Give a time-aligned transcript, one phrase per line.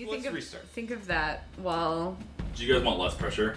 [0.00, 0.66] you let's think of restart.
[0.68, 2.16] think of that while
[2.56, 3.56] Do you guys want less pressure?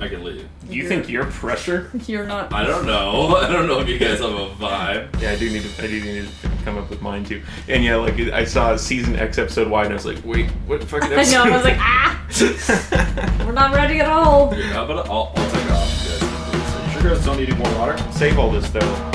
[0.00, 0.48] I can leave.
[0.66, 1.90] Do you think you're pressure?
[2.06, 2.52] you're not?
[2.54, 3.36] I don't know.
[3.40, 5.20] I don't know if you guys have a vibe.
[5.20, 5.84] Yeah, I do need to.
[5.84, 7.42] I do need to come up with mine too.
[7.68, 10.82] And yeah, like I saw season X episode Y, and I was like, wait, what
[10.84, 11.36] fucking episode?
[11.40, 11.52] I know.
[11.52, 14.54] I was like, ah, we're not ready at all.
[14.56, 16.02] Yeah, but I'll, I'll take off.
[16.02, 16.72] You guys.
[16.72, 17.98] So you sure guys don't need any more water?
[18.12, 19.09] Save all this though,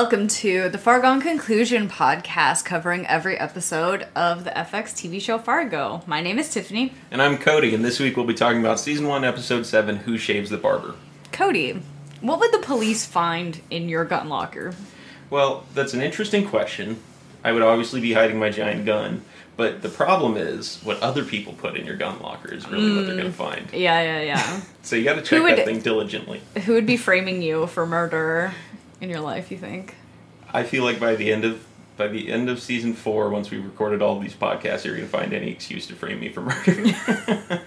[0.00, 6.02] Welcome to the Fargone Conclusion podcast covering every episode of the FX TV show Fargo.
[6.06, 6.94] My name is Tiffany.
[7.10, 10.16] And I'm Cody, and this week we'll be talking about season one, episode seven, "Who
[10.16, 10.94] Shaves the Barber."
[11.32, 11.82] Cody,
[12.22, 14.72] what would the police find in your gun locker?
[15.28, 16.96] Well, that's an interesting question.
[17.44, 19.20] I would obviously be hiding my giant gun,
[19.58, 23.04] but the problem is what other people put in your gun locker is really what
[23.04, 23.50] they're going to mm.
[23.50, 23.70] find.
[23.74, 24.60] Yeah, yeah, yeah.
[24.80, 26.40] So you got to check would- that thing diligently.
[26.64, 28.54] Who would be framing you for murder
[29.00, 29.94] in your life, you think?
[30.52, 31.64] I feel like by the end of
[31.96, 35.10] by the end of season four, once we recorded all these podcasts, you're going to
[35.10, 36.94] find any excuse to frame me for murder.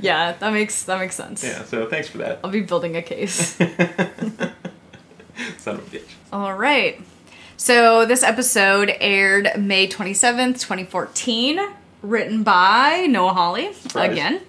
[0.00, 1.42] Yeah, that makes that makes sense.
[1.42, 1.64] yeah.
[1.64, 2.40] So thanks for that.
[2.44, 3.56] I'll be building a case.
[3.56, 3.70] Son
[5.76, 6.08] of a bitch.
[6.32, 7.00] All right.
[7.56, 11.60] So this episode aired May 27th, 2014,
[12.02, 14.12] written by Noah Hawley Surprise.
[14.12, 14.40] again.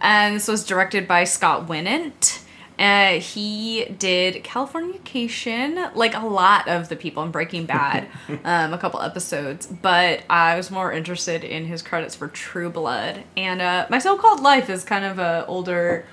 [0.00, 2.43] And this was directed by Scott Winant.
[2.78, 8.08] Uh, he did Californication, like a lot of the people in Breaking Bad,
[8.44, 9.66] um, a couple episodes.
[9.66, 13.22] But I was more interested in his credits for True Blood.
[13.36, 16.04] And uh, My So-Called Life is kind of a older,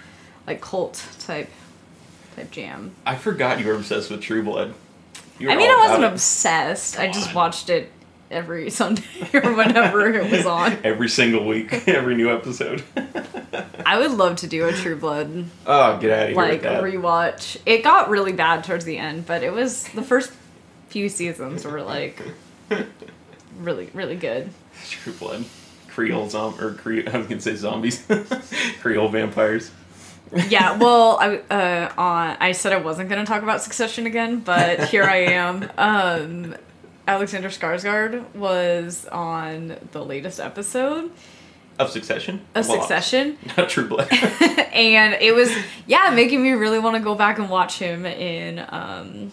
[0.45, 1.50] like cult type
[2.36, 2.92] type jam.
[3.06, 4.73] I forgot you were obsessed with True Blood.
[5.40, 6.12] I mean, I wasn't it.
[6.12, 7.00] obsessed.
[7.00, 7.92] I just watched it
[8.32, 10.78] every Sunday or whenever it was on.
[10.84, 12.84] every single week, every new episode.
[13.86, 17.58] I would love to do a True Blood oh, get out of here like rewatch.
[17.66, 20.31] It got really bad towards the end, but it was the first
[20.88, 22.22] few seasons were like
[23.58, 24.50] really really good.
[24.90, 25.46] True Blood.
[25.88, 28.06] Creole zom or Creole, I was gonna say zombies.
[28.80, 29.72] Creole vampires.
[30.48, 34.86] Yeah, well, I uh, on I said I wasn't gonna talk about Succession again, but
[34.86, 35.69] here I am.
[35.78, 36.56] Um,
[37.07, 41.12] Alexander Skarsgård was on the latest episode
[41.79, 42.41] Of Succession?
[42.56, 43.38] of Well, Succession.
[43.57, 44.07] Not True Blood.
[44.12, 45.51] and it was
[45.88, 49.31] yeah making me really want to go back and watch him in um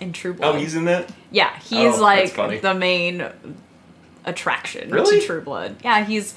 [0.00, 0.56] in True Blood.
[0.56, 1.12] oh, he's in that?
[1.30, 3.24] yeah, he's Oh, like the main
[4.24, 5.20] attraction Really?
[5.20, 5.76] to True Blood.
[5.84, 6.34] Yeah, he's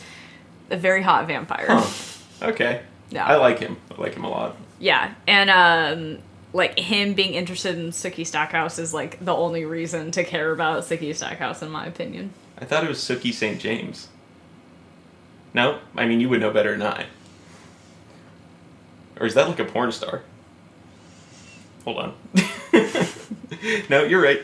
[0.70, 1.68] a very hot vampire.
[1.70, 2.48] Huh.
[2.50, 2.82] Okay.
[3.12, 3.78] Yeah, I like him.
[3.96, 4.58] I like him a lot.
[4.80, 6.24] yeah, and um
[6.56, 10.84] like him being interested in Sookie Stackhouse is like the only reason to care about
[10.84, 12.32] Sookie Stackhouse in my opinion.
[12.58, 13.60] I thought it was Sookie St.
[13.60, 14.08] James.
[15.54, 15.80] No?
[15.98, 17.08] I mean, you would know better than I.
[19.20, 20.24] Or is that like a porn star?
[21.84, 22.14] Hold on.
[23.90, 24.42] no, you're right.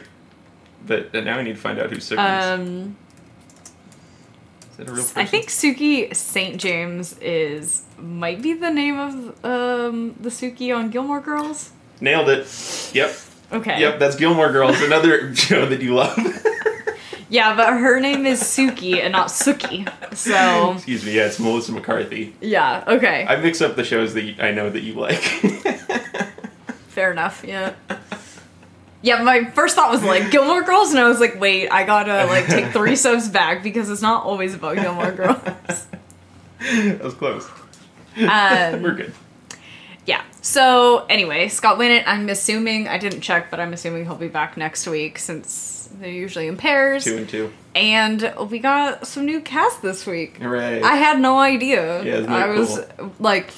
[0.86, 2.12] But now I need to find out who is.
[2.12, 2.98] Um,
[4.70, 5.18] Is that a real person?
[5.22, 6.60] I think Sookie St.
[6.60, 11.72] James is might be the name of um the Suki on Gilmore Girls.
[12.02, 12.92] Nailed it.
[12.94, 13.16] Yep.
[13.54, 13.80] Okay.
[13.80, 16.18] Yep, that's Gilmore Girls, another show that you love.
[17.30, 19.88] Yeah, but her name is Suki and not Suki.
[20.14, 22.36] So Excuse me, yeah, it's Melissa McCarthy.
[22.42, 25.16] yeah, okay, I mix up the shows that I know that you like.
[26.90, 27.46] fair enough.
[27.48, 27.74] Yeah.
[29.02, 32.26] Yeah, my first thought was like Gilmore Girls, and I was like, wait, I gotta
[32.26, 35.88] like take three steps back because it's not always about Gilmore Girls.
[36.60, 37.48] that was close.
[38.18, 39.14] Um, We're good.
[40.42, 42.04] So anyway, Scott Winant.
[42.08, 46.10] I'm assuming I didn't check, but I'm assuming he'll be back next week since they're
[46.10, 47.04] usually in pairs.
[47.04, 47.54] Two and two.
[47.76, 50.38] And we got some new cast this week.
[50.38, 50.82] Hooray.
[50.82, 52.04] I had no idea.
[52.04, 52.80] Yeah, I was
[53.20, 53.52] like,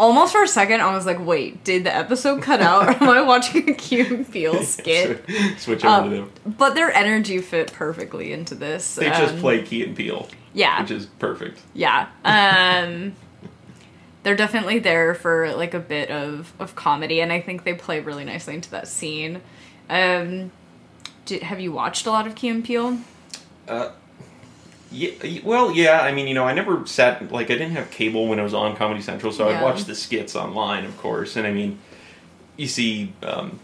[0.00, 2.88] almost for a second, I was like, wait, did the episode cut out?
[2.88, 5.24] or am I watching a Key and Peele skit?
[5.58, 6.32] Switch over Um, to them.
[6.56, 8.94] But their energy fit perfectly into this.
[8.94, 10.80] They just um, play Key and Peele, Yeah.
[10.80, 11.60] which is perfect.
[11.74, 12.08] Yeah.
[12.24, 13.14] Um
[14.24, 18.00] they're definitely there for like a bit of of comedy and I think they play
[18.00, 19.40] really nicely into that scene.
[19.88, 20.50] Um
[21.24, 22.98] did, have you watched a lot of Key and Peele?
[23.66, 23.92] Uh,
[24.90, 26.00] yeah, well, yeah.
[26.02, 28.54] I mean, you know, I never sat like I didn't have cable when I was
[28.54, 29.58] on Comedy Central, so Yeah.
[29.58, 31.36] I'd watch the skits online, of course.
[31.36, 31.78] And I mean,
[32.56, 33.58] you see um,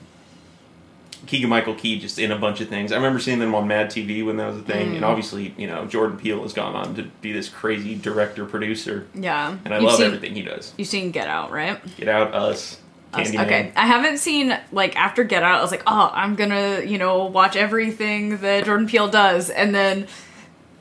[1.27, 2.93] Keegan Michael Key just in a bunch of things.
[2.93, 4.97] I remember seeing them on Mad TV when that was a thing, Mm.
[4.97, 9.07] and obviously, you know, Jordan Peele has gone on to be this crazy director producer,
[9.15, 9.57] Yeah.
[9.65, 10.73] and I You've love seen, everything he does.
[10.79, 11.79] You've seen Get Out, right?
[11.97, 12.79] Get Out, Us.
[13.13, 13.73] Okay.
[13.75, 17.25] I haven't seen like after Get Out, I was like, oh, I'm gonna, you know,
[17.25, 20.07] watch everything that Jordan Peele does and then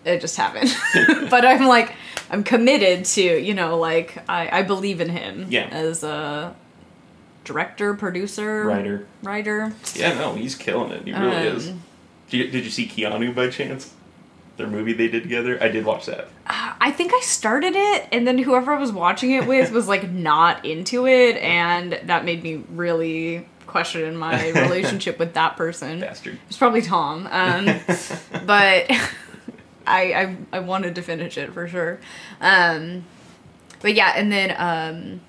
[0.06, 0.70] it just haven't.
[1.32, 1.94] but I'm like,
[2.30, 5.70] I'm committed to, you know, like I, I believe in him Yeah.
[5.72, 6.56] as a
[7.50, 9.08] director, producer, Writer.
[9.24, 9.74] writer.
[9.96, 11.04] Yeah, no, he's killing it.
[11.04, 11.66] He really Um, is.
[12.30, 13.92] Did you, did you see Keanu by chance?
[14.58, 15.58] Their movie they did together?
[15.62, 16.28] I did watch that.
[16.46, 20.10] I think I started it, and then whoever I was watching it with was like
[20.12, 26.02] not into it, and that made me really question my relationship with that person.
[26.02, 26.38] Bastard.
[26.50, 27.66] It's probably Tom, um,
[28.46, 28.92] but
[29.88, 32.00] I, I I wanted to finish it for sure.
[32.42, 33.06] Um,
[33.82, 35.22] but yeah, and then um,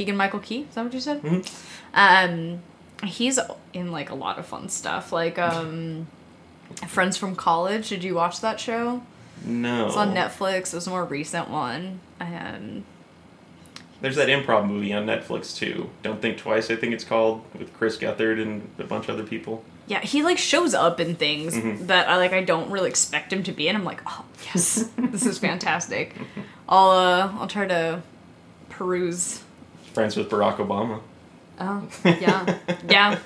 [0.00, 0.60] Keegan Michael Key.
[0.66, 1.20] Is that what you said?
[1.20, 1.46] Mhm.
[1.92, 2.62] Um,
[3.06, 3.38] he's
[3.74, 6.06] in like a lot of fun stuff, like um,
[6.88, 7.90] Friends from College.
[7.90, 9.02] Did you watch that show?
[9.44, 9.88] No.
[9.88, 10.72] It's on Netflix.
[10.72, 12.00] It was a more recent one.
[12.18, 12.84] Um,
[14.00, 15.90] There's that improv movie on Netflix too.
[16.02, 19.24] Don't Think Twice, I think it's called, with Chris Gethard and a bunch of other
[19.28, 19.62] people.
[19.86, 21.88] yeah, he like shows up in things Mhm.
[21.88, 22.32] that I like.
[22.32, 26.14] I don't really expect him to be, and I'm like, oh yes, this is fantastic.
[26.70, 28.00] I'll uh, I'll try to
[28.70, 29.42] peruse.
[29.94, 31.00] Friends with Barack Obama.
[31.58, 32.58] Oh yeah,
[32.88, 33.18] yeah.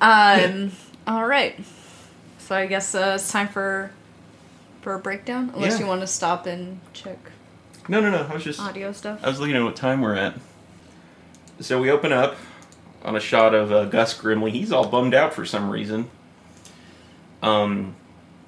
[0.00, 0.72] Um.
[1.06, 1.58] All right.
[2.38, 3.90] So I guess uh, it's time for
[4.82, 5.50] for a breakdown.
[5.54, 5.80] Unless Yeah.
[5.80, 7.18] you want to stop and check
[7.88, 8.26] No, no, no.
[8.28, 8.60] I was just.
[8.60, 9.20] audio stuff.
[9.22, 10.34] I was looking at what time we're at.
[11.60, 12.36] So we open up
[13.04, 14.50] on a shot of uh, Gus Grimley.
[14.50, 16.10] He's all bummed out for some reason.
[17.42, 17.94] Um,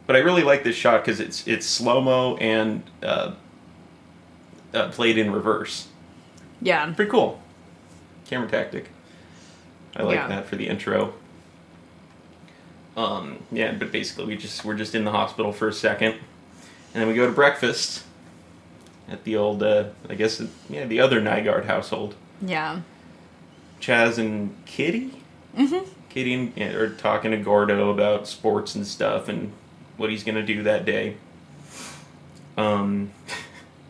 [0.07, 3.33] but I really like this shot because it's it's slow mo and uh,
[4.73, 5.89] uh, played in reverse.
[6.61, 6.93] Yeah.
[6.93, 7.41] Pretty cool.
[8.27, 8.91] Camera tactic.
[9.97, 10.29] I like Yeah.
[10.29, 11.15] that for the intro.
[12.97, 17.01] Um, yeah, but basically we just we're just in the hospital for a second, and
[17.03, 18.05] then we go to breakfast
[19.09, 20.41] at the old uh, I guess
[20.71, 22.15] yeah the other Nygaard household.
[22.41, 22.81] Yeah.
[23.81, 25.11] Chaz and Kitty.
[25.57, 25.89] Mm-hmm.
[26.09, 29.53] Kitty and, yeah, are talking to Gordo about sports and stuff and
[29.97, 31.17] what he's gonna do that day.
[32.57, 33.11] Um,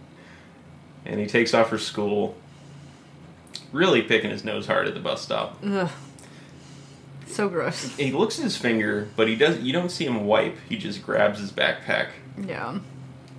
[1.05, 2.37] and he takes off for school.
[3.75, 5.59] Really picking his nose hard at the bus stop.
[5.67, 5.91] Ugh.
[7.27, 7.97] So gross.
[7.97, 9.59] He looks at his finger, but he does.
[9.59, 10.57] You don't see him wipe.
[10.69, 12.11] He just grabs his backpack.
[12.41, 12.79] Yeah.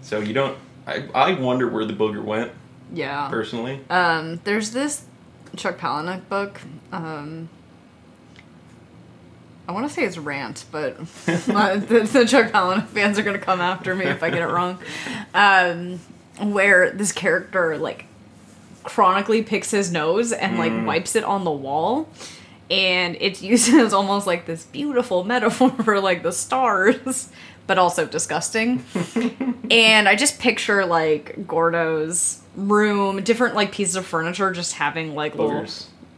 [0.02, 0.58] So you don't.
[0.86, 2.52] I I wonder where the booger went
[2.92, 3.30] Yeah.
[3.30, 3.80] personally.
[3.90, 5.06] Um, there's this
[5.56, 6.60] Chuck Palahniuk book.
[6.92, 7.48] Um,
[9.70, 11.00] I want to say it's Rant, but
[11.48, 14.48] my, the, the Chuck Palahniuk fans are gonna come after me if I get it
[14.52, 14.80] wrong.
[15.34, 16.00] Um,
[16.40, 18.06] where this character like
[18.86, 20.86] chronically picks his nose and like Mm.
[20.86, 22.08] wipes it on the wall.
[22.72, 27.30] And it's used as almost like this beautiful metaphor for like the stars,
[27.68, 28.84] but also disgusting.
[29.70, 35.36] and I just picture like Gordo's room, different like pieces of furniture just having like
[35.36, 35.66] little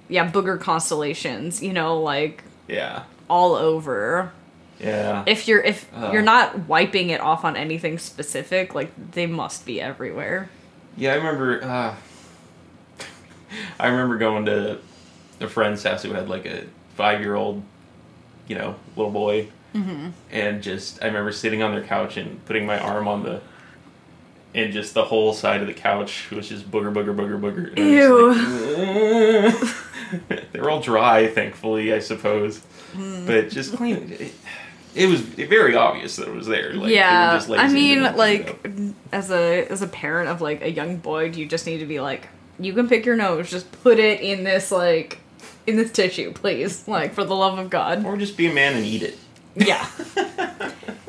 [0.09, 3.03] yeah, booger constellations, you know, like Yeah.
[3.29, 4.31] all over.
[4.79, 5.23] Yeah.
[5.25, 6.13] If you're if Ugh.
[6.13, 10.49] you're not wiping it off on anything specific, like they must be everywhere.
[10.95, 11.63] Yeah, I remember.
[11.63, 11.95] Uh,
[13.79, 14.79] I remember going to
[15.39, 16.63] a friend's house who had like a
[16.95, 17.61] five-year-old,
[18.47, 20.09] you know, little boy, Mm-hmm.
[20.31, 23.41] and just I remember sitting on their couch and putting my arm on the,
[24.55, 27.77] and just the whole side of the couch was just booger, booger, booger, booger.
[27.77, 29.51] I
[30.29, 32.61] like, They're all dry, thankfully, I suppose,
[32.95, 33.27] Mm.
[33.27, 34.15] but just clean.
[34.17, 34.33] It,
[34.95, 36.73] it was very obvious that it was there.
[36.73, 40.41] Like, yeah, just I mean, didn't clean it like as a as a parent of
[40.41, 43.15] like a young boy, do you just need to be like, you can pick your
[43.15, 45.19] nose, just put it in this like
[45.65, 48.05] in this tissue, please, like for the love of God.
[48.05, 49.17] or just be a man and eat it.
[49.55, 49.87] Yeah.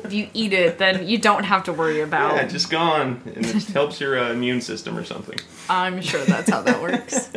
[0.03, 2.35] if you eat it, then you don't have to worry about.
[2.35, 5.37] Yeah, just gone, and it helps your uh, immune system or something.
[5.69, 7.29] I'm sure that's how that works.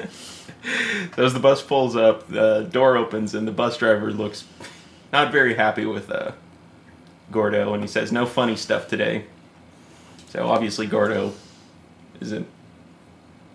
[1.16, 4.44] So as the bus pulls up, the door opens, and the bus driver looks
[5.12, 6.32] not very happy with uh,
[7.30, 9.26] Gordo, and he says, "No funny stuff today."
[10.28, 11.34] So obviously, Gordo
[12.20, 12.46] isn't.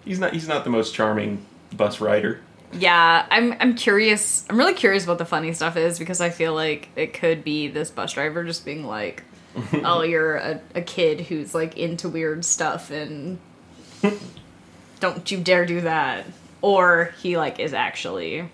[0.08, 0.34] He's not.
[0.34, 1.46] He's not the most charming
[1.76, 2.42] bus rider.
[2.74, 4.46] Yeah, I'm I'm curious.
[4.50, 7.68] I'm really curious what the funny stuff is because I feel like it could be
[7.68, 9.24] this bus driver just being like,
[9.84, 13.40] "Oh, you're a, a kid who's like into weird stuff and
[15.00, 16.26] don't you dare do that."
[16.62, 18.50] Or he like is actually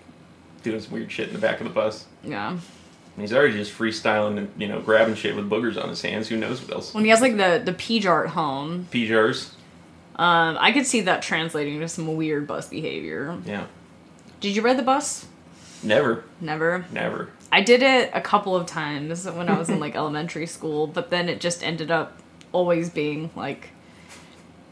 [0.62, 2.04] Doing some weird shit in the back of the bus.
[2.22, 2.50] yeah.
[2.50, 6.28] And he's already just freestyling and you know grabbing shit with boogers on his hands.
[6.28, 6.92] Who knows what else?
[6.94, 9.53] When he has like the the P-Jar at home, PJars.
[10.16, 13.38] Um, I could see that translating to some weird bus behavior.
[13.44, 13.66] Yeah.
[14.40, 15.26] Did you ride the bus?
[15.82, 16.24] Never.
[16.40, 16.84] Never.
[16.92, 17.30] Never.
[17.50, 21.10] I did it a couple of times when I was in like elementary school, but
[21.10, 22.18] then it just ended up
[22.52, 23.70] always being like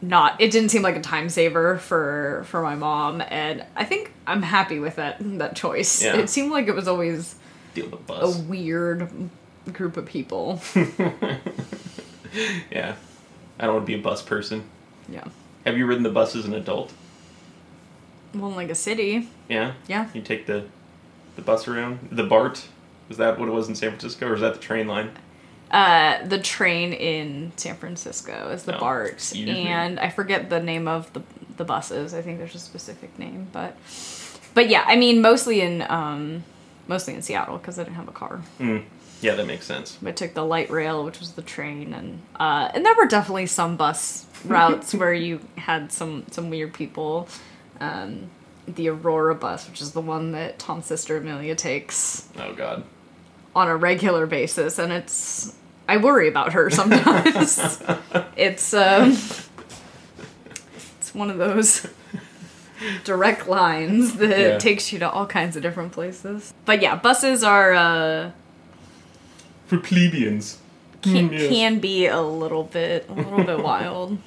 [0.01, 4.13] not it didn't seem like a time saver for for my mom and I think
[4.27, 6.03] I'm happy with that that choice.
[6.03, 6.17] Yeah.
[6.17, 7.35] It seemed like it was always
[7.73, 9.09] Deal with the a weird
[9.71, 10.61] group of people.
[12.71, 12.95] yeah.
[13.59, 14.63] I don't want to be a bus person.
[15.13, 15.25] Yeah.
[15.65, 16.91] Have you ridden the bus as an adult?
[18.33, 19.29] Well, in like a city.
[19.47, 19.73] Yeah.
[19.87, 20.09] Yeah.
[20.13, 20.65] You take the
[21.35, 22.67] the bus around the BART.
[23.09, 25.11] Was that what it was in San Francisco, or is that the train line?
[25.71, 29.67] Uh, the train in San Francisco is the Oh, BART, excuse me.
[29.67, 31.21] and I forget the name of the
[31.57, 32.13] the buses.
[32.13, 33.75] I think there's a specific name, but
[34.55, 36.43] but yeah, I mean mostly in um
[36.87, 38.41] mostly in Seattle because I didn't have a car.
[38.59, 38.83] Mm.
[39.21, 39.97] Yeah, that makes sense.
[40.05, 43.45] I took the light rail, which was the train, and uh, and there were definitely
[43.45, 47.27] some bus routes where you had some some weird people.
[47.79, 48.29] Um,
[48.67, 52.83] the Aurora bus, which is the one that Tom's sister Amelia takes Oh God.
[53.55, 55.53] on a regular basis, and it's
[55.87, 57.81] I worry about her sometimes.
[58.37, 59.17] it's um,
[60.97, 61.85] it's one of those
[63.03, 64.57] direct lines that Yeah.
[64.57, 66.53] takes you to all kinds of different places.
[66.65, 67.73] But yeah, buses are.
[67.73, 68.31] Uh,
[69.67, 70.59] For plebeians.
[71.03, 71.49] Can, Mm, yes.
[71.49, 74.17] can be a little bit a little bit wild.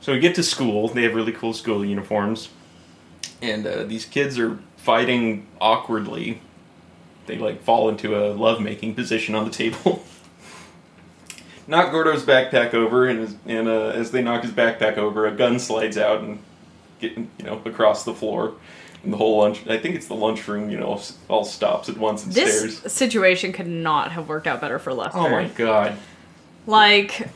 [0.00, 0.88] So we get to school.
[0.88, 2.48] They have really cool school uniforms,
[3.42, 6.40] and uh, these kids are fighting awkwardly.
[7.26, 10.04] They like fall into a lovemaking position on the table.
[11.66, 15.32] knock Gordo's backpack over, and, as- and uh, as they knock his backpack over, a
[15.32, 16.38] gun slides out and
[17.00, 18.54] get you know across the floor.
[19.06, 22.24] And the whole lunch, I think it's the lunchroom, you know, all stops at once
[22.24, 22.92] and This stares.
[22.92, 25.16] situation could not have worked out better for Lester.
[25.20, 25.96] Oh my god.
[26.66, 27.28] Like,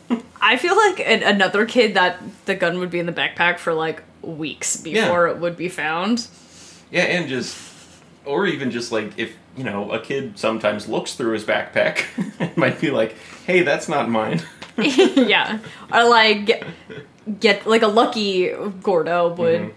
[0.43, 3.73] I feel like an, another kid that the gun would be in the backpack for
[3.73, 6.27] like weeks before it would be found.
[6.91, 7.57] Yeah, and just,
[8.25, 12.03] or even just like if you know a kid sometimes looks through his backpack,
[12.41, 13.15] it might be like,
[13.47, 14.43] "Hey, that's not mine."
[14.77, 15.61] yeah,
[15.93, 16.65] or like
[17.39, 18.51] get, like a lucky
[18.83, 19.73] Gordo would Mhm.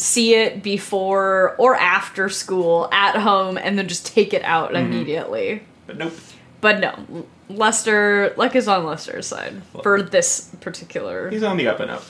[0.00, 4.92] See it before or after school at home and then just take it out Mm-hmm.
[4.92, 5.62] immediately.
[5.86, 6.14] But nope.
[6.60, 11.30] But no, Lester, luck is on Lester's side for this particular.
[11.30, 12.04] He's on the up and up.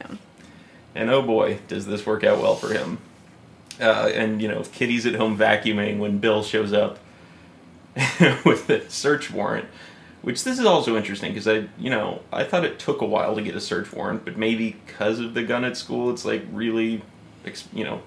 [0.00, 0.16] Yeah.
[0.94, 2.98] And oh boy, does this work out well for him.
[3.80, 6.98] Uh, and you know, Kitty's at home vacuuming when Bill shows up
[8.44, 9.66] with the search warrant.
[10.22, 13.34] Which this is also interesting because I, you know, I thought it took a while
[13.34, 16.44] to get a search warrant, but maybe because of the gun at school, it's like
[16.52, 17.02] really, ex-
[17.72, 18.02] you know,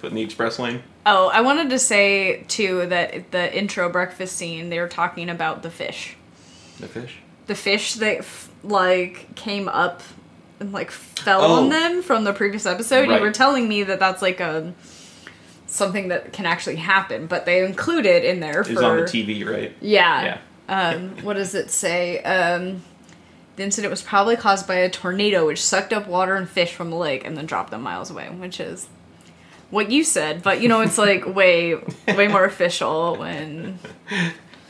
[0.00, 0.82] put in the express lane.
[1.06, 5.62] Oh, I wanted to say too that the intro breakfast scene they were talking about
[5.62, 6.16] the fish,
[6.80, 7.16] The fish.
[7.46, 10.02] the fish that f- like came up
[10.60, 11.62] and like fell Oh.
[11.62, 13.08] on them from the previous episode.
[13.08, 13.16] Right.
[13.16, 14.72] You were telling me that that's like a
[15.66, 19.02] something that can actually happen, but they include it in there It's for on the
[19.04, 19.74] TV, right?
[19.80, 20.38] Yeah.
[20.68, 22.22] Um, what does it say?
[22.22, 22.82] Um,
[23.56, 26.90] the incident was probably caused by a tornado which sucked up water and fish from
[26.90, 28.88] the lake and then dropped them miles away, which is
[29.70, 30.42] what you said.
[30.42, 31.74] But you know, it's like way,
[32.08, 33.78] way more official when,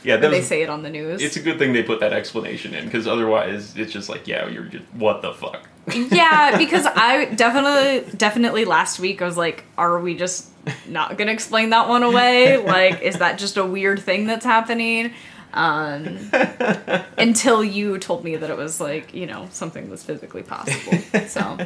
[0.03, 1.21] Yeah, when they was, say it on the news.
[1.21, 4.47] it's a good thing they put that explanation in because otherwise it's just like, yeah,
[4.47, 5.67] you're just what the fuck.
[6.11, 10.49] yeah, because I definitely, definitely last week I was like, are we just
[10.87, 12.57] not gonna explain that one away?
[12.65, 15.13] Like, is that just a weird thing that's happening?
[15.53, 16.17] Um,
[17.17, 20.97] until you told me that it was like, you know, something that's physically possible.
[21.27, 21.57] So,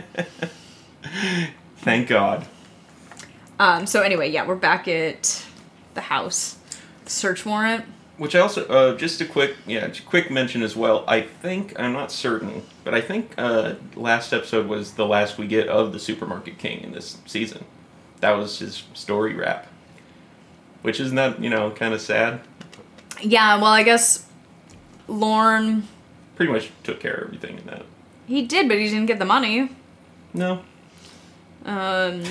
[1.77, 2.45] Thank God.
[3.59, 5.43] um, so anyway, yeah, we're back at
[5.93, 6.57] the house.
[7.05, 7.85] Search warrant.
[8.17, 11.05] Which I also, uh, just a quick, yeah, quick mention as well.
[11.07, 15.47] I think I'm not certain, but I think uh, last episode was the last we
[15.47, 17.63] get of the Supermarket King in this season.
[18.19, 19.67] That was his story wrap.
[20.81, 22.41] Which isn't that you know kind of sad?
[23.21, 24.25] Yeah, well, I guess
[25.07, 25.83] Lorne
[26.35, 27.83] Pretty much took care of everything in that.
[28.27, 29.69] he did, but he didn't get the money.
[30.33, 30.61] No.
[31.65, 32.23] Um,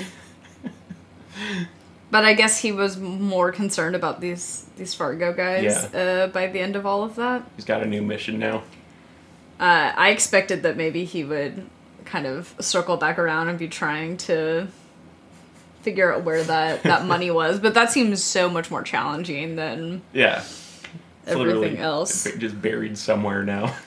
[2.11, 6.59] but I guess he was more concerned about these these Fargo guys uh, by the
[6.59, 7.43] end of all of that.
[7.55, 8.63] He's got a new mission now.
[9.59, 11.69] Uh, I expected that maybe he would
[12.05, 14.67] kind of circle back around and be trying to
[15.81, 20.01] figure out where that, that money was, but that seems so much more challenging than
[20.13, 20.43] Yeah.
[21.29, 22.27] Everything else.
[22.37, 23.75] Just buried somewhere now.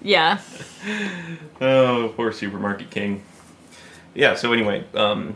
[0.00, 0.40] Yeah.
[1.60, 3.22] Oh, poor Supermarket King.
[4.14, 5.34] Yeah, so anyway, um,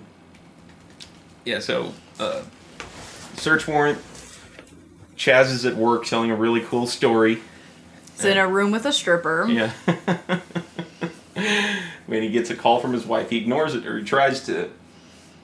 [1.45, 2.43] yeah, so, uh,
[3.35, 3.99] search warrant.
[5.17, 7.43] Chaz is at work telling a really cool story.
[8.15, 9.47] It's in a room with a stripper.
[9.49, 9.73] Yeah.
[12.07, 14.71] when he gets a call from his wife, he ignores it, or he tries to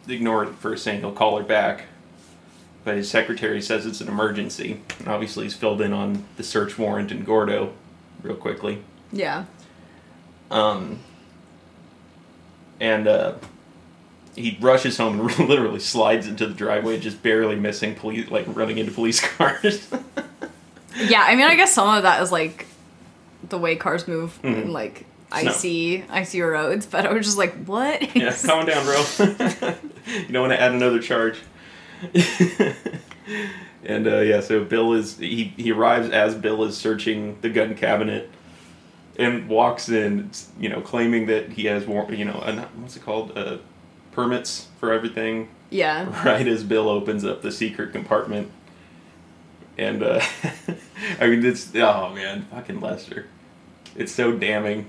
[0.08, 1.84] ignore it first, saying he'll call her back.
[2.88, 4.80] But his secretary says it's an emergency.
[4.98, 7.74] And obviously, he's filled in on the search warrant and Gordo
[8.22, 8.82] real quickly.
[9.12, 9.44] Yeah.
[10.50, 10.98] Um,
[12.80, 13.34] and uh,
[14.34, 18.78] he rushes home and literally slides into the driveway, just barely missing police, like running
[18.78, 19.86] into police cars.
[20.96, 22.64] Yeah, I mean, I guess some of that is like
[23.50, 25.50] the way cars move in like Snow.
[25.50, 26.86] icy, icy roads.
[26.86, 28.16] But I was just like, what?
[28.16, 29.04] Yeah, calm down, bro.
[30.06, 31.38] you don't want to add another charge.
[33.84, 37.74] and uh, yeah, so Bill is he he arrives as Bill is searching the gun
[37.74, 38.30] cabinet,
[39.18, 43.02] and walks in, you know, claiming that he has war- you know, an, what's it
[43.02, 43.58] called, uh,
[44.12, 45.48] permits for everything.
[45.70, 46.06] yeah.
[46.24, 48.50] Right as Bill opens up the secret compartment,
[49.76, 50.20] and uh,
[51.20, 53.26] I mean it's oh man, fucking Lester,
[53.96, 54.86] it's so damning.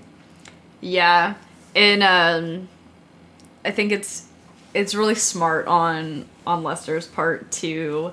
[0.81, 1.33] Yeah,
[1.75, 2.69] and um,
[3.65, 4.25] I think it's
[4.73, 8.11] it's really smart on on Lester's part to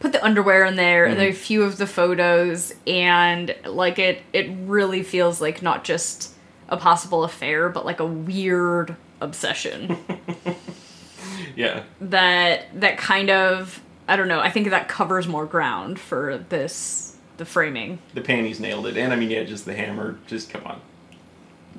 [0.00, 1.28] put the underwear in there and Mhm.
[1.28, 6.30] a few of the photos, and like it it really feels like not just
[6.68, 9.96] a possible affair, but like a weird obsession
[11.56, 14.40] Yeah, that that kind of I don't know.
[14.40, 17.98] I think that covers more ground for this the framing.
[18.14, 20.80] the panties nailed it, and I mean yeah, just the hammer, just come on.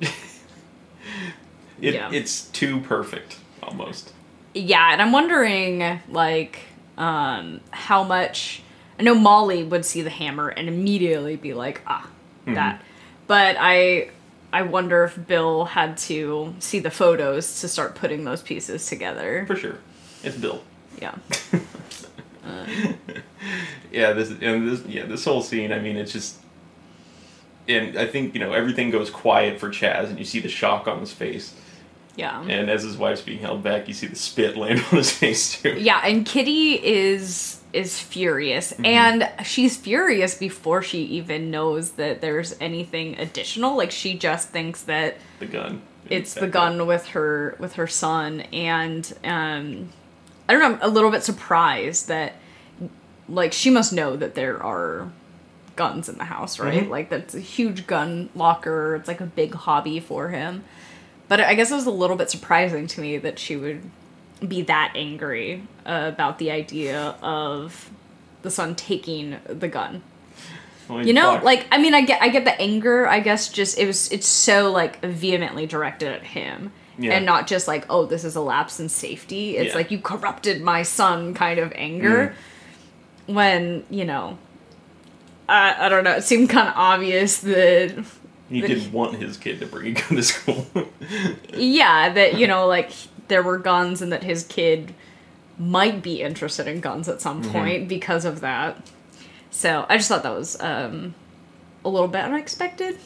[1.80, 2.10] it, Yeah.
[2.12, 4.12] It's too perfect, almost.
[4.54, 6.60] Yeah, and I'm wondering like
[6.98, 8.62] um how much
[8.98, 12.08] I know Molly would see the hammer and immediately be like, ah,
[12.46, 12.54] Mhm.
[12.54, 12.82] that.
[13.26, 14.10] But I
[14.52, 19.44] I wonder if Bill had to see the photos to start putting those pieces together.
[19.46, 19.78] For sure.
[20.22, 20.62] It's Bill.
[21.00, 21.14] Yeah.
[23.90, 26.36] Yeah, this and this yeah, this whole scene, I mean, it's just
[27.68, 30.88] and I think, you know, everything goes quiet for Chaz and you see the shock
[30.88, 31.54] on his face.
[32.16, 32.42] Yeah.
[32.42, 35.60] And as his wife's being held back, you see the spit land on his face
[35.62, 35.76] too.
[35.78, 42.54] Yeah, and Kitty is is furious and she's furious before she even knows that there's
[42.60, 43.78] anything additional.
[43.78, 45.80] Like she just thinks that The gun.
[46.10, 49.88] it's the gun with her with her son and um
[50.48, 52.34] i don't know i'm a little bit surprised that
[53.28, 55.10] like she must know that there are
[55.76, 56.90] guns in the house right Mhm.
[56.90, 60.64] like that's a huge gun locker it's like a big hobby for him
[61.28, 63.80] but i guess it was a little bit surprising to me that she would
[64.46, 67.90] be that angry uh, about the idea of
[68.42, 70.02] the son taking the gun
[71.02, 71.44] you know fuck.
[71.44, 74.26] like i mean i get i get the anger i guess just it was it's
[74.26, 77.12] so like vehemently directed at him Yeah.
[77.12, 79.76] and not just like oh this is a lapse in safety it's Yeah.
[79.76, 82.34] like you corrupted my son kind of anger
[83.26, 84.36] when you know
[85.48, 88.04] I, I don't know it seemed kind of obvious that
[88.52, 90.66] he didn't want his kid to bring a gun to school.
[91.54, 92.90] yeah that you know like
[93.28, 94.94] there were guns and that his kid
[95.58, 97.52] might be interested in guns at some Mm-hmm.
[97.52, 98.90] point because of that
[99.50, 101.14] so i just thought that was um
[101.84, 102.98] a little bit unexpected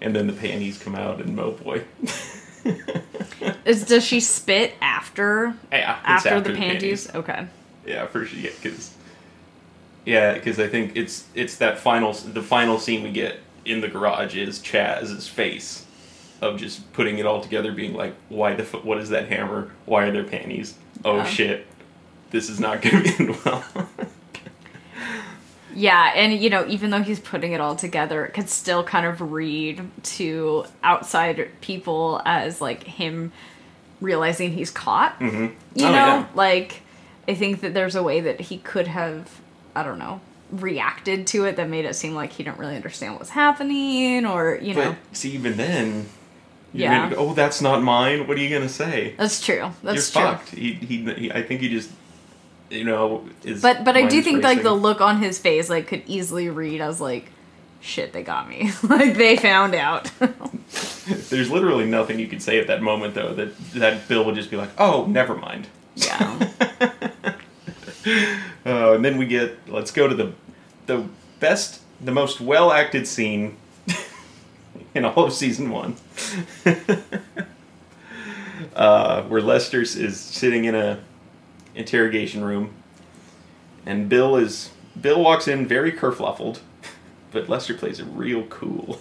[0.00, 1.82] and then the panties come out and Mo Boy.
[3.64, 7.06] Is does she spit after Yeah, it's after, the panties?
[7.06, 7.14] panties.
[7.14, 7.46] Okay.
[7.86, 8.38] Yeah, for sure.
[8.38, 8.94] Yeah, because
[10.04, 13.88] yeah, because I think it's it's that final the final scene we get in the
[13.88, 15.84] garage is Chaz's face
[16.40, 19.70] of just putting it all together, being like, "Why the fu- what is that hammer?
[19.86, 20.74] Why are there panties?
[21.04, 21.24] Oh Yeah.
[21.24, 21.66] shit,
[22.30, 23.64] this is not going to end well."
[25.76, 29.06] Yeah, and you know, even though he's putting it all together, it could still kind
[29.06, 33.32] of read to outside people as like him
[34.00, 35.14] realizing he's caught.
[35.16, 36.26] hmm You oh, know, yeah.
[36.34, 36.82] like
[37.26, 39.40] I think that there's a way that he could have,
[39.74, 40.20] I don't know,
[40.60, 44.58] reacted to it that made it seem like he didn't really understand what's happening, or
[44.60, 46.06] you know, But see, even then,
[46.72, 47.10] Yeah.
[47.10, 48.26] go, oh, that's not mine.
[48.26, 49.14] What are you gonna say?
[49.16, 49.70] that's true.
[49.82, 50.32] That's you're true.
[50.32, 50.50] fucked.
[50.50, 51.90] He, he, he, I think he just,
[52.70, 53.62] you know, is.
[53.62, 56.80] But but I do think like the look on his face like could easily read
[56.80, 57.26] as like,
[57.80, 58.70] shit, they got me.
[58.82, 60.10] like they found out.
[61.28, 64.50] There's literally nothing you could say at that moment, though, that that Bill would just
[64.50, 66.48] be like, "Oh, never mind." yeah.
[67.26, 67.34] Uh,
[68.94, 70.32] and then we get let's go to the
[70.86, 71.06] the
[71.40, 73.56] best, the most well acted scene
[74.94, 75.96] in all of season one,
[78.74, 81.00] uh, where Lester is sitting in a
[81.74, 82.70] interrogation room,
[83.86, 84.70] and Bill is
[85.00, 86.60] Bill walks in very kerfluffled,
[87.30, 89.00] but Lester plays it real cool.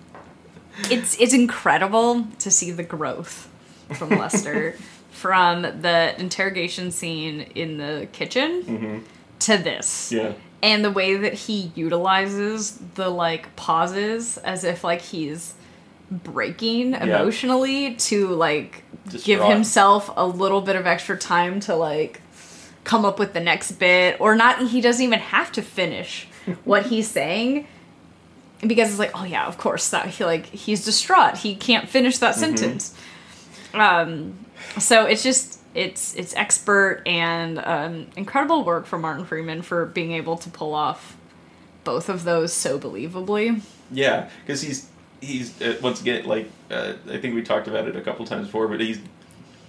[0.90, 3.50] it's it's incredible to see the growth
[3.94, 4.76] from Lester
[5.10, 8.98] from the interrogation scene in the kitchen hmm
[9.40, 10.12] to this.
[10.12, 10.32] Yeah.
[10.62, 15.54] And the way that he utilizes the like pauses as if like he's
[16.10, 18.82] breaking emotionally to like
[19.22, 22.20] give himself a little bit of extra time to like
[22.84, 26.26] come up with the next bit or not he doesn't even have to finish
[26.64, 27.66] what he's saying
[28.66, 31.38] because it's like oh yeah of course that he like he's distraught.
[31.38, 32.94] He can't finish that sentence.
[33.74, 34.46] Um
[34.78, 40.12] so it's just it's it's expert and um incredible work from martin freeman for being
[40.12, 41.16] able to pull off
[41.84, 43.62] both of those so believably.
[43.90, 44.88] Yeah, because he's
[45.22, 48.46] he's uh, once again like uh, I think we talked about it a couple times
[48.46, 49.00] before, but he's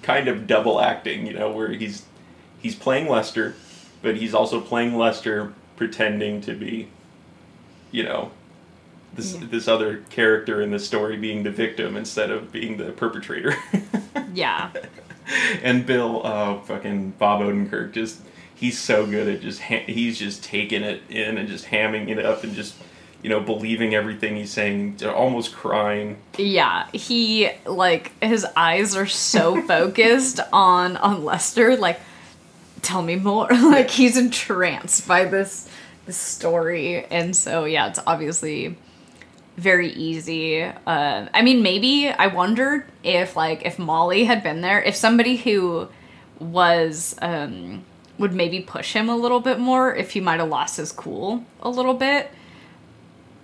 [0.01, 1.25] kind of double acting.
[1.27, 2.03] You know, where he's
[2.61, 3.55] he's playing Lester,
[4.01, 6.89] but he's also playing Lester pretending to be,
[7.91, 8.31] you know,
[9.13, 9.47] this Yeah.
[9.49, 13.55] this other character in the story being the victim instead of being the perpetrator.
[14.33, 14.69] Yeah.
[15.63, 18.21] and Bill, uh, fucking Bob Odenkirk, just
[18.55, 22.23] he's so good at just ha- he's just taking it in and just hamming it
[22.23, 22.75] up and just
[23.21, 26.17] you know believing everything he's saying, almost crying.
[26.37, 31.75] Yeah, he like his eyes are so focused on on Lester.
[31.75, 31.99] Like,
[32.81, 33.47] tell me more.
[33.51, 35.69] like he's entranced by this
[36.05, 38.75] this story, and so yeah, it's obviously
[39.59, 40.63] very easy.
[40.63, 45.37] Uh, I mean, maybe I wondered if like if Molly had been there, if somebody
[45.37, 45.87] who
[46.39, 47.83] was um,
[48.17, 51.43] would maybe push him a little bit more, if he might have lost his cool
[51.61, 52.31] a little bit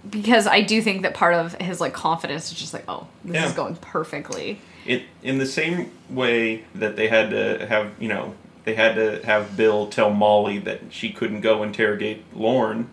[0.09, 3.35] because I do think that part of his like confidence is just like, oh, this
[3.35, 3.45] Yeah.
[3.47, 4.59] is going perfectly.
[4.85, 9.25] It in the same way that they had to have you know they had to
[9.25, 12.87] have Bill tell Molly that she couldn't go interrogate Lorne.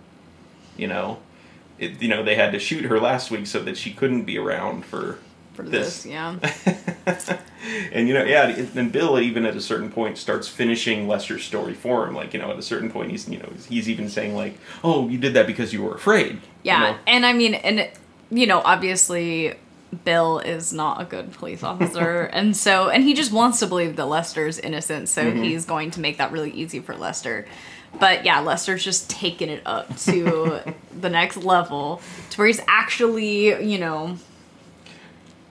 [0.78, 1.18] You know,
[1.82, 4.38] it, you know they had to shoot her last week so that she couldn't be
[4.38, 5.18] around for
[5.54, 6.04] For this.
[6.04, 6.36] this, yeah.
[7.92, 11.74] and you know, yeah, and Bill even at a certain point starts finishing Lester's story
[11.74, 12.14] for him.
[12.14, 15.08] Like you know, at a certain point, he's you know he's even saying like, "Oh,
[15.08, 16.96] you did that because you were afraid." you Yeah, know?
[17.06, 17.88] and I mean, and
[18.30, 19.54] you know, obviously,
[20.04, 23.96] Bill is not a good police officer, and so, and he just wants to believe
[23.96, 25.42] that Lester's innocent, so Mm-hmm.
[25.42, 27.46] he's going to make that really easy for Lester.
[27.98, 30.61] But yeah, Lester's just taking it up to
[31.00, 32.00] the next level,
[32.31, 34.16] to where he's actually, you know,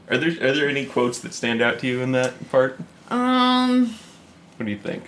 [0.10, 2.80] Are there are there any quotes that stand out to you in that part?
[3.10, 3.96] um.
[4.58, 5.04] What do you think?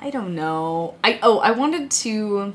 [0.00, 0.94] I don't know.
[1.04, 2.54] I oh, I wanted to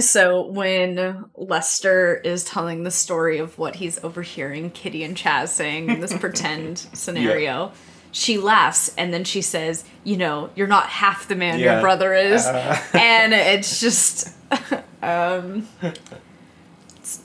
[0.00, 5.90] so when Lester is telling the story of what he's overhearing Kitty and Chaz saying
[5.90, 7.72] in this pretend scenario,
[8.12, 11.72] she laughs and then she says, "You know, you're not half the man Yeah.
[11.72, 12.78] your brother is." Uh.
[12.94, 14.28] and it's just
[15.02, 15.66] um
[16.96, 17.20] it's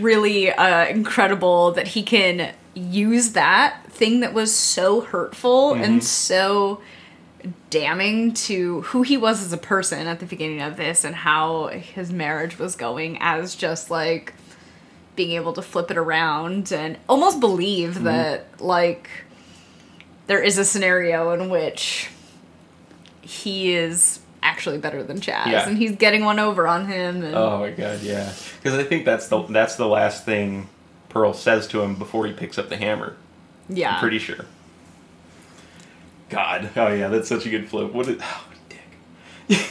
[0.00, 5.84] really uh incredible that he can use that thing that was so hurtful Mm-hmm.
[5.84, 6.80] and so
[7.70, 11.68] damning to who he was as a person at the beginning of this and how
[11.68, 14.32] his marriage was going as just like
[15.16, 18.04] being able to flip it around and almost believe Mm-hmm.
[18.04, 19.08] that like
[20.28, 22.08] there is a scenario in which
[23.20, 25.68] he is actually better than Chaz Yeah.
[25.68, 28.32] and he's getting one over on him and Oh my god, yeah.
[28.62, 30.68] Because I think that's the that's the last thing
[31.08, 33.16] Pearl says to him before he picks up the hammer.
[33.68, 34.46] yeah I'm pretty sure.
[36.30, 37.92] God, oh yeah, that's such a good flip.
[37.92, 39.66] What a, oh, what a dick.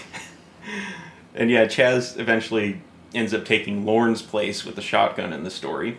[1.36, 2.82] and yeah, Chaz eventually
[3.13, 5.98] ends up taking Lorne's place with the shotgun in the story.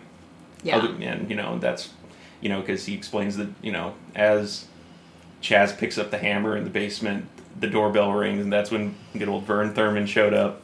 [0.63, 1.89] yeah Other, and you know that's
[2.41, 4.67] you know because he explains that you know as
[5.41, 7.25] Chaz picks up the hammer in the basement,
[7.59, 10.61] the doorbell rings, and that's when good old Vern Thurman showed up.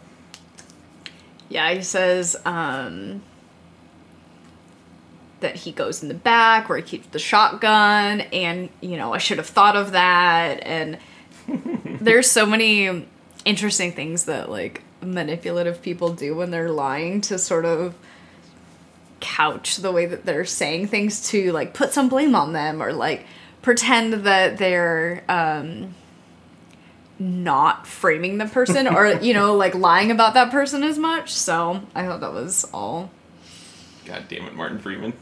[1.47, 3.21] Yeah, he says um,
[5.39, 9.17] that he goes in the back where he keeps the shotgun, and you know I
[9.17, 10.65] should have thought of that.
[10.65, 10.97] And
[12.01, 13.05] there's so many
[13.45, 17.95] interesting things that like manipulative people do when they're lying to sort of
[19.25, 22.93] couch the way that they're saying things to like put some blame on them or
[22.93, 23.25] like
[23.61, 25.93] pretend that they're um
[27.17, 31.81] not framing the person or you know like lying about that person as much so
[31.95, 33.09] i thought that was all
[34.05, 35.13] God damn it, Martin Freeman.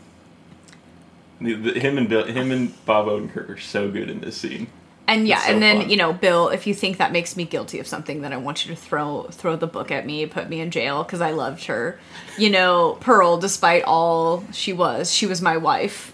[1.39, 4.67] Him and Bill, him and Bob Odenkirk are so good in this scene.
[5.07, 5.89] And yeah so and then fun.
[5.89, 8.65] you know bill if you think that makes me guilty of something then i want
[8.65, 11.65] you to throw throw the book at me put me in jail because i loved
[11.65, 11.99] her
[12.37, 16.13] you know pearl despite all she was she was my wife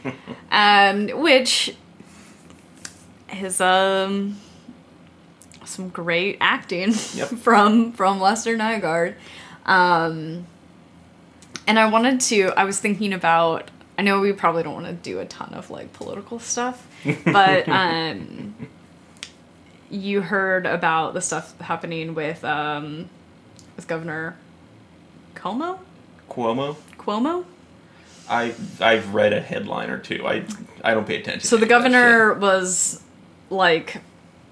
[0.50, 1.74] um which
[3.40, 4.36] is um
[5.64, 7.28] some great acting Yep.
[7.38, 9.14] from from lester nygaard
[9.66, 10.46] um
[11.66, 14.92] and i wanted to i was thinking about i know we probably don't want to
[14.92, 16.86] do a ton of like political stuff
[17.24, 18.54] but um
[19.90, 23.08] you heard about the stuff happening with um
[23.76, 24.36] with governor
[25.34, 25.78] Cuomo
[26.30, 26.76] Cuomo.
[26.98, 27.44] Cuomo
[28.28, 30.26] I I've read a headline or two.
[30.26, 30.44] I
[30.84, 31.40] I don't pay attention.
[31.48, 33.02] so to the any of that governor was
[33.50, 34.02] like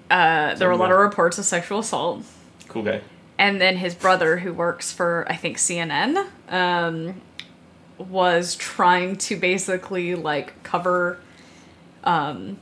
[0.09, 2.23] uh there were a lot of reports of sexual assault.
[2.67, 3.01] Cool guy.
[3.37, 7.21] and then his brother who works for i think cnn um,
[7.97, 11.19] was trying to basically like cover
[12.03, 12.57] um,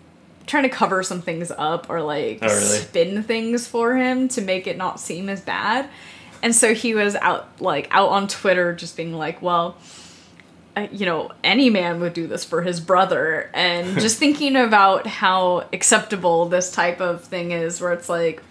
[0.48, 2.60] trying to cover some things up or like Oh, really?
[2.80, 5.90] spin things for him to make it not seem as bad
[6.44, 9.78] And so he was out like out on Twitter just being like, well,
[10.76, 15.08] uh, you know, any man would do this for his brother and just thinking about
[15.08, 18.42] how acceptable this type of thing is where it's like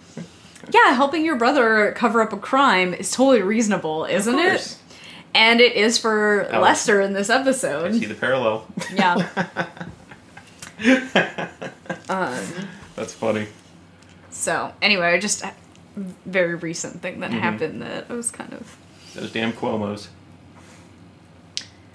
[0.71, 4.77] yeah, helping your brother cover up a crime is totally reasonable, isn't it?
[5.35, 6.61] And it is for Oh.
[6.61, 7.43] Lester in this I
[7.99, 8.67] see the parallel.
[8.93, 9.15] Yeah.
[12.09, 12.43] um,
[12.95, 13.47] That's funny.
[14.31, 15.53] so anyway, just a
[16.25, 17.39] very recent thing that Mhm.
[17.39, 18.75] happened that I was kind of
[19.13, 20.09] Those damn Cuomo's.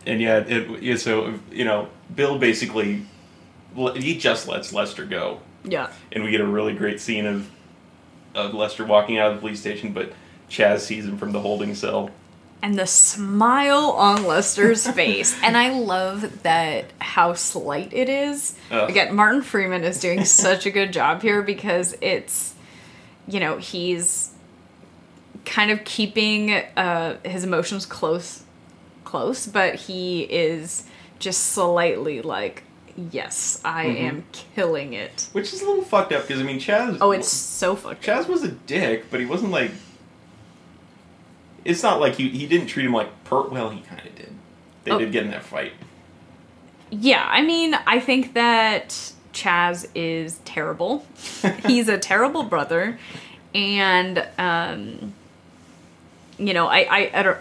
[0.07, 3.07] And yeah, it, yeah, so you know, Bill basically
[3.95, 5.89] he just lets Lester go, yeah.
[6.13, 7.49] and we get a really great scene of
[8.35, 10.13] of Lester walking out of the police station, but
[10.51, 12.11] Chaz sees him from the holding cell.
[12.63, 15.35] And the smile on Lester's face.
[15.43, 18.55] And I love that how slight it is.
[18.71, 22.55] Again, Martin Freeman is doing such a good job here because it's,
[23.27, 24.31] you know, he's
[25.47, 28.43] kind of keeping uh, his emotions close,
[29.05, 30.85] close, but he is
[31.19, 32.63] just slightly like,
[33.11, 34.01] yes, I Mhm.
[34.01, 35.29] am killing it.
[35.33, 36.99] Which is a little fucked up because I mean Chaz.
[37.01, 38.25] Oh, it's so fucked up.
[38.25, 39.71] Chaz was a dick, but he wasn't like.
[41.71, 43.43] It's not like he he didn't treat him like per.
[43.49, 44.33] Well, he kind of did.
[44.85, 44.99] They Oh.
[44.99, 45.73] did get in that fight.
[46.91, 51.07] Yeah, I mean, I think that Chaz is terrible.
[51.67, 52.99] He's a terrible brother,
[53.55, 55.15] and um,
[56.39, 57.39] you know, I I I, don't,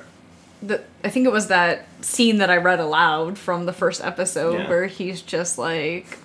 [0.61, 4.59] the, I think it was that scene that I read aloud from the first episode
[4.59, 4.69] Yeah.
[4.69, 6.19] where he's just like,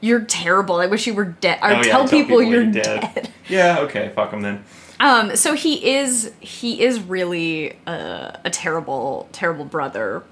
[0.00, 0.76] "You're terrible.
[0.76, 3.10] I wish you were dead." Or Oh, yeah, tell, people, you're you're dead.
[3.14, 3.30] dead.
[3.48, 3.80] Yeah.
[3.80, 4.12] Okay.
[4.14, 4.64] Fuck him then.
[5.00, 10.22] Um, so he is he is really a, a terrible terrible brother,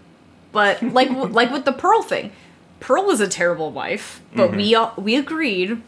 [0.52, 2.30] but like like with the Pearl thing,
[2.78, 5.80] Pearl was a terrible wife, but we all, we agreed,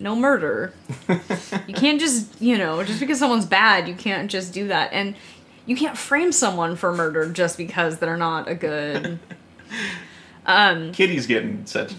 [0.00, 0.74] no murder.
[1.08, 5.14] you can't just you know just because someone's bad, you can't just do that, and
[5.64, 9.18] you can't frame someone for murder just because they're not a good.
[10.48, 11.92] Um, Kitty's getting such.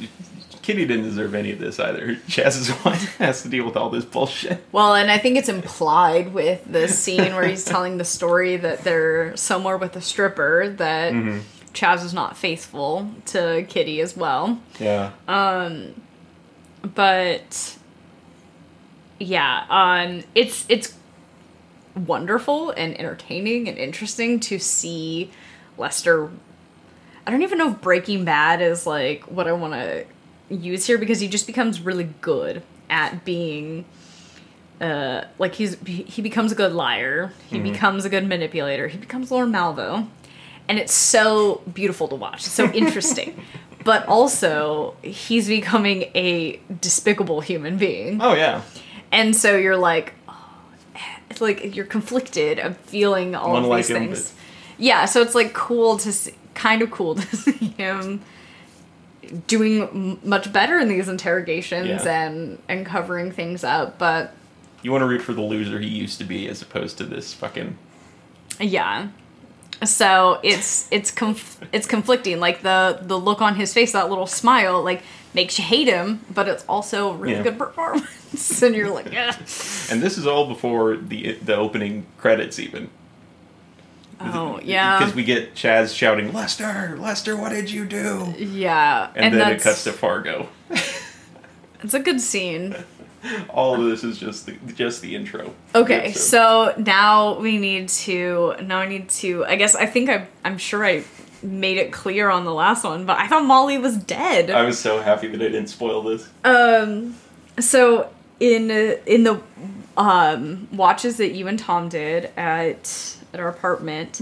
[0.67, 2.15] Kitty didn't deserve any of this either.
[2.27, 4.61] Chaz's wife has to deal with all this bullshit.
[4.73, 8.83] Well, and I think it's implied with the scene where he's telling the story that
[8.83, 11.39] they're somewhere with a stripper that Mm-hmm.
[11.73, 14.59] Chaz is not faithful to Kitty as well.
[14.77, 15.11] Yeah.
[15.29, 15.93] Um,
[16.81, 17.77] But
[19.19, 20.95] yeah, um it's it's
[21.95, 25.31] wonderful and entertaining and interesting to see
[25.77, 26.29] Lester
[27.25, 30.05] I don't even know if Breaking Bad is like what I want to
[30.49, 33.85] use here because he just becomes really good at being
[34.79, 37.31] uh like he's he becomes a good liar.
[37.49, 38.87] He becomes a good manipulator.
[38.87, 40.07] He becomes lorne malvo.
[40.69, 42.45] And it's so beautiful to watch.
[42.45, 43.41] It's so interesting.
[43.83, 48.21] But also he's becoming a despicable human being.
[48.21, 48.61] Oh yeah.
[49.11, 50.59] and so you're like oh,
[51.29, 54.33] it's like you're conflicted of feeling all Wanna of like these him, things.
[54.77, 58.21] yeah so it's like cool to see kind of cool to see him
[59.47, 62.25] doing much better in these interrogations Yeah.
[62.27, 64.33] and and covering things up but
[64.83, 67.33] You want to root for the loser he used to be as opposed to this
[67.33, 67.77] fucking.
[68.59, 69.07] yeah
[69.83, 74.25] so it's it's conf- it's conflicting like the the look on his face that little
[74.27, 75.03] smile like
[75.35, 77.43] makes you hate him but it's also a really Yeah.
[77.43, 79.35] good performance and you're like yeah
[79.91, 82.89] And this is all before the the opening credits even.
[84.19, 89.33] Oh yeah Because we get Chaz shouting, "Lester, Lester, what did you do?" yeah And,
[89.33, 90.49] then it cuts to Fargo.
[91.83, 92.75] it's a good scene
[93.49, 95.53] All of this is just the just the intro.
[95.75, 98.55] Okay, So- so now we need to.
[98.61, 99.43] Now I need to.
[99.45, 100.27] I guess I think I.
[100.45, 101.03] I'm sure I
[101.41, 104.51] made it clear on the last one, but I thought Molly was dead.
[104.51, 106.29] I was so happy that I didn't spoil this.
[106.45, 107.15] Um,
[107.59, 108.69] so in
[109.05, 109.41] in the
[109.97, 114.21] um watches that you and Tom did at at our apartment,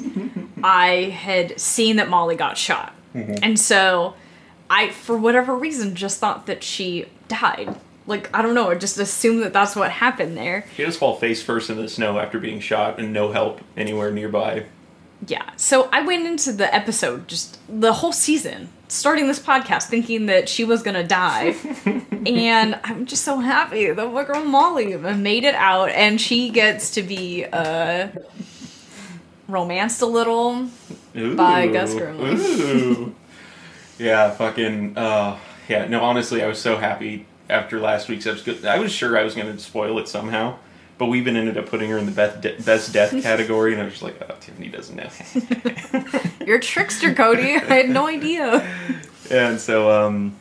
[0.64, 4.16] I had seen that Molly got shot, and so
[4.70, 7.76] I, for whatever reason, just thought that she died.
[8.08, 10.66] Like I don't know, I just assumed that that's what happened there.
[10.76, 14.12] She just fall face first in the snow after being shot and no help anywhere
[14.12, 14.66] nearby.
[15.28, 15.50] Yeah.
[15.56, 20.50] So I went into the episode, just the whole season, starting this podcast, thinking that
[20.50, 21.56] she was gonna die,
[22.26, 26.92] and I'm just so happy that my girl Molly made it out, and she gets
[26.92, 28.10] to be uh,
[29.48, 30.68] romanced a little.
[31.18, 31.36] Ooh.
[31.36, 33.14] By Gus Grimley.
[33.98, 34.98] Yeah, fucking.
[34.98, 35.38] Uh,
[35.70, 38.66] yeah, no, honestly, I was so happy after last week's episode.
[38.66, 40.58] I was sure I was going to spoil it somehow,
[40.98, 43.82] but we even ended up putting her in the best, de- best death category, and
[43.82, 45.10] I was just like, oh, Tiffany doesn't know.
[46.46, 47.56] You're a trickster, Cody.
[47.56, 48.68] I had no idea.
[49.32, 50.36] and so, um,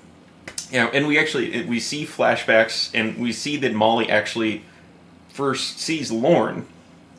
[0.73, 4.65] you know, and we actually we see flashbacks, and we see that Molly actually
[5.29, 6.67] first sees Lorne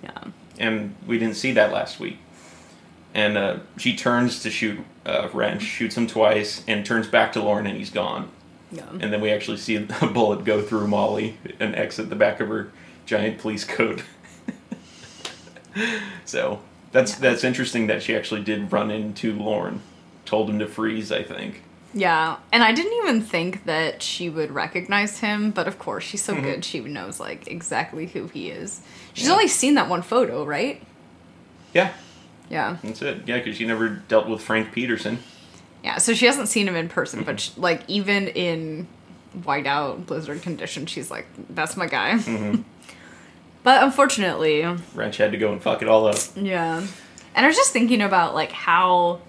[0.03, 0.11] Yeah.
[0.59, 2.17] And we didn't see that last week.
[3.13, 7.41] And uh, she turns to shoot uh, Wrench, shoots him twice, and turns back to
[7.41, 8.29] Lorne, and he's gone.
[8.71, 8.89] Yeah.
[8.89, 12.49] And then we actually see a bullet go through Molly and exit the back of
[12.49, 12.71] her
[13.05, 14.03] giant police coat.
[16.25, 16.59] so
[16.91, 17.19] that's Yeah.
[17.19, 19.81] that's interesting that she actually did run into Lorne,
[20.25, 21.11] told him to freeze.
[21.11, 21.63] I think.
[21.97, 26.21] Yeah, and I didn't even think that she would recognize him, but of course she's
[26.21, 26.43] so Mhm.
[26.43, 26.65] good.
[26.65, 28.81] She knows like exactly who he is.
[29.13, 29.31] She's Yeah.
[29.33, 30.81] only seen that one photo, right?
[31.73, 31.91] Yeah,
[32.49, 33.21] Yeah, that's it.
[33.25, 35.19] Yeah, because she never dealt with Frank Peterson.
[35.83, 35.97] yeah.
[35.97, 37.25] So she hasn't seen him in person, Mm-hmm.
[37.25, 38.87] but sh like even in
[39.43, 42.55] whiteout blizzard condition, she's like, "That's my guy." hmm
[43.63, 46.17] But unfortunately, Wrench had to go and fuck it all up.
[46.35, 46.85] Yeah.
[47.33, 49.21] And I was just thinking about like how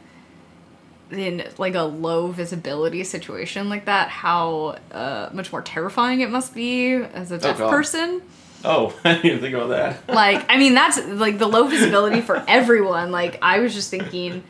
[1.11, 6.55] in like a low visibility situation like that, how uh, much more terrifying it must
[6.55, 7.71] be as a deaf God.
[7.71, 8.23] person.
[8.65, 10.09] Oh, I didn't even think about that.
[10.15, 13.13] Like, I mean, that's like the low visibility for everyone.
[13.13, 14.43] Like, I was just thinking,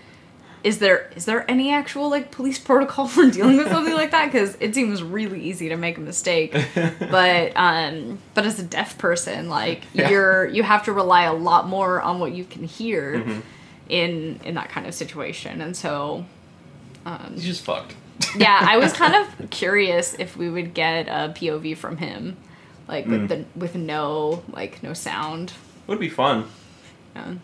[0.65, 4.33] is there is there any actual like police protocol for dealing with something like that?
[4.33, 6.57] Because it seems really easy to make a mistake.
[6.99, 10.09] But um, but as a deaf person, like Yeah.
[10.09, 13.43] you're you have to rely a lot more on what you can hear Mhm.
[13.89, 16.25] in in that kind of situation, and so.
[17.07, 17.95] Um, He's just fucked.
[18.37, 22.37] yeah, I was kind of curious if we would get a POV from him,
[22.89, 23.29] like with Mm.
[23.29, 25.53] the with no like no sound.
[25.87, 26.47] Would be fun,
[27.15, 27.35] Yeah.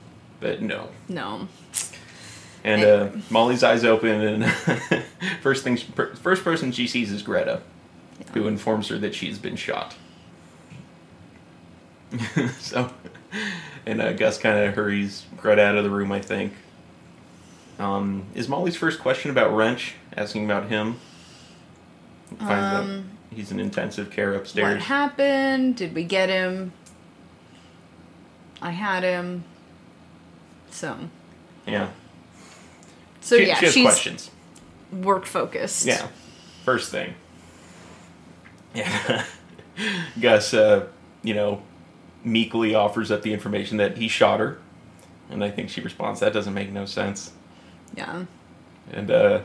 [0.41, 0.89] but no.
[1.09, 1.47] No.
[2.65, 4.53] And uh, Molly's eyes open, and
[5.43, 7.61] first thing, first person she sees is Greta,
[8.35, 9.95] who informs her that she's been shot.
[12.61, 12.91] so,
[13.87, 16.13] and uh, Gus kind of hurries Greta out of the room.
[16.13, 16.53] I think.
[17.83, 19.95] Um, is Molly's first question about Wrench?
[20.17, 21.01] Asking about him.
[22.39, 24.75] Finds out Um, he's in intensive care upstairs.
[24.75, 25.77] What happened?
[25.77, 26.73] Did we get him?
[28.61, 29.45] I had him.
[30.71, 30.97] So.
[31.67, 31.89] yeah.
[33.21, 34.31] So she, yeah, she has she's questions.
[34.93, 35.85] work focused.
[35.85, 36.09] Yeah.
[36.65, 37.15] First thing.
[38.75, 39.25] Yeah.
[40.21, 40.87] Gus, uh,
[41.23, 41.63] you know,
[42.25, 44.59] meekly offers up the information that he shot her.
[45.31, 47.33] And I think she responds, that doesn't make no sense.
[47.95, 48.25] Yeah.
[48.91, 49.41] And uh,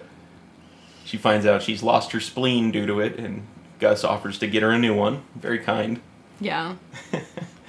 [1.06, 3.46] she finds out she's lost her spleen due to it, and
[3.80, 5.24] Gus offers to get her a new one.
[5.36, 6.02] Very kind.
[6.40, 6.76] Yeah.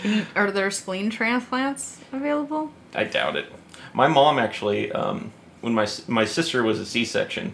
[0.04, 2.70] You, are there spleen transplants available?
[2.94, 3.52] I doubt it.
[3.92, 7.52] My mom actually, um, when my my sister was a C-section,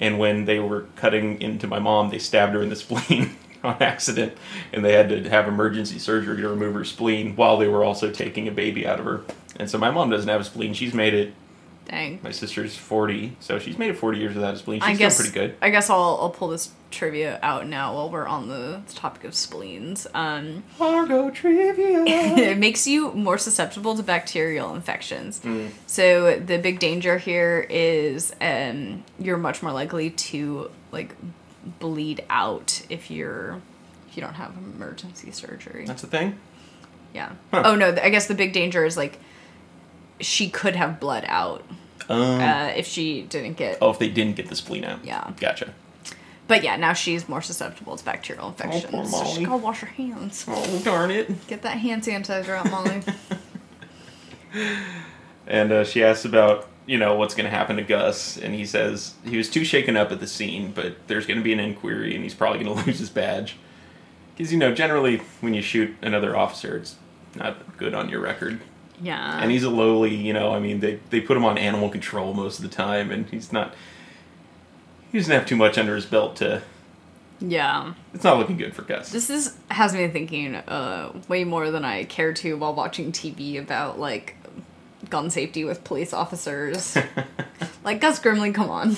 [0.00, 3.82] and when they were cutting into my mom, they stabbed her in the spleen on
[3.82, 4.34] accident,
[4.72, 8.12] and they had to have emergency surgery to remove her spleen while they were also
[8.12, 9.22] taking a baby out of her.
[9.58, 10.74] And so my mom doesn't have a spleen.
[10.74, 11.34] She's made it.
[11.92, 12.20] Dang.
[12.22, 14.80] My sister's forty, so she's made it forty years without a spleen.
[14.80, 15.58] She's I guess doing pretty good.
[15.60, 19.34] I guess I'll I'll pull this trivia out now while we're on the topic of
[19.34, 20.06] spleens.
[20.14, 22.02] Um, Fargo trivia.
[22.06, 25.40] it makes you more susceptible to bacterial infections.
[25.40, 25.68] Mm.
[25.86, 31.14] So the big danger here is um, you're much more likely to like
[31.78, 33.60] bleed out if you're
[34.08, 35.84] if you don't have emergency surgery.
[35.84, 36.38] That's the thing.
[37.12, 37.32] Yeah.
[37.50, 37.64] Huh.
[37.66, 39.18] Oh no, th- I guess the big danger is like
[40.20, 41.62] she could have bled out
[42.08, 43.78] Um, uh, if she didn't get.
[43.80, 45.04] oh, if they didn't get the spleen out.
[45.04, 45.32] Yeah.
[45.38, 45.74] Gotcha.
[46.48, 48.84] But yeah, now she's more susceptible to bacterial infections.
[48.90, 50.44] poor so she gotta wash her hands.
[50.48, 51.46] Oh darn it.
[51.46, 53.02] Get that hand sanitizer out, Molly.
[55.46, 58.36] And uh, she asks about, you know, what's going to happen to Gus.
[58.36, 61.42] And he says he was too shaken up at the scene, but there's going to
[61.42, 63.56] be an inquiry and he's probably going to lose his badge.
[64.36, 66.96] Because, you know, generally when you shoot another officer, it's
[67.34, 68.60] not good on your record.
[69.02, 69.40] Yeah.
[69.42, 72.32] And he's a lowly, you know, I mean, they, they put him on animal control
[72.34, 73.74] most of the time, and he's not.
[75.10, 76.62] He doesn't have too much under his belt to.
[77.40, 77.92] yeah.
[78.14, 79.10] It's not looking good for Gus.
[79.10, 83.58] This is has me thinking uh, way more than I care to while watching TV
[83.58, 84.36] about like
[85.10, 86.96] gun safety with police officers.
[87.84, 88.94] like Gus Grimley, come on,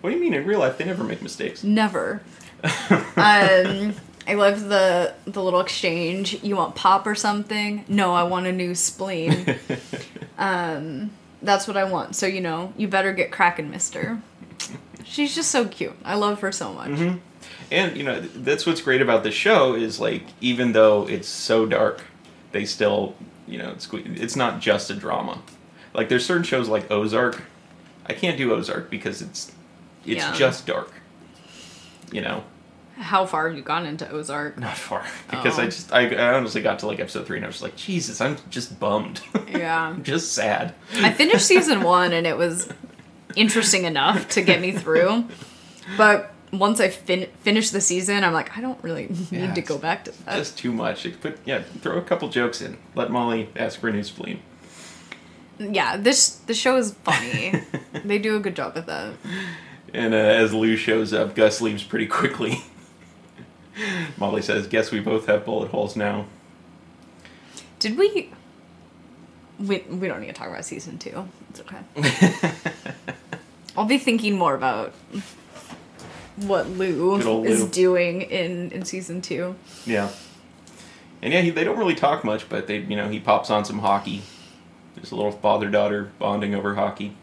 [0.00, 1.62] what do you mean in real life they never make mistakes?
[1.64, 2.22] never.
[3.16, 3.94] um,
[4.26, 6.42] I love the the little exchange.
[6.42, 7.84] You want pop or something?
[7.88, 9.56] No, I want a new spleen.
[10.38, 11.10] um,
[11.42, 12.16] that's what I want.
[12.16, 14.20] So you know, you better get cracking, Mister.
[15.04, 15.94] She's just so cute.
[16.04, 16.88] I love her so much.
[16.88, 17.16] hmm
[17.70, 21.66] And you know that's what's great about the show is like even though it's so
[21.66, 22.02] dark,
[22.52, 23.14] they still
[23.46, 25.42] you know it's it's not just a drama.
[25.92, 27.42] Like there's certain shows like Ozark.
[28.06, 29.52] I can't do Ozark because it's
[30.06, 30.32] it's Yeah.
[30.32, 30.92] just dark.
[32.10, 32.44] You know,
[32.96, 34.58] How far have you gone into Ozark?
[34.58, 35.66] not far because I Oh.
[35.66, 38.36] just I, I honestly got to like episode three and I was like Jesus I'm
[38.50, 39.20] just bummed.
[39.48, 39.96] Yeah.
[40.02, 40.74] Just sad.
[40.96, 42.68] I finished season one and it was
[43.36, 45.24] interesting enough to get me through.
[45.96, 49.60] But once I fin- finish the season, I'm like, I don't really need Yeah, to
[49.60, 50.36] go back to that.
[50.36, 51.06] Just too much.
[51.20, 52.78] Put yeah, throw a couple jokes in.
[52.94, 54.40] Let Molly ask for a new spleen.
[55.58, 57.60] yeah, this the show is funny.
[58.04, 59.14] they do a good job with that.
[59.92, 62.62] And uh, as Lou shows up, Gus leaves pretty quickly.
[64.16, 66.26] Molly says, "Guess we both have bullet holes now."
[67.78, 68.30] Did we?
[69.58, 71.28] We we don't need to talk about season two.
[71.50, 72.52] It's okay.
[73.76, 74.94] I'll be thinking more about
[76.36, 79.54] what Lou old is doing in in season two.
[79.86, 80.10] Yeah.
[81.22, 83.64] And yeah, he, they don't really talk much, but they, you know, he pops on
[83.64, 84.22] some hockey.
[84.94, 87.16] There's a little father daughter bonding over hockey.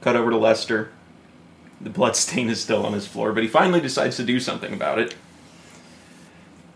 [0.00, 0.90] Cut over to Lester.
[1.82, 4.72] The blood stain is still on his floor, but he finally decides to do something
[4.72, 5.14] about it.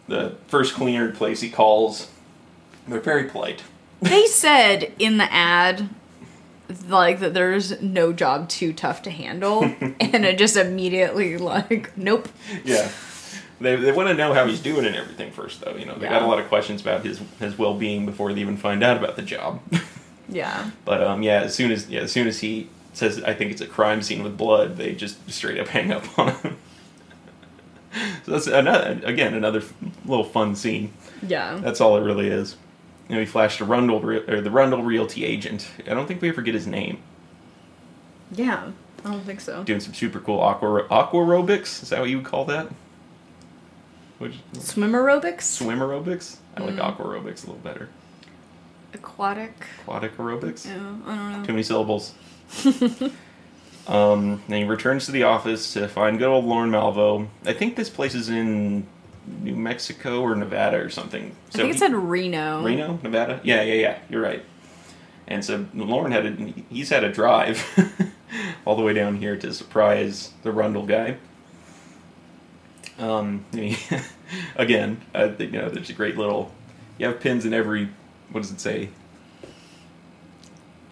[0.09, 2.11] The first cleaner place he calls,
[2.86, 3.62] they're very polite.
[4.00, 5.88] They said in the ad
[6.88, 12.28] like that there's no job too tough to handle and it just immediately like nope
[12.64, 12.90] Yeah.
[13.61, 15.76] They, they want to know how he's doing and everything first, though.
[15.76, 18.40] You know, they got a lot of questions about his his well being before they
[18.42, 19.62] even find out about the job.
[20.28, 23.51] yeah But um, yeah, as soon as yeah, as soon as he says, "I think
[23.53, 26.57] it's a crime scene with blood," they just straight up hang up on him.
[28.24, 29.62] so that's another again another
[30.05, 30.92] little fun scene.
[31.26, 32.57] yeah That's all it really is.
[33.09, 35.68] You know, he flashed a Rundle or the Rundle Realty agent.
[35.88, 36.99] I don't think we ever get his name.
[38.32, 38.70] yeah
[39.05, 41.82] i don't think so Doing some super cool aqua aqua aerobics.
[41.82, 42.66] Is that what you would call that?
[44.18, 46.36] Which swim aerobics swim aerobics?
[46.57, 46.80] I like Mm.
[46.80, 47.88] aqua aerobics a little better.
[48.94, 50.66] aquatic Aquatic aerobics.
[50.66, 50.74] yeah
[51.07, 52.14] i don't know Too many syllables.
[53.88, 57.28] um, then he returns to the office to find good old Lorne Malvo.
[57.44, 58.86] I think this place is in
[59.42, 61.34] New Mexico or Nevada or something.
[61.49, 63.40] i think it he- said reno Reno, Nevada.
[63.42, 63.99] Yeah, yeah, yeah.
[64.09, 64.44] You're right.
[65.28, 66.30] And so Lorne had a
[66.70, 67.64] he's had a drive
[68.64, 71.16] all the way down here to surprise the Rundle guy.
[72.99, 73.76] Um, mean,
[74.55, 76.53] again, I think you know there's a great little.
[76.99, 77.90] You have pins in every.
[78.30, 78.90] What does it say?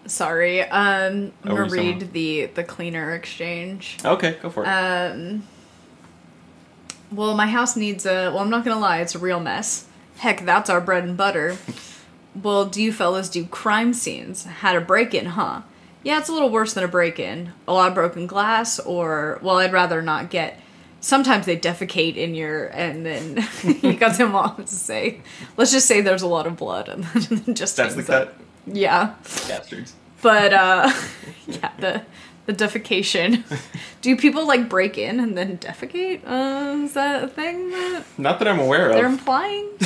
[0.07, 2.11] Sorry um i'm Over gonna read someone.
[2.13, 4.67] the the cleaner exchange Okay, go for it.
[4.67, 5.43] Um.
[7.11, 8.29] Well, my house needs a.
[8.31, 9.85] Well, I'm not gonna lie, it's a real mess.
[10.17, 11.57] Heck, that's our bread and butter.
[12.35, 14.45] well, do you fellas do crime scenes?
[14.45, 15.61] Had a break in, huh?
[16.03, 17.53] Yeah, it's a little worse than a break in.
[17.67, 20.59] A lot of broken glass, or well, I'd rather not get.
[20.99, 23.45] Sometimes they defecate in your, and then
[23.81, 25.21] you got them all to say.
[25.57, 28.27] Let's just say there's a lot of blood, and then just That's the hangs up.
[28.37, 28.44] cut.
[28.67, 29.13] Yeah,
[29.47, 29.93] Bastards.
[30.21, 30.91] but uh,
[31.47, 32.01] yeah, the
[32.45, 33.43] the defecation.
[34.01, 36.21] Do people like break in and then defecate?
[36.25, 38.95] Uh, is that a thing that Not that I'm aware of.
[38.95, 39.69] they're implying?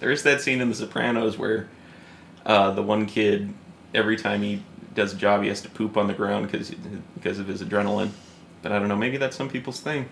[0.00, 1.66] There is that scene in The Sopranos where
[2.44, 3.54] uh, the one kid,
[3.94, 4.62] every time he
[4.94, 6.70] does a job, he has to poop on the ground because
[7.14, 8.10] because of his adrenaline.
[8.60, 8.96] But I don't know.
[8.96, 10.10] Maybe that's some people's thing.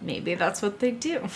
[0.00, 1.26] Maybe that's what they do.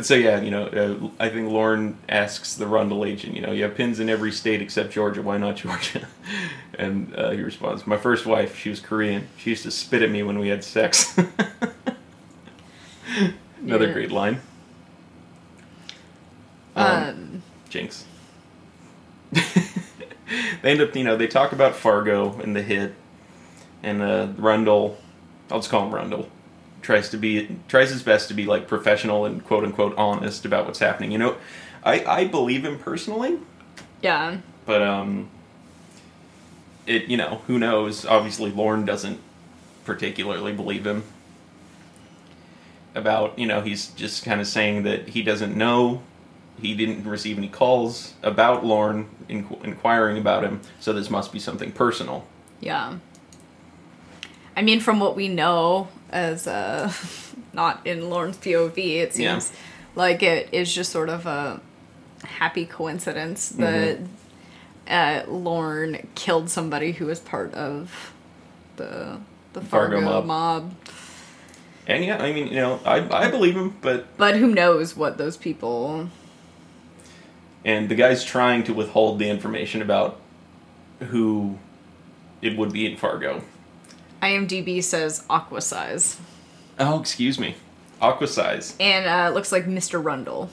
[0.00, 3.52] But so yeah, you know, uh, I think Lorne asks the Rundle agent, you know,
[3.52, 5.20] you have pins in every state except Georgia.
[5.20, 6.08] Why not Georgia?
[6.78, 9.28] And uh, he responds, "My first wife, she was Korean.
[9.36, 11.14] She used to spit at me when we had sex."
[13.62, 13.92] Another Yeah.
[13.92, 14.40] great line.
[16.74, 18.06] Um, Um, Jinx.
[19.32, 19.42] they
[20.64, 22.94] end up, you know, they talk about Fargo and the hit,
[23.82, 24.96] and uh, Rundle,
[25.50, 26.30] I'll just call him Rundle,
[26.82, 30.66] tries to be tries his best to be like professional and quote unquote honest about
[30.66, 31.12] what's happening.
[31.12, 31.36] You know,
[31.84, 33.38] I I believe him personally,
[34.02, 35.28] yeah, but um,
[36.86, 38.04] it you know who knows?
[38.06, 39.20] Obviously, Lorne doesn't
[39.84, 41.04] particularly believe him.
[42.94, 46.02] About you know he's just kind of saying that he doesn't know,
[46.60, 51.38] he didn't receive any calls about Lorne inqu- inquiring about him, so this must be
[51.38, 52.26] something personal.
[52.60, 52.98] yeah.
[54.56, 56.92] I mean, from what we know, as uh,
[57.52, 59.38] not in Lorne's POV, it Yeah.
[59.38, 59.52] seems
[59.94, 61.60] like it is just sort of a
[62.24, 63.98] happy coincidence that
[64.88, 68.12] uh, Lorne killed somebody who was part of
[68.76, 69.18] the
[69.52, 70.26] the Fargo Fargo, mob.
[70.26, 70.74] mob.
[71.86, 75.18] And yeah, I mean you know I I believe him, but But who knows what
[75.18, 76.08] those people.
[77.64, 80.18] and the guy's trying to withhold the information about
[81.10, 81.58] who
[82.42, 83.42] it would be in Fargo.
[84.22, 86.18] IMDb says aqua size.
[86.78, 87.56] Oh, excuse me,
[88.00, 88.76] Aqua size.
[88.80, 90.02] And uh, it looks like Mr.
[90.02, 90.50] Rundle.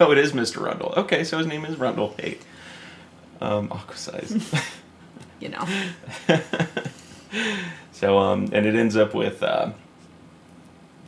[0.00, 0.62] oh, it is Mr.
[0.62, 0.94] Rundle.
[0.96, 2.14] Okay, so his name is Rundle.
[2.18, 2.38] Hey.
[3.40, 4.52] Um, Aqua size.
[5.40, 5.64] You know.
[7.92, 9.70] so, um, and it ends up with, uh,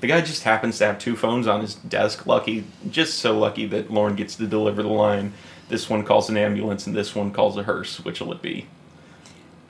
[0.01, 2.27] the guy just happens to have two phones on his desk.
[2.27, 5.33] Lucky, just so lucky that Lorne gets to deliver the line.
[5.69, 8.05] This one calls an ambulance and this one calls a hearse.
[8.05, 8.67] Which will it be?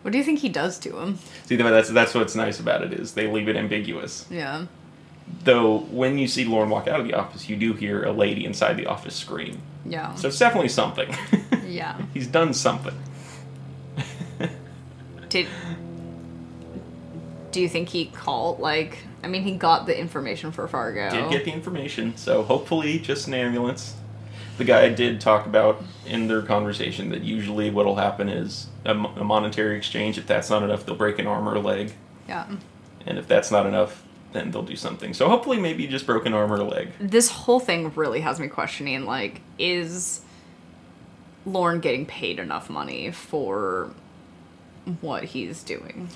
[0.02, 1.18] What do you think he does to him?
[1.44, 4.26] See, that's that's what's nice about it is they leave it ambiguous.
[4.30, 4.66] Yeah.
[5.44, 8.44] Though when you see Lorne walk out of the office, you do hear a lady
[8.44, 9.60] inside the office scream.
[9.84, 10.14] Yeah.
[10.14, 11.14] So it's definitely something.
[11.66, 12.00] yeah.
[12.14, 12.94] He's done something.
[15.28, 15.46] Did
[17.52, 21.10] do you think he called like I mean he got the information for Fargo.
[21.10, 23.94] Did get the information, so hopefully just an ambulance.
[24.60, 29.24] The guy did talk about in their conversation that usually what'll happen is a, a
[29.24, 30.18] monetary exchange.
[30.18, 31.94] If that's not enough, they'll break an arm or a leg,
[32.28, 32.44] yeah.
[33.06, 34.04] and if that's not enough,
[34.34, 35.14] then they'll do something.
[35.14, 36.90] So hopefully, maybe just broke an arm or a leg.
[37.00, 40.20] This whole thing really has me questioning like is
[41.46, 43.94] Lorne getting paid enough money for
[45.00, 46.10] what he's doing?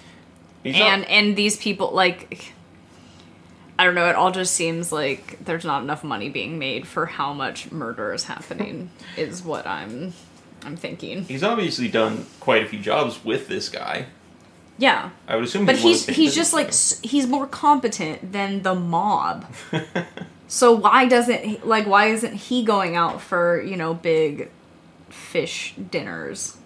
[0.62, 2.53] He's and not- and these people like
[3.78, 7.06] I don't know, it all just seems like there's not enough money being made for
[7.06, 10.12] how much murder is happening is what I'm
[10.64, 11.24] I'm thinking.
[11.24, 14.06] he's obviously done quite a few jobs with this guy.
[14.78, 15.10] Yeah.
[15.28, 15.66] I would assume.
[15.66, 19.46] But he's he's just like s- he's more competent than the mob.
[20.46, 24.50] So why doesn't he, like why isn't he going out for, you know, big
[25.08, 26.56] fish dinners?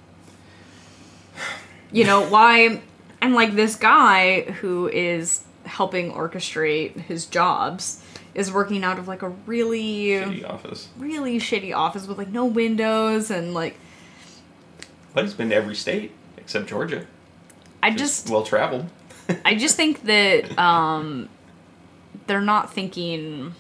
[1.91, 2.83] You know, why
[3.23, 8.03] and like this guy who is helping orchestrate his jobs
[8.35, 12.45] is working out of like a really shitty office, really shitty office with like no
[12.45, 13.77] windows and like
[15.15, 17.07] but he's been to every state except Georgia.
[17.83, 18.87] I just well traveled.
[19.45, 21.29] I just think that um,
[22.27, 23.55] they're not thinking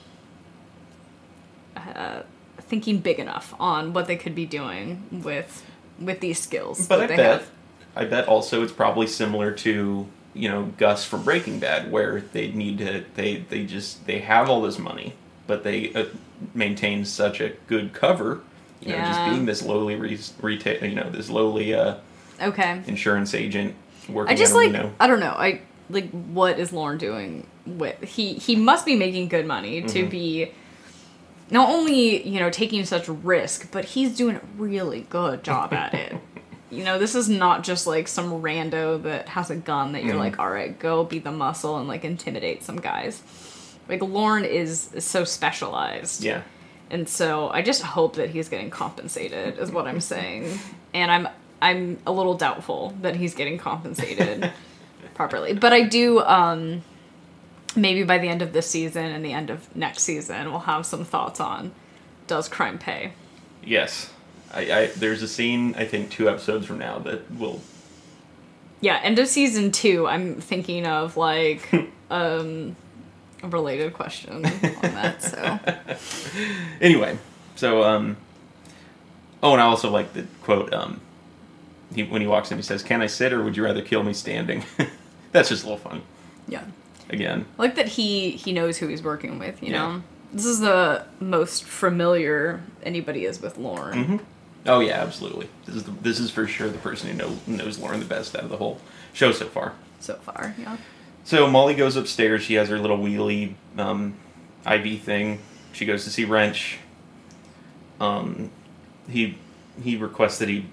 [1.76, 2.22] uh,
[2.58, 5.64] thinking big enough on what they could be doing with
[5.98, 7.50] with these skills But that I bet, have.
[7.96, 10.06] I bet also it's probably similar to
[10.38, 14.48] you know Gus from Breaking Bad, where they need to they they just they have
[14.48, 15.14] all this money,
[15.46, 16.06] but they uh,
[16.54, 18.40] maintain such a good cover.
[18.80, 21.96] You know, just being this lowly re- retail, you know, this lowly uh,
[22.40, 23.74] Okay, insurance agent
[24.08, 24.32] working.
[24.32, 24.92] I just like Reno.
[25.00, 25.34] I don't know.
[25.36, 29.86] I like what is Lorne doing with he he must be making good money to
[30.00, 30.08] Mm-hmm.
[30.10, 30.52] be
[31.50, 35.92] not only you know taking such risk, but he's doing a really good job at
[35.94, 36.14] it.
[36.70, 40.14] You know, this is not just like some rando that has a gun that you're
[40.16, 40.18] Mhm.
[40.18, 43.22] like, all right, go be the muscle and like intimidate some guys.
[43.88, 46.42] Like is, is so specialized, Yeah,
[46.90, 50.58] and so I just hope that he's getting compensated, is what I'm saying.
[50.94, 51.28] And I'm
[51.60, 54.50] I'm a little doubtful that he's getting compensated
[55.14, 55.52] properly.
[55.54, 56.82] But I do um
[57.76, 60.84] maybe by the end of this season and the end of next season we'll have
[60.86, 61.72] some thoughts on
[62.26, 63.12] does crime pay?
[63.64, 64.10] yes.
[64.54, 67.60] I, I there's a scene I think two episodes from now that will
[68.80, 71.68] Yeah, end of season two, I'm thinking of like
[72.10, 72.76] um
[73.42, 74.34] a related question
[74.82, 75.58] on that, so
[76.80, 77.18] anyway,
[77.56, 78.16] so um
[79.42, 81.00] oh and I also like the quote um
[81.94, 84.02] he when he walks in he says, Can I sit or would you rather kill
[84.02, 84.64] me standing?
[85.32, 86.02] That's just a little fun.
[86.48, 86.64] yeah.
[87.10, 87.46] Again.
[87.58, 89.78] I like that he he knows who he's working with, you Yeah.
[89.92, 90.02] know.
[90.32, 94.04] This is the most familiar anybody is with Lorne.
[94.04, 94.16] hmm
[94.68, 95.48] Oh yeah, absolutely.
[95.64, 98.36] This is the, this is for sure the person who know, knows Lorne the best
[98.36, 98.80] out of the whole
[99.14, 99.74] show so far.
[99.98, 100.76] so far, yeah.
[101.24, 102.42] So Molly goes upstairs.
[102.42, 104.14] She has her little wheelie um,
[104.70, 105.40] IV thing.
[105.72, 106.78] She goes to see Wrench.
[108.00, 108.50] Um,
[109.08, 109.38] he
[109.82, 110.66] he requests that he,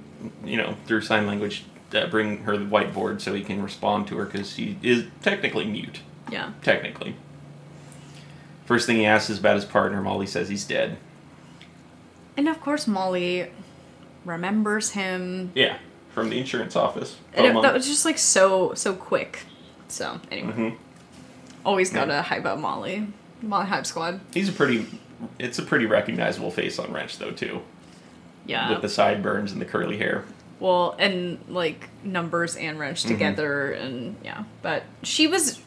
[0.44, 4.18] you know, through sign language, uh, bring her the whiteboard so he can respond to
[4.18, 6.02] her because he is technically mute.
[6.32, 6.52] Yeah.
[6.64, 7.16] Technically.
[8.66, 10.02] First thing he asks is about his partner.
[10.02, 10.98] Molly says he's dead.
[12.36, 13.48] And of course Molly
[14.26, 15.52] remembers him.
[15.56, 15.78] Yeah,
[16.12, 17.16] from the insurance office.
[17.34, 19.40] And it, that was just like so so quick.
[19.88, 20.78] So anyway, Mhm.
[21.66, 23.08] always gotta hype up Molly.
[23.42, 24.20] Molly Hype Squad.
[24.34, 25.00] He's a pretty.
[25.40, 27.62] It's a pretty recognizable face on Wrench though too,
[28.46, 28.70] Yeah.
[28.72, 30.26] with the sideburns and the curly hair.
[30.60, 33.08] well, and like numbers and wrench Mhm.
[33.10, 34.44] together, and yeah.
[34.62, 35.60] But she was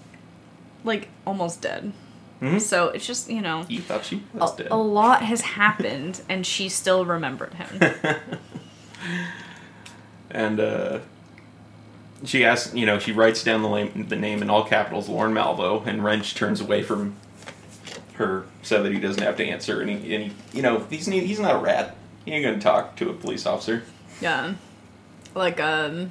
[0.83, 1.93] like almost dead.
[2.41, 2.61] Mhm.
[2.61, 4.69] So it's just you know You thought she was a, dead.
[4.71, 7.81] a lot has happened, and she still remembered him.
[10.31, 10.99] and uh,
[12.25, 15.33] she asks, you know, she writes down the name, the name in all capitals, Lorne
[15.33, 17.17] Malvo, and Wrench turns away from
[18.15, 19.81] her so that he doesn't have to answer.
[19.81, 21.97] And he, and he you know, he's he's not a rat.
[22.25, 23.85] He ain't gonna talk to a police officer.
[24.21, 24.55] Yeah.
[25.35, 26.11] Like, um,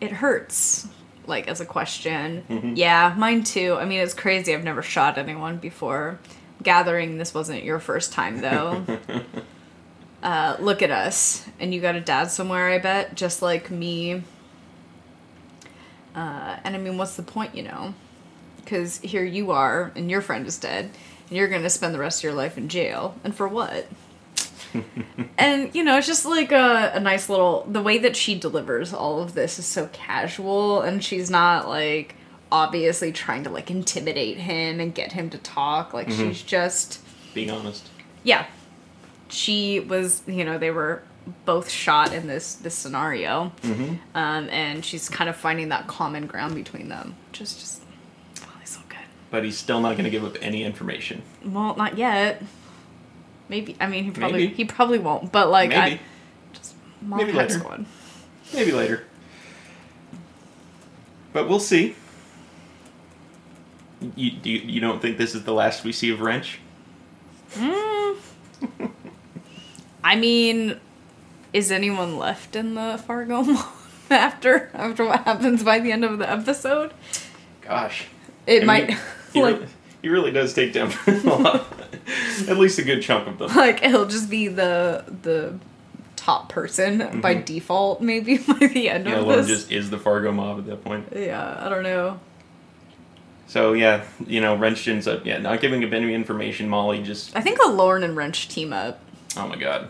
[0.00, 0.88] it hurts,
[1.26, 2.42] like, as a question.
[2.50, 2.76] Mhm.
[2.76, 3.76] Yeah, mine too.
[3.78, 4.52] I mean, it's crazy.
[4.54, 6.18] I've never shot anyone before.
[6.62, 8.84] Gathering, this wasn't your first time, though.
[10.22, 11.46] uh, look at us.
[11.58, 14.22] And you got a dad somewhere, I bet, just like me.
[16.14, 17.94] Uh, and I mean, what's the point, you know?
[18.56, 20.90] Because here you are, and your friend is dead,
[21.28, 23.14] and you're going to spend the rest of your life in jail.
[23.24, 23.86] And for what?
[25.38, 28.92] and you know, it's just like a, a nice little the way that she delivers
[28.92, 32.14] all of this is so casual and she's not like
[32.52, 35.92] obviously trying to like intimidate him and get him to talk.
[35.92, 37.00] Like she's just
[37.34, 37.88] Being honest.
[38.22, 38.46] yeah.
[39.30, 41.02] She was, you know, they were
[41.44, 43.94] both shot in this this scenario, Mm-hmm.
[44.16, 47.82] um, and she's kind of finding that common ground between them, which is just
[48.42, 48.98] oh, so good.
[49.30, 51.22] But he's still not going to give up any information.
[51.44, 52.42] Well, not yet.
[53.48, 54.54] Maybe I mean he probably Maybe.
[54.54, 55.80] he probably won't, but like Maybe.
[55.80, 56.00] I
[56.52, 57.58] just Maybe later.
[57.58, 57.86] going.
[58.54, 59.04] Maybe later.
[61.32, 61.94] But we'll see.
[64.16, 66.58] You, do you, you don't think this is the last we see of Wrench?
[67.54, 67.89] Mm.
[70.02, 70.78] I mean,
[71.52, 73.72] is anyone left in the Fargo mall
[74.10, 76.92] after after what happens by the end of the episode?
[77.62, 78.06] Gosh.
[78.46, 78.98] It I might mean,
[79.32, 79.68] he, like really,
[80.02, 81.66] he really does take down a lot.
[82.48, 83.54] At least a good chunk of them.
[83.56, 85.58] like it'll just be the the
[86.16, 87.20] top person mm-hmm.
[87.20, 89.46] by default maybe by the end Yeah, of this.
[89.46, 91.08] just is the Fargo mob at that point.
[91.14, 92.18] Yeah, I don't know.
[93.46, 96.68] So yeah, you know, Wrench ends up yeah not giving up any information.
[96.68, 99.00] Molly just I think a Lorne and Wrench team up.
[99.36, 99.88] Oh my god,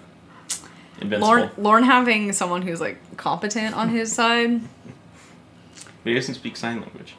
[1.00, 1.50] invincible.
[1.56, 4.60] Lorne having someone who's like competent on his side.
[6.02, 7.14] But he doesn't speak sign language.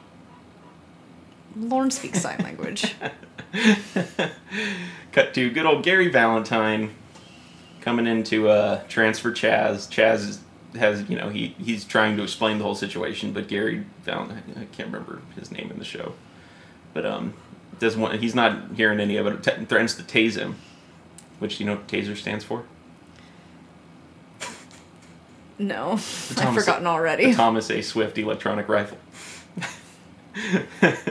[1.56, 2.94] Lorne speaks sign language.
[5.12, 6.94] Cut to good old Gary Valentine
[7.82, 9.88] coming in to uh, transfer Chaz.
[9.90, 10.40] Chaz is,
[10.76, 14.64] has, you know, he, he's trying to explain the whole situation, but Gary Valentine, I
[14.74, 16.14] can't remember his name in the show,
[16.94, 17.34] but um,
[17.78, 19.42] doesn't want, he's not hearing any of it.
[19.42, 20.56] T- threatens to tase him,
[21.42, 22.64] which you know taser stands for?
[25.58, 27.34] No, I've Thomas- forgotten The already.
[27.34, 27.82] Thomas A.
[27.82, 28.98] Swift electronic rifle.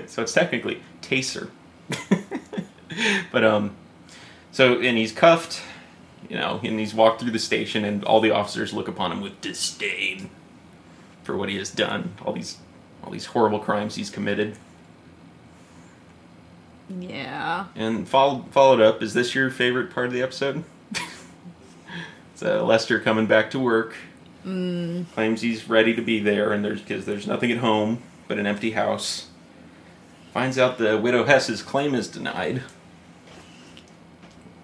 [0.07, 1.49] so it's technically taser.
[3.31, 3.75] but um,
[4.51, 5.61] so and he's cuffed,
[6.29, 9.21] you know, and he's walked through the station, and all the officers look upon him
[9.21, 10.29] with disdain
[11.23, 12.57] for what he has done, all these,
[13.03, 14.57] all these horrible crimes he's committed.
[16.99, 17.65] Yeah.
[17.75, 20.63] And followed followed up, is this your favorite part of the episode?
[22.35, 23.95] so Lester coming back to work.
[24.45, 28.39] Mm, claims he's ready to be there, and there's because there's nothing at home but
[28.39, 29.27] an empty house.
[30.33, 32.63] Finds out the widow Hess's claim is denied,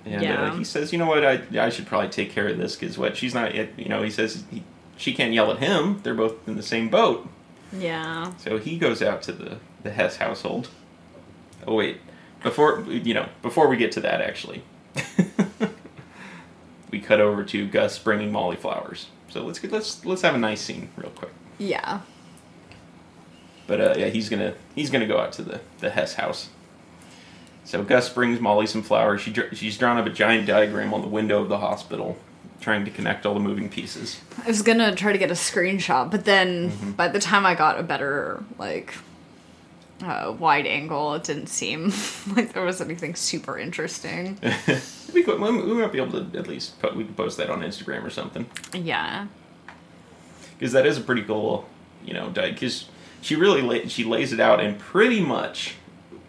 [0.05, 0.51] and Yeah.
[0.51, 1.23] uh, he says, "You know what?
[1.25, 3.53] I I should probably take care of this because what she's not.
[3.53, 4.63] yet- You know, he says he,
[4.95, 5.99] she can't yell at him.
[6.03, 7.27] They're both in the same boat.
[7.71, 8.31] yeah.
[8.37, 10.69] So he goes out to the the Hess household.
[11.67, 11.97] Oh wait,
[12.43, 14.61] before you know, before we get to that, actually,
[16.91, 19.07] we cut over to Gus bringing Molly flowers.
[19.29, 21.31] So let's get, let's let's have a nice scene real quick.
[21.57, 22.01] Yeah.
[23.67, 26.49] But uh, yeah, he's gonna he's gonna go out to the the Hess house.
[27.65, 29.21] So Gus brings Molly some flowers.
[29.21, 32.17] She she's drawn up a giant diagram on the window of the hospital,
[32.61, 34.21] trying to connect all the moving pieces.
[34.41, 36.91] I was gonna try to get a screenshot, but then Mm-hmm.
[36.91, 38.93] by the time I got a better like
[40.03, 41.91] uh, wide angle, it didn't seem
[42.35, 44.37] like there was anything super interesting.
[45.13, 47.49] we, could, we we might be able to at least put, we can post that
[47.49, 48.45] on Instagram or something.
[48.73, 49.27] Yeah.
[50.57, 51.67] because that is a pretty cool,
[52.05, 52.85] you know, because
[53.21, 55.75] she really la- she lays it out and pretty much,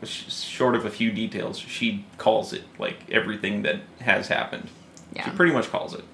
[0.05, 4.69] short of a few details, she calls it like everything that has happened.
[5.13, 5.31] She Yeah.
[5.33, 6.05] pretty much calls it.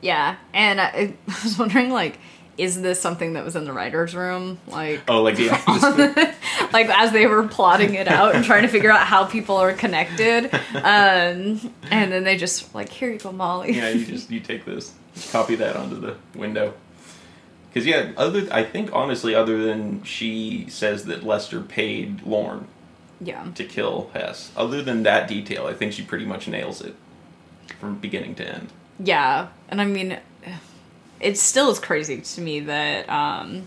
[0.00, 0.36] Yeah.
[0.54, 2.18] And I, I was wondering like,
[2.58, 4.58] is this something that was in the writer's room?
[4.66, 5.48] Like Oh, like the
[6.72, 9.72] like as they were plotting it out and trying to figure out how people are
[9.72, 10.52] connected.
[10.74, 13.72] Um, and then they just like, here you go, Molly.
[13.72, 13.88] yeah.
[13.90, 16.74] You just you take this, just copy that onto the window.
[17.68, 22.68] Because yeah, other I think honestly, other than she says that Lester paid Lorne
[23.20, 23.48] yeah.
[23.54, 26.94] to kill Hess, other than that detail, I think she pretty much nails it
[27.78, 28.72] from beginning to end.
[28.98, 30.18] Yeah, and I mean,
[31.20, 33.66] it still is crazy to me that um,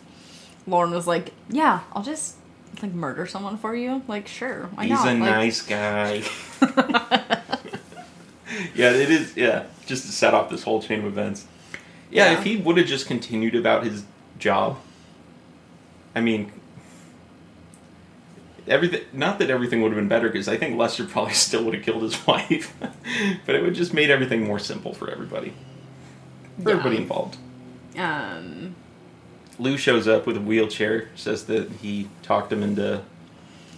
[0.67, 2.35] Lorne was like, "Yeah, I'll just
[2.81, 5.07] like murder someone for you." Like, sure, why He's not?
[5.07, 6.21] a Like- nice guy.
[8.75, 9.35] yeah, it is.
[9.37, 11.45] Yeah, just to set off this whole chain of events.
[12.11, 12.37] Yeah, Yeah.
[12.39, 14.03] if he would have just continued about his
[14.39, 14.79] job,
[16.15, 16.51] I mean,
[18.67, 19.01] everything.
[19.13, 21.83] Not that everything would have been better, because I think Lester probably still would have
[21.83, 22.73] killed his wife,
[23.45, 25.53] but it would just made everything more simple for everybody,
[26.61, 26.75] for Yeah.
[26.77, 27.37] everybody involved.
[27.97, 28.75] Um,
[29.57, 33.01] Lou shows up with a wheelchair, says that he talked him into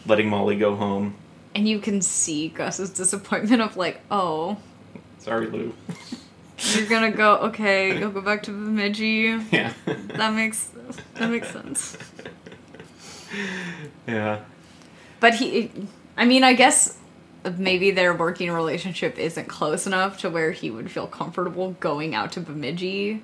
[0.05, 1.15] letting Molly go home.
[1.53, 4.57] and you can see Gus's disappointment of like, "Oh,
[5.19, 5.73] Sorry, Lou.
[6.59, 7.37] you're gonna go?
[7.37, 9.37] Okay, you'll go back to Bemidji.
[9.51, 9.73] yeah.
[10.15, 10.69] That makes
[11.15, 11.97] that makes sense."
[14.07, 14.39] yeah.
[15.19, 15.71] But he,
[16.17, 16.97] I mean, I guess
[17.57, 22.31] maybe their working relationship isn't close enough to where he would feel comfortable going out
[22.33, 23.23] to Bemidji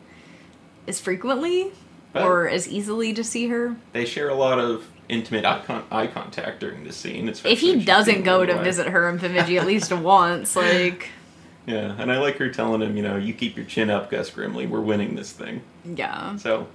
[0.87, 1.71] as frequently
[2.13, 3.75] But- or as easily to see her.
[3.93, 7.29] They share a lot of intimate eye, con- eye contact during this scene.
[7.29, 11.09] If he doesn't go to visit her in Bemidji at least once, like
[11.65, 14.29] Yeah, and I like her telling him, you know, you keep your chin up, Gus
[14.31, 14.67] Grimley.
[14.67, 15.61] We're winning this thing.
[15.85, 16.35] yeah.
[16.37, 16.67] So,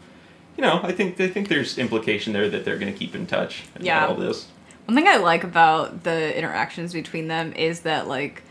[0.57, 3.26] you know, I think I think there's implication there that they're going to keep in
[3.26, 4.07] touch Yeah.
[4.07, 4.47] all this.
[4.87, 8.43] One thing I like about the interactions between them is that like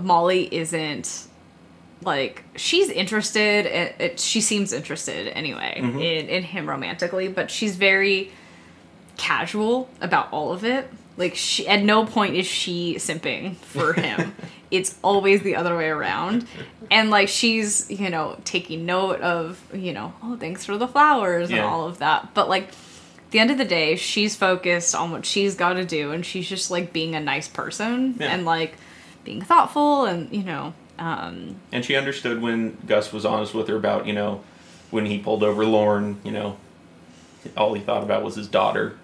[0.00, 1.26] Molly isn't
[2.04, 5.94] like she's interested it, it, she seems interested anyway Mhm.
[6.02, 8.32] in, in him romantically but she's very
[9.16, 10.90] casual about all of it.
[11.16, 14.34] Like she at no point is she simping for him.
[14.70, 16.46] It's always the other way around.
[16.90, 21.50] And like she's you know taking note of you know oh thanks for the flowers
[21.50, 22.32] and all of that.
[22.34, 22.70] But like
[23.32, 26.48] the end of the day she's focused on what she's got to do and she's
[26.48, 28.28] just like being a nice person Yeah.
[28.32, 28.76] and like
[29.24, 33.76] being thoughtful and you know um And she understood when Gus was honest with her
[33.76, 34.42] about, you know,
[34.90, 36.56] when he pulled over Lorne, you know,
[37.56, 38.96] all he thought about was his daughter.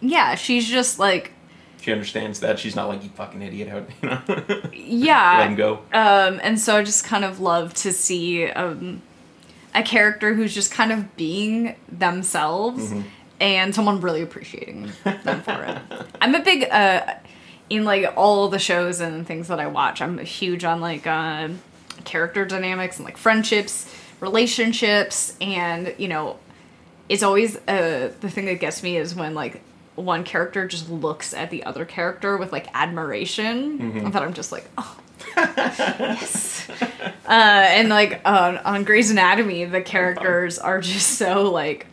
[0.00, 1.32] yeah she's just like
[1.80, 2.58] She understands that.
[2.60, 4.62] She's not like, you fucking idiot, how, you know.
[4.72, 5.72] yeah Let him go.
[5.92, 9.02] Um, and so I just kind of love to see um,
[9.74, 13.02] a character who's just kind of being themselves Mhm.
[13.42, 16.06] And someone really appreciating them for it.
[16.20, 17.14] I'm a big uh,
[17.68, 20.00] in like all the shows and things that I watch.
[20.00, 21.48] I'm huge on like uh,
[22.04, 26.38] character dynamics and like friendships, relationships, and you know,
[27.08, 29.60] it's always uh, the thing that gets me is when like
[29.96, 34.52] one character just looks at the other character with like admiration, and that I'm just
[34.52, 34.98] like, oh,
[35.36, 36.68] yes.
[37.26, 41.86] Uh, and like uh, on Grey's Anatomy, the characters are just so like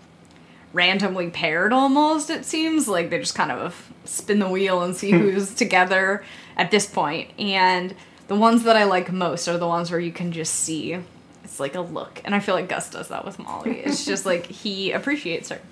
[0.73, 2.29] randomly paired almost.
[2.29, 6.23] It seems like they just kind of spin the wheel and see who's together
[6.57, 7.31] at this point.
[7.39, 7.95] And
[8.27, 10.97] the ones that I like most are the ones where you can just see
[11.43, 13.79] it's like a look, and I feel like Gus does that with Molly.
[13.79, 15.59] It's just like he appreciates her.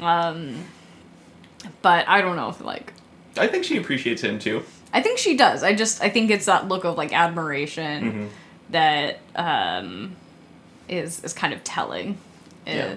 [0.00, 0.64] Um,
[1.82, 2.92] but I don't know if like
[3.38, 4.62] I think she appreciates him too.
[4.92, 5.62] I think she does.
[5.62, 8.28] I just I think it's that look of like admiration Mhm.
[8.70, 10.16] that um
[10.88, 12.18] is is kind of telling.
[12.66, 12.96] Yeah.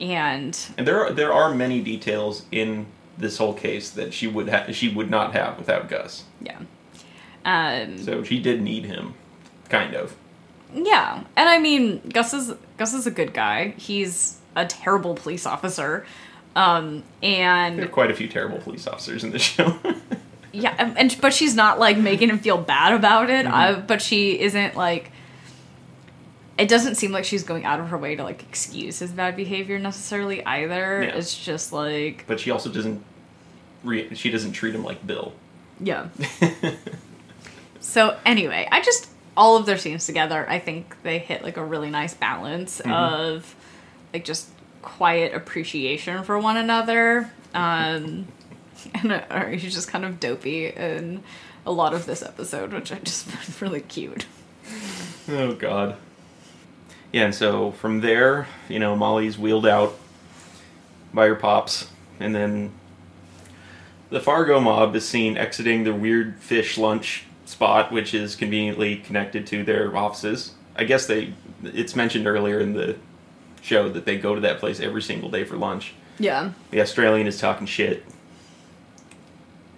[0.00, 2.86] And And there are, there are many details in
[3.18, 6.24] this whole case that she would ha- she would not have without Gus.
[6.40, 6.58] yeah.
[7.44, 9.14] Um So she did need him,
[9.68, 10.14] kind of.
[10.74, 11.22] yeah.
[11.36, 13.74] And I mean Gus is Gus is a good guy.
[13.76, 16.06] He's a terrible police officer.
[16.56, 19.78] Um and There are quite a few terrible police officers in the show.
[20.52, 23.44] Yeah, and, but she's not like making him feel bad about it.
[23.44, 23.50] Mhm.
[23.52, 25.10] I, but she isn't like.
[26.56, 29.34] It doesn't seem like she's going out of her way to like excuse his bad
[29.36, 31.02] behavior necessarily either.
[31.02, 31.16] Yeah.
[31.16, 33.02] It's just like but she also doesn't.
[33.82, 35.32] Re- she doesn't treat him like Bill.
[35.80, 36.08] yeah.
[37.80, 40.48] So anyway, I just all of their scenes together.
[40.48, 42.92] I think they hit like a really nice balance Mhm.
[42.92, 43.54] of
[44.12, 44.48] like just
[44.82, 47.30] quiet appreciation for one another.
[47.52, 48.26] Um,
[48.94, 51.22] and uh, he's just kind of dopey in
[51.66, 54.26] a lot of this episode, which I just found really cute.
[55.28, 55.96] Oh God.
[57.14, 59.96] Yeah, and so from there, you know, Molly's wheeled out
[61.12, 61.88] by her pops,
[62.18, 62.72] and then
[64.10, 69.46] the Fargo mob is seen exiting the weird fish lunch spot, which is conveniently connected
[69.46, 70.54] to their offices.
[70.74, 71.34] I guess they.
[71.62, 72.96] It's mentioned earlier in the
[73.62, 75.94] show that they go to that place every single day for lunch.
[76.18, 76.50] Yeah.
[76.72, 78.04] The Australian is talking shit,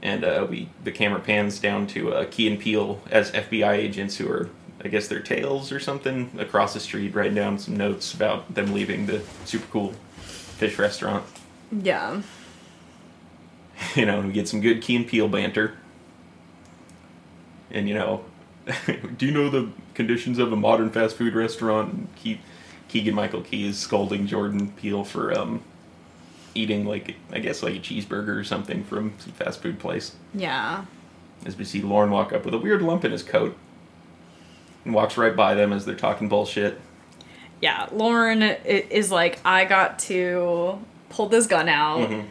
[0.01, 4.17] and uh, we the camera pans down to uh, Key and Peele as FBI agents
[4.17, 4.49] who are,
[4.87, 8.73] I guess, their tails or something across the street, writing down some notes about them
[8.73, 11.27] leaving the super cool fish restaurant.
[11.71, 12.23] Yeah.
[13.95, 15.77] You know, and we get some good Key and Peele banter.
[17.71, 18.25] And you know,
[19.19, 21.93] do you know the conditions of a modern fast food restaurant?
[21.93, 22.41] And Ke-
[22.89, 25.63] Keegan Michael Key is scolding Jordan Peele for um,
[26.55, 30.17] eating like I guess like a cheeseburger or something from some fast food place.
[30.33, 30.87] Yeah.
[31.45, 33.59] As we see Lorne walk up with a weird lump in his coat
[34.87, 36.81] and walks right by them as they're talking bullshit.
[37.61, 37.89] Yeah.
[37.93, 40.79] Lorne is like, I got to
[41.11, 42.09] pull this gun out.
[42.09, 42.25] Mhm.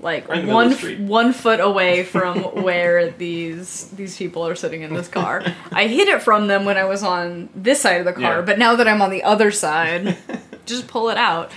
[0.00, 1.00] Like Right in the middle one of the f- street.
[1.00, 5.42] one foot away from where these these people are sitting in this car.
[5.72, 8.40] I hid it from them when I was on this side of the car, Yeah.
[8.42, 10.16] but now that I'm on the other side,
[10.66, 11.50] just pull it out.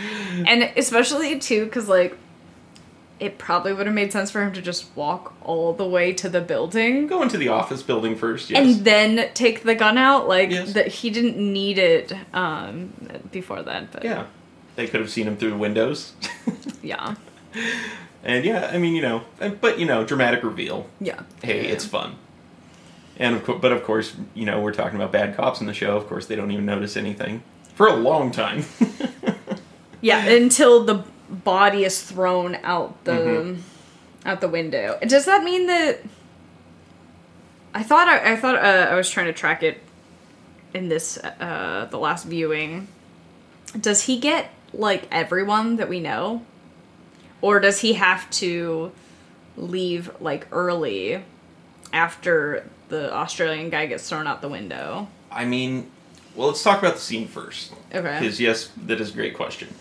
[0.48, 2.18] And especially too, because like
[3.22, 6.28] it probably would have made sense for him to just walk all the way to
[6.28, 8.60] the building Go into the office building first, yes.
[8.60, 10.28] and then take the gun out.
[10.28, 10.74] Like Yes.
[10.74, 12.92] that, he didn't need it um,
[13.32, 13.92] before that.
[13.92, 14.26] But yeah.
[14.76, 16.14] They could have seen him through the windows.
[16.82, 17.16] yeah.
[18.24, 19.24] And yeah, I mean, you know,
[19.62, 20.88] but you know, dramatic reveal.
[21.00, 21.22] Yeah.
[21.44, 21.74] Hey, Yeah.
[21.74, 22.16] it's fun.
[23.18, 25.74] And of course, but of course, you know, we're talking about bad cops in the
[25.74, 25.96] show.
[25.98, 27.44] Of course, they don't even notice anything
[27.76, 28.66] for a long time.
[30.04, 33.58] Yeah, until the body is thrown out the Mhm.
[34.26, 35.00] out the window.
[35.06, 36.00] Does that mean that?
[37.74, 39.82] I thought I, I thought uh, I was trying to track it
[40.74, 42.88] in this uh, the last viewing.
[43.80, 46.46] Does he get like everyone that we know,
[47.42, 48.92] or does he have to
[49.58, 51.24] leave like early
[51.94, 55.08] after the Australian guy gets thrown out the window?
[55.32, 55.90] I mean,
[56.36, 57.74] well, let's talk about the scene first.
[57.94, 58.20] Okay.
[58.20, 59.74] Because yes, that is a great question.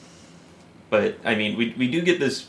[0.91, 2.47] But I mean, we we do get this.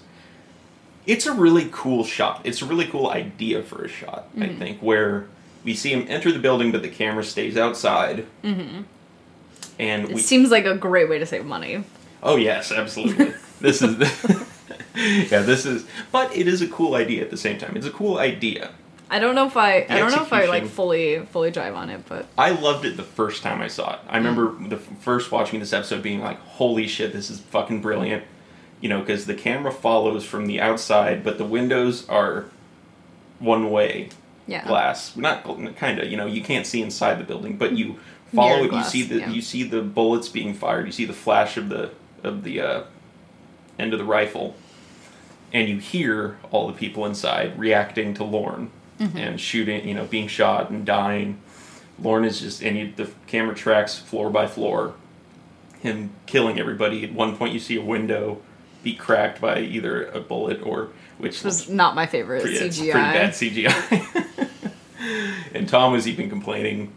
[1.07, 2.41] It's a really cool shot.
[2.43, 4.27] It's a really cool idea for a shot.
[4.35, 4.59] I Mm-hmm.
[4.59, 5.27] think where
[5.63, 8.25] we see him enter the building, but the camera stays outside.
[8.43, 8.81] Mm-hmm.
[9.79, 10.21] And It we.
[10.21, 11.83] seems like a great way to save money.
[12.21, 13.33] oh yes, absolutely.
[13.61, 13.97] this is.
[13.97, 14.45] The,
[15.31, 15.85] yeah, this is.
[16.11, 17.75] But it is a cool idea at the same time.
[17.75, 18.71] It's a cool idea.
[19.12, 21.76] I don't know if I The I don't know if I like fully fully drive
[21.76, 23.99] on it, but I loved it the first time I saw it.
[24.07, 24.70] I remember Mm.
[24.70, 28.24] the first watching this episode being like, "Holy shit, this is fucking brilliant!"
[28.80, 32.45] You know, because the camera follows from the outside, but the windows are
[33.39, 34.09] one way
[34.47, 34.66] yeah.
[34.66, 35.18] glass.
[35.18, 35.43] Not
[35.76, 36.09] kind of.
[36.09, 37.97] You know, you can't see inside the building, but you
[38.34, 38.74] follow Mirror it.
[38.78, 39.30] You see the yeah.
[39.30, 40.86] you see the bullets being fired.
[40.86, 41.91] You see the flash of the
[42.24, 42.84] of the uh,
[43.78, 44.55] end of the rifle,
[45.51, 49.17] and you hear all the people inside reacting to Lorne Mm-hmm.
[49.17, 49.87] and shooting.
[49.87, 51.41] You know, being shot and dying.
[51.99, 54.95] Lorne is just and you, the camera tracks floor by floor,
[55.79, 57.03] him killing everybody.
[57.03, 58.41] At one point, you see a window
[58.83, 62.91] be cracked by either a bullet or which was not my favorite pretty, CGI.
[62.91, 64.71] pretty bad CGI.
[65.53, 66.91] and Tom was even complaining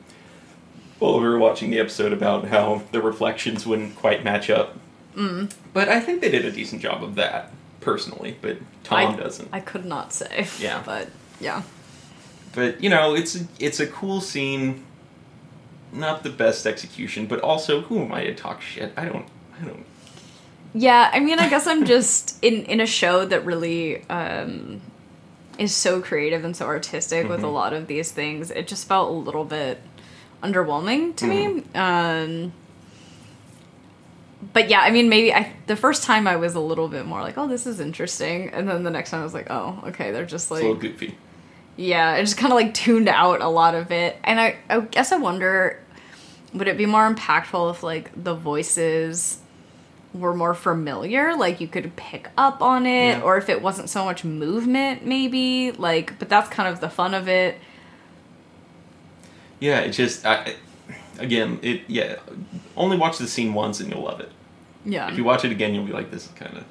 [0.98, 4.78] while we were watching the episode about how the reflections wouldn't quite match up.
[5.14, 5.52] Mm.
[5.72, 8.36] But I think they did a decent job of that, personally.
[8.40, 9.48] But Tom I, doesn't.
[9.52, 10.46] I could not say.
[10.58, 10.82] Yeah.
[10.84, 11.62] But yeah.
[12.54, 14.84] But you know, it's it's a cool scene.
[15.92, 18.92] Not the best execution, but also who am I to talk shit?
[18.96, 19.26] I don't.
[19.60, 19.86] I don't.
[20.74, 24.80] Yeah, I mean I guess I'm just in in a show that really um
[25.56, 27.54] is so creative and so artistic with a Mm-hmm.
[27.54, 28.50] lot of these things.
[28.50, 29.80] It just felt a little bit
[30.42, 31.46] underwhelming to me.
[31.62, 31.78] Mm-hmm.
[31.78, 32.52] Um
[34.52, 37.22] but yeah, I mean, maybe I the first time I was a little bit more
[37.22, 40.10] like, "Oh, this is interesting," and then the next time I was like, "Oh, okay,
[40.12, 41.16] they're just It's a like little goofy.
[41.76, 44.16] Yeah, I just kind of like tuned out a lot of it.
[44.24, 45.80] And I, I guess I wonder
[46.52, 49.38] would it be more impactful if like the voices
[50.12, 51.34] were more familiar?
[51.36, 53.22] Like you could pick up on it, Yeah.
[53.22, 55.72] or if it wasn't so much movement, maybe?
[55.72, 57.58] Like, but that's kind of the fun of it.
[59.60, 60.24] Yeah, it just.
[60.26, 60.54] I,
[61.18, 62.16] again, it yeah.
[62.76, 64.30] Only watch the scene once and you'll love it.
[64.84, 65.10] Yeah.
[65.10, 66.64] If you watch it again, you'll be like, "This is kind of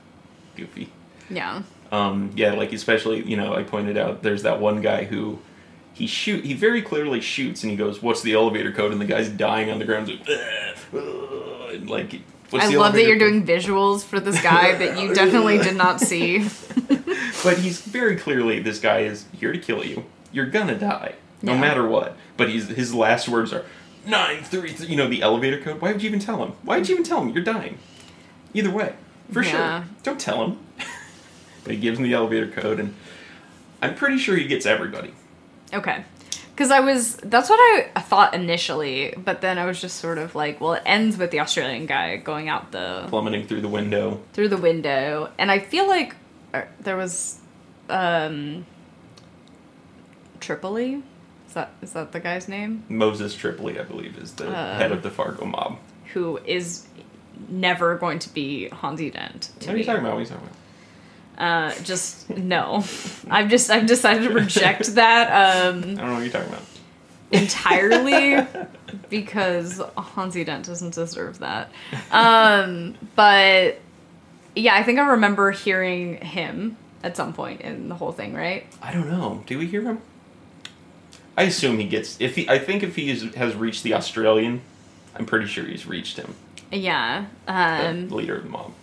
[0.56, 0.89] goofy."
[1.30, 1.64] yeah.
[1.94, 5.39] Um, yeah, like especially you know, I pointed out there's that one guy who
[5.94, 9.06] he shoot he very clearly shoots and he goes, "What's the elevator code?" and the
[9.06, 10.28] guy's dying on the ground, like,
[11.74, 12.22] and like.
[12.54, 16.00] I love that you're code?" doing visuals for this guy that you definitely did not
[16.02, 16.48] see.
[17.44, 20.06] But he's very clearly this guy is here to kill you.
[20.32, 21.60] You're gonna die, no Yeah.
[21.60, 22.16] matter what.
[22.38, 23.66] But he's his last words are
[24.08, 24.88] nine three three.
[24.88, 25.82] You know the elevator code.
[25.82, 26.54] Why would you even tell him?
[26.64, 27.80] Why would you even tell him you're dying?
[28.54, 28.94] Either way,
[29.32, 29.52] for Yeah.
[29.52, 29.89] sure.
[30.04, 30.58] Don't tell him.
[31.64, 32.93] but he gives him the elevator code, and
[33.82, 35.14] I'm pretty sure he gets everybody.
[35.74, 36.03] Okay.
[36.51, 37.57] Because I was, that's what
[37.95, 41.32] I thought initially, but then I was just sort of like, well, it ends with
[41.32, 44.22] the Australian guy going out the plummeting through the window.
[44.34, 46.16] through the window, and I feel like
[46.53, 47.39] uh, there was
[47.89, 48.66] um
[50.39, 51.01] Tripoli.
[51.47, 52.84] Is that is that the guy's name?
[52.89, 54.78] Moses Tripoli, I believe, is the Uh.
[54.78, 55.78] head of the Fargo mob.
[56.14, 56.86] Who is
[57.49, 59.51] never going to be Hanzee Dent?
[59.61, 59.80] To What are me.
[59.80, 60.11] you talking about?
[60.14, 60.57] What are you talking about?
[61.38, 62.84] Uh, just no.
[63.29, 65.27] I've just I've decided to reject that
[65.65, 66.63] um I don't know what you're talking about.
[67.31, 68.45] entirely
[69.09, 71.71] because Hanzee Dent doesn't deserve that.
[72.11, 73.79] Um, but
[74.55, 78.65] yeah, I think I remember hearing him at some point in the whole thing, right?
[78.81, 79.43] I don't know.
[79.47, 79.99] Do we hear him?
[81.36, 82.21] I assume he gets.
[82.21, 84.61] If he, I think if he is, has reached the Australian,
[85.15, 86.36] I'm pretty sure he's reached him.
[86.71, 87.25] Yeah.
[87.47, 88.73] The Um, leader of the mob.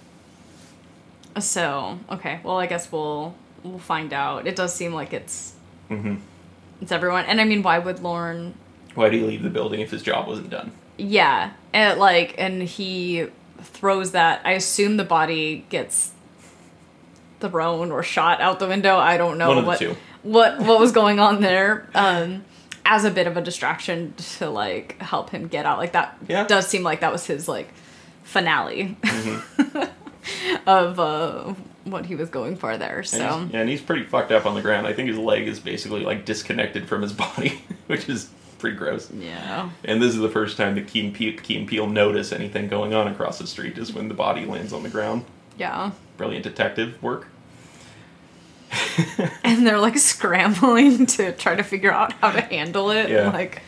[1.40, 4.46] So okay, well, I guess we'll we'll find out.
[4.46, 5.54] It does seem like it's
[5.88, 6.16] hmm
[6.80, 8.54] it's everyone, and I mean, why would Lorne?
[8.94, 10.72] Why did he leave the building if his job wasn't done?
[10.96, 13.26] Yeah, and like, and he
[13.60, 14.40] throws that.
[14.44, 16.12] I assume the body gets
[17.40, 18.96] thrown or shot out the window.
[18.98, 21.88] I don't know One of the what what what was going on there.
[21.94, 22.44] Um,
[22.84, 25.78] as a bit of a distraction to like help him get out.
[25.78, 26.46] Like that Yeah.
[26.46, 27.72] does seem like that was his like
[28.24, 29.84] finale Mm-hmm.
[30.66, 31.54] of uh
[31.84, 32.98] what he was going for there.
[32.98, 34.86] And So he's- yeah, and he's pretty fucked up on the ground.
[34.86, 39.10] I think his leg is basically like disconnected from his body, which is pretty gross.
[39.10, 42.30] yeah, And this is the first time that Key and, Pe- Key and Peele notice
[42.32, 45.24] anything going on across the street is when the body lands on the ground.
[45.56, 45.92] yeah.
[46.18, 47.28] Brilliant detective work.
[49.42, 53.08] And they're like scrambling to try to figure out how to handle it.
[53.10, 53.30] Yeah.
[53.30, 53.62] Like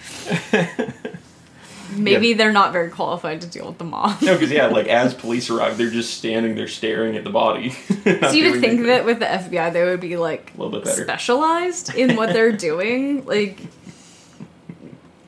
[1.97, 2.36] maybe Yeah.
[2.36, 4.20] they're not very qualified to deal with the mob.
[4.22, 7.70] No, because yeah, like as police arrive, they're just standing there staring at the body.
[8.05, 10.84] So you would think that with the FBI they would be like A little bit
[10.84, 11.05] better.
[11.05, 13.24] specialized in what they're doing.
[13.26, 13.59] Like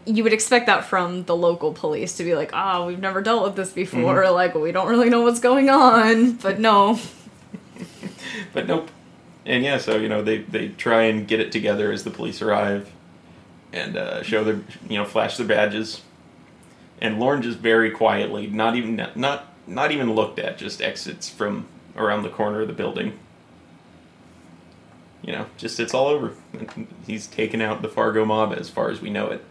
[0.07, 3.43] you would expect that from the local police to be like, "Ah, we've never dealt
[3.45, 4.23] with this before.
[4.25, 4.35] Mm-hmm.
[4.35, 6.99] Like we don't really know what's going on." But no.
[8.53, 8.91] But nope.
[9.47, 12.43] And yeah, so you know they they try and get it together as the police
[12.43, 12.91] arrive,
[13.73, 16.03] and uh, show their you know flash their badges,
[17.05, 21.67] and Lorne just very quietly, not even not not even looked at, just exits from
[21.97, 23.19] around the corner of the building.
[25.23, 26.33] You know, just it's all over.
[27.07, 29.45] He's taken out the Fargo mob as far as we know it.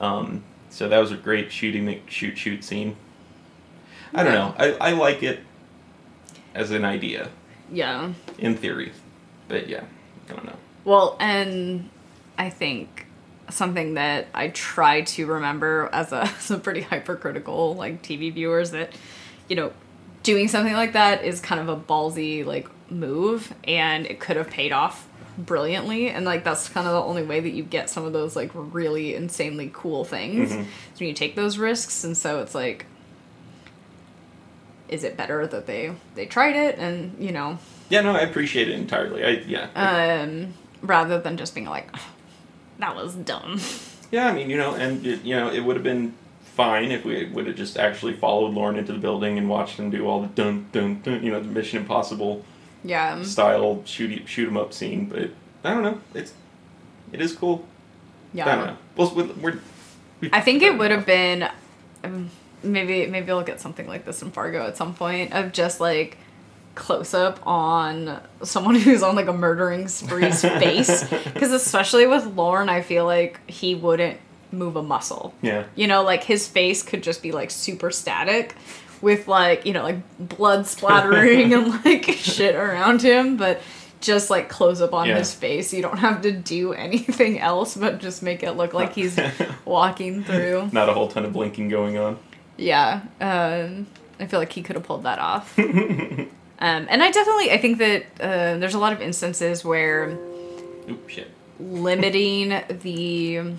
[0.00, 2.96] Um, so that was a great shooting shoot shoot scene.
[4.12, 4.54] I don't know.
[4.58, 5.40] I, I like it
[6.54, 7.28] as an idea
[7.70, 8.12] Yeah.
[8.38, 8.92] in theory,
[9.48, 9.84] but yeah,
[10.28, 10.56] I don't know.
[10.84, 11.88] Well, and
[12.36, 13.06] I think
[13.50, 18.92] something that I try to remember as a, a pretty hypercritical like TV viewers that
[19.48, 19.72] you know
[20.22, 24.48] doing something like that is kind of a ballsy like move and it could have
[24.50, 28.04] paid off brilliantly and like that's kind of the only way that you get some
[28.04, 30.60] of those like really insanely cool things Mhm.
[30.94, 32.86] is when you take those risks and so it's like
[34.88, 38.68] is it better that they they tried it and you know Yeah, no, I appreciate
[38.68, 39.24] it entirely.
[39.24, 39.68] I yeah,
[40.22, 41.90] um, rather than just being like,
[42.78, 43.60] that was dumb.
[44.10, 44.28] yeah.
[44.28, 46.14] I mean, you know, and it, you know, it would have been
[46.56, 49.90] fine if we would have just actually followed Lorne into the building and watched him
[49.90, 52.44] do all the dun dun dun, you know, the Mission Impossible
[52.84, 53.22] Yeah.
[53.22, 55.06] style shoot shoot 'em up scene.
[55.06, 55.30] But
[55.64, 56.00] I don't know.
[56.14, 56.32] It's
[57.12, 57.66] it is cool.
[58.34, 58.64] I don't Yeah.
[58.66, 58.76] know.
[58.96, 59.58] Well, we're, we're
[60.20, 61.48] we- I think it would have been
[62.04, 62.30] um,
[62.62, 66.18] maybe maybe I'll get something like this in Fargo at some point of just like
[66.74, 72.68] close up on someone who's on like a murdering spree's face because especially with Lorne
[72.68, 74.18] I feel like he wouldn't
[74.50, 75.34] move a muscle.
[75.42, 75.64] Yeah.
[75.74, 78.54] You know, like his face could just be like super static
[79.00, 83.60] with like, you know, like blood splattering and like shit around him, but
[84.00, 85.18] just like close up on Yeah.
[85.18, 85.72] his face.
[85.72, 89.18] You don't have to do anything else but just make it look like he's
[89.64, 90.68] walking through.
[90.72, 92.18] Not a whole ton of blinking going on.
[92.56, 93.00] Yeah.
[93.20, 93.86] Um
[94.20, 95.58] I feel like he could have pulled that off.
[96.58, 100.16] Um and I definitely I think that uh, there's a lot of instances where
[100.88, 101.30] Oop, shit.
[101.60, 102.50] limiting
[102.82, 103.54] the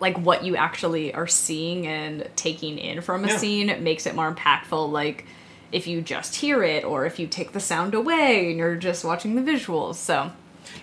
[0.00, 3.36] like what you actually are seeing and taking in from a Yeah.
[3.36, 5.26] scene makes it more impactful like
[5.72, 9.04] if you just hear it or if you take the sound away and you're just
[9.04, 10.30] watching the visuals so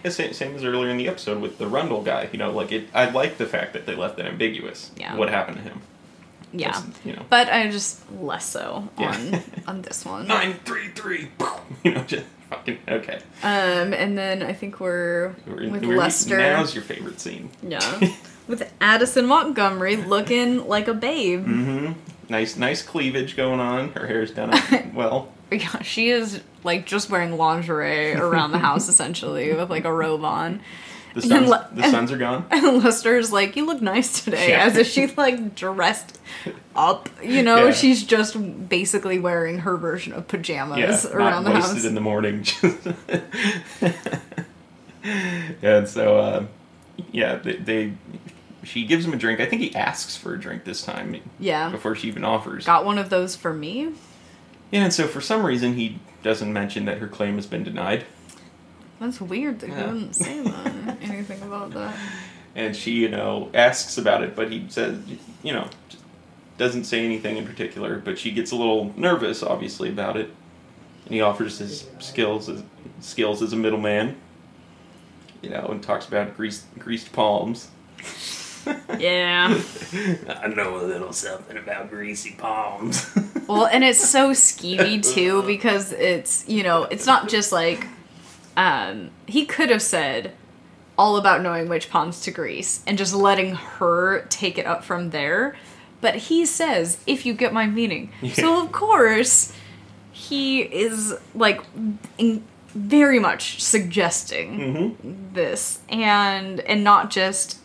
[0.04, 2.30] Yeah, same, same as earlier in the episode with the Rundle guy.
[2.32, 2.88] You know, like it.
[2.94, 4.92] I like the fact that they left it ambiguous.
[4.96, 5.16] Yeah.
[5.16, 5.82] What happened to him?
[6.54, 7.24] Yeah you know.
[7.30, 9.16] but i just less so Yeah.
[9.16, 11.30] on on this one Nine three three.
[11.84, 13.20] You know, just fucking okay.
[13.44, 17.50] um and then i think we're We're- with we're- lester Now's your favorite scene.
[17.64, 18.00] yeah
[18.48, 21.92] with addison montgomery looking like a babe Mm-hmm.
[22.30, 23.90] Nice, nice cleavage going on.
[23.92, 25.34] Her hair's done up well.
[25.52, 30.24] Yeah, she is like just wearing lingerie around the house essentially with like a robe
[30.24, 30.62] on.
[31.14, 32.46] The sons, le- the sons are gone.
[32.52, 34.64] And Lester's like, "You look nice today," Yeah.
[34.66, 36.20] as if she's like dressed
[36.76, 37.10] up.
[37.22, 37.72] You know, Yeah.
[37.74, 38.38] she's just
[38.70, 41.84] basically wearing her version of pajamas Yeah, around not the house.
[41.84, 42.46] in the morning.
[43.82, 43.92] yeah,
[45.62, 46.46] and so uh,
[47.12, 47.94] yeah, they, they
[48.64, 49.40] she gives him a drink.
[49.40, 52.66] I think he asks for a drink this time yeah, before she even offers.
[52.66, 53.92] got one of those for me.
[54.72, 58.06] Yeah, and so for some reason he doesn't mention that her claim has been denied,
[59.02, 59.88] That's weird that Yeah.
[59.88, 60.98] he wouldn't say that.
[61.02, 61.96] anything about that.
[62.56, 65.00] and she you know asks about it, but he says
[65.42, 65.68] you know
[66.60, 67.98] doesn't say anything in particular.
[67.98, 70.30] But she gets a little nervous, obviously, about it,
[71.06, 72.64] and he offers his skills as
[73.00, 74.16] skills as a middleman.
[75.42, 77.70] You know, and talks about greased greased palms.
[79.00, 79.60] Yeah.
[80.30, 83.10] I know a little something about greasy palms.
[83.48, 85.48] Well, and it's so skeevy too uh-huh.
[85.48, 87.88] because it's you know it's not just like
[88.62, 90.32] um he could have said
[90.98, 95.10] all about knowing which palms to grease and just letting her take it up from
[95.10, 95.56] there,
[96.02, 98.12] but he says if you get my meaning.
[98.34, 99.52] So of course
[100.12, 101.60] he is like
[102.18, 102.44] in,
[102.76, 107.58] very much suggesting hmm this and and not just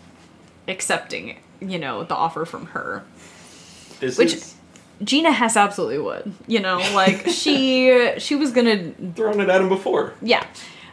[0.68, 3.04] accepting you know the offer from her
[4.00, 4.54] This Which- is
[5.04, 6.32] Gina Hess absolutely would.
[6.46, 10.14] You know, like she she was gonna Thrown it at him before.
[10.22, 10.46] yeah.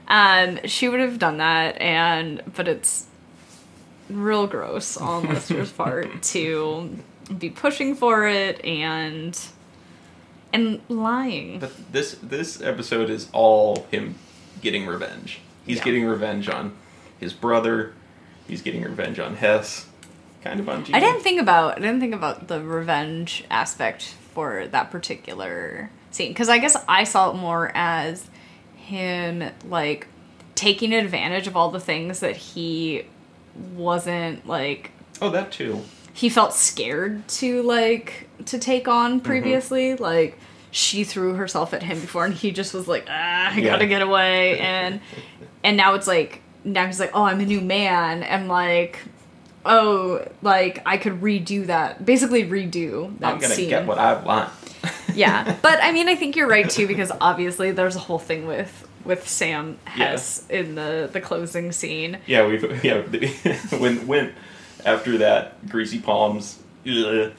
[0.07, 3.07] Um she would have done that and but it's
[4.09, 6.97] real gross on Lester's part to
[7.37, 9.39] be pushing for it and
[10.51, 11.59] and lying.
[11.59, 14.15] But this this episode is all him
[14.61, 15.39] getting revenge.
[15.65, 15.83] He's Yeah.
[15.85, 16.73] getting revenge on
[17.19, 17.93] his brother.
[18.47, 19.87] He's getting revenge on Hess.
[20.43, 20.97] Kind of on Gina.
[20.97, 26.31] I didn't think about I didn't think about the revenge aspect for that particular scene
[26.31, 28.29] because I guess I saw it more as
[28.83, 30.07] him like
[30.55, 33.05] taking advantage of all the things that he
[33.75, 35.81] wasn't like Oh, that too.
[36.13, 40.37] he felt scared to like to take on previously like
[40.71, 43.71] she threw herself at him before and he just was like ah, i Yeah.
[43.71, 44.99] gotta get away and
[45.63, 48.99] and now it's like now he's like oh i'm a new man and like
[49.65, 54.21] oh like i could redo that basically redo that I'm gonna scene get what I
[54.21, 54.49] want.
[55.15, 58.45] yeah but i mean i think you're right too because obviously there's a whole thing
[58.47, 60.11] with with sam Yeah.
[60.11, 63.01] hess in the the closing scene Yeah, we yeah
[63.77, 64.33] when when
[64.85, 66.59] after that greasy palms.
[66.83, 67.29] yeah,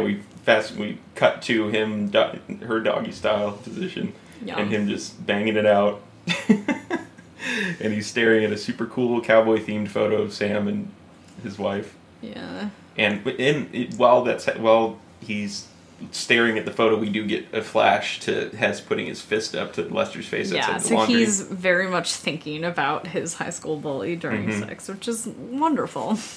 [0.00, 2.24] we fast we cut to him do,
[2.66, 4.12] her doggy style position
[4.44, 4.58] Yeah.
[4.58, 6.02] and him just banging it out.
[6.48, 10.90] and he's staring at a super cool cowboy themed photo of Sam and
[11.42, 11.94] his wife.
[12.22, 15.68] yeah And in it, while that's while he's
[16.10, 19.72] staring at the photo, we do get a flash to Hess putting his fist up
[19.74, 21.20] to Lester's face Yeah, so laundry.
[21.20, 24.66] he's very much thinking about his high school bully during Mhm.
[24.66, 26.18] sex, which is wonderful.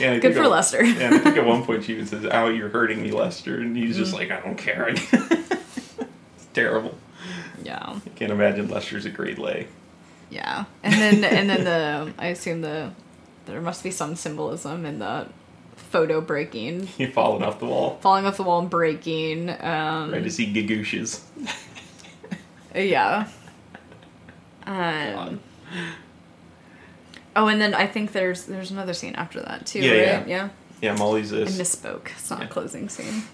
[0.00, 0.82] Yeah, Good for at- Lester.
[0.84, 3.76] Yeah, I think at one point she even says, "Ow, you're hurting me, Lester," and
[3.76, 4.02] he's Mm-hmm.
[4.04, 6.96] just like, "I don't care." it's terrible.
[7.62, 9.66] Yeah, I can't imagine Lester's a grade lay.
[10.30, 12.92] yeah, and then and then the I assume the
[13.46, 15.26] there must be some symbolism in the
[15.78, 19.48] photo breaking, He falling off the wall falling off the wall and breaking.
[19.50, 21.22] Um, right as he gagooshes.
[22.74, 23.26] Yeah.
[24.66, 25.40] Um,
[27.34, 29.98] oh, and then I think there's there's another scene after that too, Yeah, right?
[29.98, 30.24] yeah.
[30.26, 30.48] Yeah.
[30.80, 31.58] Yeah, Molly's I this.
[31.58, 32.08] misspoke.
[32.10, 32.46] It's not Yeah.
[32.46, 33.24] a closing scene.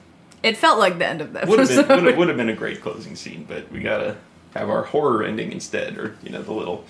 [0.42, 1.88] It felt like the end of the Would have episode.
[1.88, 4.16] been would have, would have been a great closing scene, but we gotta
[4.54, 6.84] have our horror ending instead, or you know the little.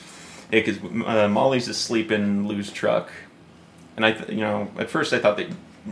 [0.53, 3.11] Yeah, because uh, Molly's asleep in Lou's truck,
[3.97, 5.49] and I, th- you know, at first I thought they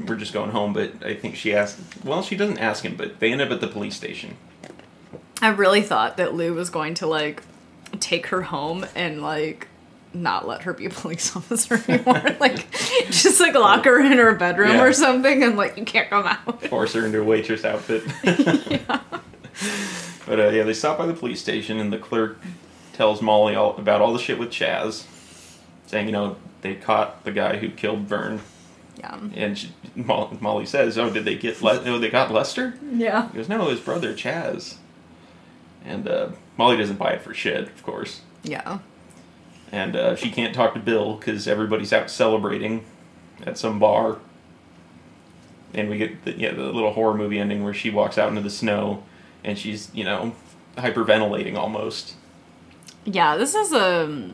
[0.07, 1.79] were just going home, but I think she asked.
[2.05, 4.37] Well, she doesn't ask him, but they end up at the police station.
[5.41, 7.43] I really thought that Lou was going to like
[8.01, 9.69] take her home and like
[10.15, 12.23] not let her be a police officer anymore.
[12.41, 12.71] like
[13.11, 14.83] just like lock her in her bedroom Yeah.
[14.85, 16.63] or something and like you can't come out.
[16.69, 18.03] force her into a waitress outfit.
[18.25, 19.01] yeah.
[20.27, 22.39] But uh, yeah, they stop by the police station, and the clerk
[22.93, 25.05] tells Molly all about all the shit with Chaz,
[25.87, 28.41] saying, you know, they caught the guy who killed Vern,
[28.99, 29.19] Yeah.
[29.35, 31.61] and she, Molly says, "Oh, did they get?
[31.63, 33.29] Le- oh, they got Lester?" Yeah.
[33.31, 34.77] He goes, "No, his brother Chaz."
[35.85, 38.79] And uh, Molly doesn't buy it for shit, of course, Yeah.
[39.73, 42.85] and uh, she can't talk to Bill because everybody's out celebrating
[43.45, 44.19] at some bar.
[45.75, 48.43] And we get the, yeah the little horror movie ending where she walks out into
[48.43, 49.03] the snow,
[49.43, 50.35] and she's you know
[50.77, 52.15] hyperventilating almost.
[53.05, 54.31] Yeah, this is a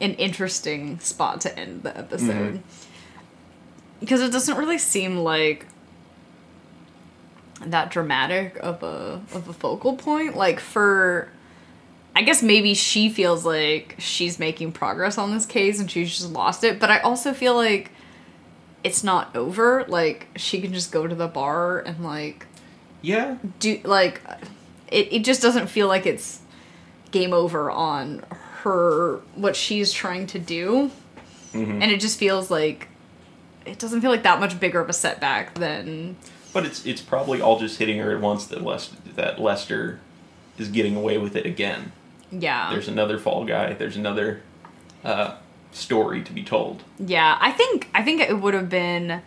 [0.00, 2.54] an interesting spot to end the episode.
[2.54, 4.00] Mm-hmm.
[4.00, 5.66] Because it doesn't really seem like
[7.64, 10.36] that dramatic of a of a focal point.
[10.36, 11.30] Like for
[12.14, 16.32] I guess maybe she feels like she's making progress on this case and she's just
[16.32, 17.90] lost it, but I also feel like
[18.84, 19.84] it's not over.
[19.88, 22.46] Like she can just go to the bar and like
[23.02, 24.22] Yeah, do like
[24.90, 26.40] it, it just doesn't feel like it's
[27.10, 28.24] game over on
[28.66, 30.90] her what she's trying to do
[31.54, 31.80] Mhm.
[31.82, 32.88] and it just feels like
[33.64, 36.16] it doesn't feel like that much bigger of a setback than
[36.52, 40.00] but it's it's probably all just hitting her at once that Lester that Lester
[40.58, 41.92] is getting away with it again.
[42.32, 43.72] yeah There's another fall guy.
[43.74, 44.42] There's another
[45.04, 45.36] uh,
[45.72, 46.82] story to be told.
[46.98, 49.22] yeah i think i think it would have been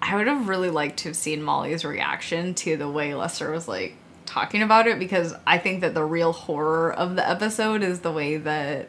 [0.00, 3.66] i would have really liked to have seen molly's reaction to the way lester was
[3.66, 3.96] like
[4.26, 8.12] talking about it because i think that the real horror of the episode is the
[8.12, 8.88] way that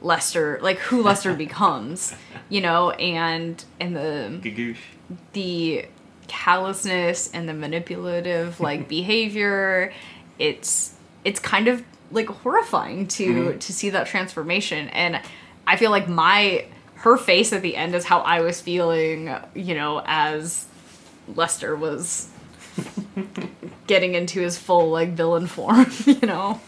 [0.00, 2.14] lester like who lester becomes
[2.48, 4.78] you know and and the Gagoosh.
[5.32, 5.86] the
[6.26, 9.92] callousness and the manipulative like behavior.
[10.38, 13.58] It's it's kind of like horrifying to mm-hmm.
[13.58, 14.88] to see that transformation.
[14.88, 15.20] And
[15.66, 16.64] i feel like my
[16.94, 20.66] her face at the end is how i was feeling you know as
[21.34, 22.30] lester was
[23.86, 26.60] getting into his full like villain form you know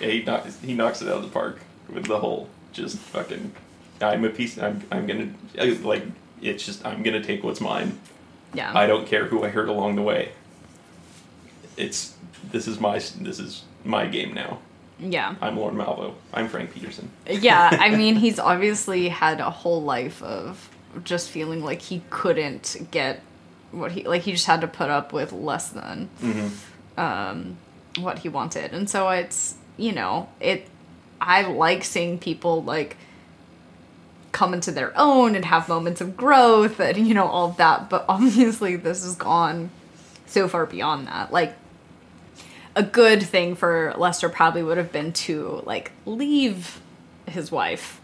[0.00, 3.52] Yeah, he knocks he knocks it out of the park with the whole just fucking.
[4.00, 4.58] I'm a piece.
[4.58, 5.28] I'm I'm gonna
[5.58, 6.02] uh, like.
[6.42, 7.98] It's just I'm gonna take what's mine.
[8.52, 8.76] Yeah.
[8.76, 10.32] I don't care who I hurt along the way.
[11.76, 12.14] It's
[12.50, 14.58] this is my this is my game now.
[14.98, 15.34] yeah.
[15.40, 16.14] I'm Lorne Malvo.
[16.32, 17.10] I'm Frank Peterson.
[17.28, 20.68] Yeah, I mean, he's obviously had a whole life of
[21.04, 23.22] just feeling like he couldn't get
[23.72, 27.00] what he like he just had to put up with less than Mm-hmm.
[27.00, 27.56] um
[27.98, 28.72] what he wanted.
[28.74, 30.68] And so it's, you know, it
[31.20, 32.96] I like seeing people like
[34.32, 38.04] come into their own and have moments of growth and you know all that, but
[38.08, 39.70] obviously this has gone
[40.26, 41.32] so far beyond that.
[41.32, 41.54] Like
[42.74, 46.80] a good thing for Lester probably would have been to like leave
[47.26, 48.00] his wife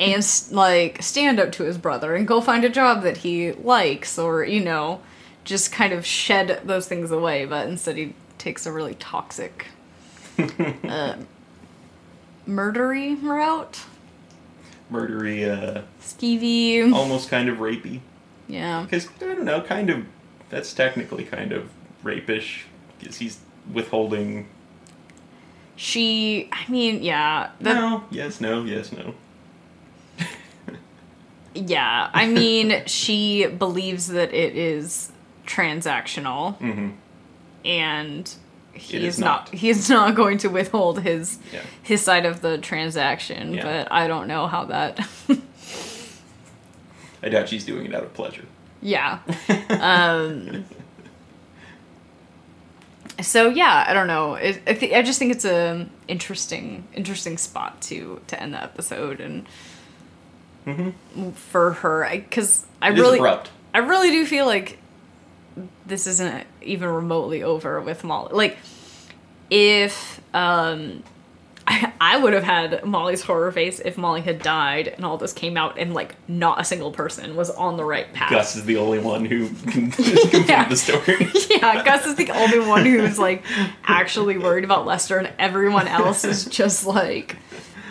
[0.00, 4.18] and like stand up to his brother and go find a job that he likes
[4.18, 5.00] or you know
[5.44, 9.66] just kind of shed those things away but instead he takes a really toxic
[10.38, 11.16] uh,
[12.48, 13.84] murdery route
[14.92, 18.00] Murdery, uh, skeevy almost kind of rapey.
[18.48, 20.04] yeah Because I don't know, kind of.
[20.50, 21.70] That's technically kind of
[22.04, 22.66] rapish.
[22.98, 23.38] Because he's
[23.72, 24.46] withholding.
[25.74, 28.04] she i mean yeah that, no.
[28.10, 28.40] Yes.
[28.40, 28.62] No.
[28.64, 28.92] Yes.
[28.92, 29.14] No.
[31.54, 35.10] Yeah i mean she believes that it is
[35.46, 36.90] transactional Mm-hmm.
[37.64, 38.34] and
[38.72, 39.52] he is not.
[39.52, 39.54] not.
[39.60, 41.60] he is not going to withhold his Yeah.
[41.82, 43.62] his side of the transaction Yeah.
[43.62, 44.98] but i don't know how that
[47.22, 48.44] I doubt she's doing it out of pleasure.
[48.82, 49.20] yeah
[49.70, 50.64] um
[53.22, 57.38] so yeah i don't know it, I, th- I just think it's a interesting interesting
[57.38, 59.46] spot to to end the episode and
[60.66, 61.30] Mm-hmm.
[61.32, 63.50] for her because i really abrupt.
[63.74, 64.78] I really do feel like
[65.86, 68.32] this isn't even remotely over with Molly.
[68.32, 68.56] Like,
[69.50, 71.02] if um,
[71.66, 75.32] I, I would have had Molly's horror face if Molly had died and all this
[75.32, 78.30] came out and like not a single person was on the right path.
[78.30, 80.68] Gus is the only one who can complete Yeah.
[80.68, 81.28] the story.
[81.50, 83.42] yeah, Gus is the only one who's like
[83.84, 87.36] actually worried about Lester, and everyone else is just like,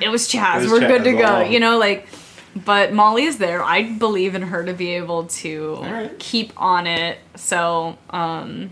[0.02, 1.20] it was Chaz, It was we're good to go.
[1.42, 1.52] along.
[1.52, 2.08] You know, like,
[2.56, 3.64] but Molly is there.
[3.64, 6.20] I believe in her to be able to right.
[6.20, 7.18] keep on it.
[7.36, 8.72] So, um,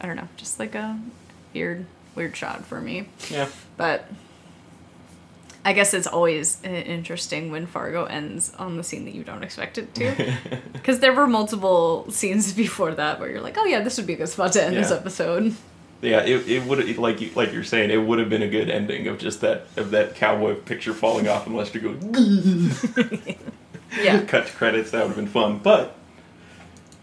[0.00, 0.98] I don't know, just like a
[1.54, 3.08] weird, weird shot for me.
[3.30, 3.48] yeah.
[3.76, 4.08] But
[5.64, 9.78] I guess it's always interesting when Fargo ends on the scene that you don't expect
[9.78, 10.34] it to.
[10.72, 14.14] Because there were multiple scenes before that where you're like, oh yeah, this would be
[14.14, 15.54] a good spot to end this episode.
[16.02, 18.68] Yeah, it, it would like you like you're saying it would have been a good
[18.68, 21.96] ending of just that of that cowboy picture falling off and Lester goes
[24.02, 24.22] Yeah.
[24.26, 25.94] cut to credits that would have been fun but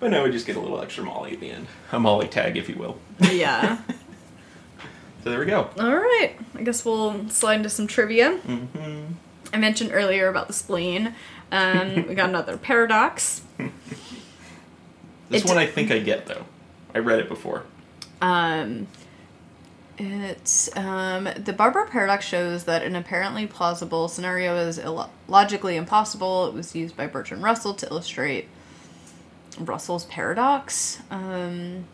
[0.02, 2.58] but now we just get a little extra Molly at the end a Molly tag
[2.58, 2.98] if you will
[3.32, 3.78] yeah.
[5.24, 6.34] so there we go All right.
[6.56, 8.36] I guess we'll slide into some trivia.
[8.38, 9.04] hmm
[9.54, 11.16] I mentioned earlier about the spleen.
[11.52, 13.42] Um, we got another paradox.
[15.30, 16.46] this It- one I think I get though
[16.94, 17.64] I read it before
[18.22, 18.88] Um,
[19.98, 26.48] it's um, the Barber paradox shows that an apparently plausible scenario is illo- logically impossible.
[26.48, 28.48] It was used by Bertrand Russell to illustrate
[29.60, 31.00] Russell's paradox.
[31.12, 31.86] Um,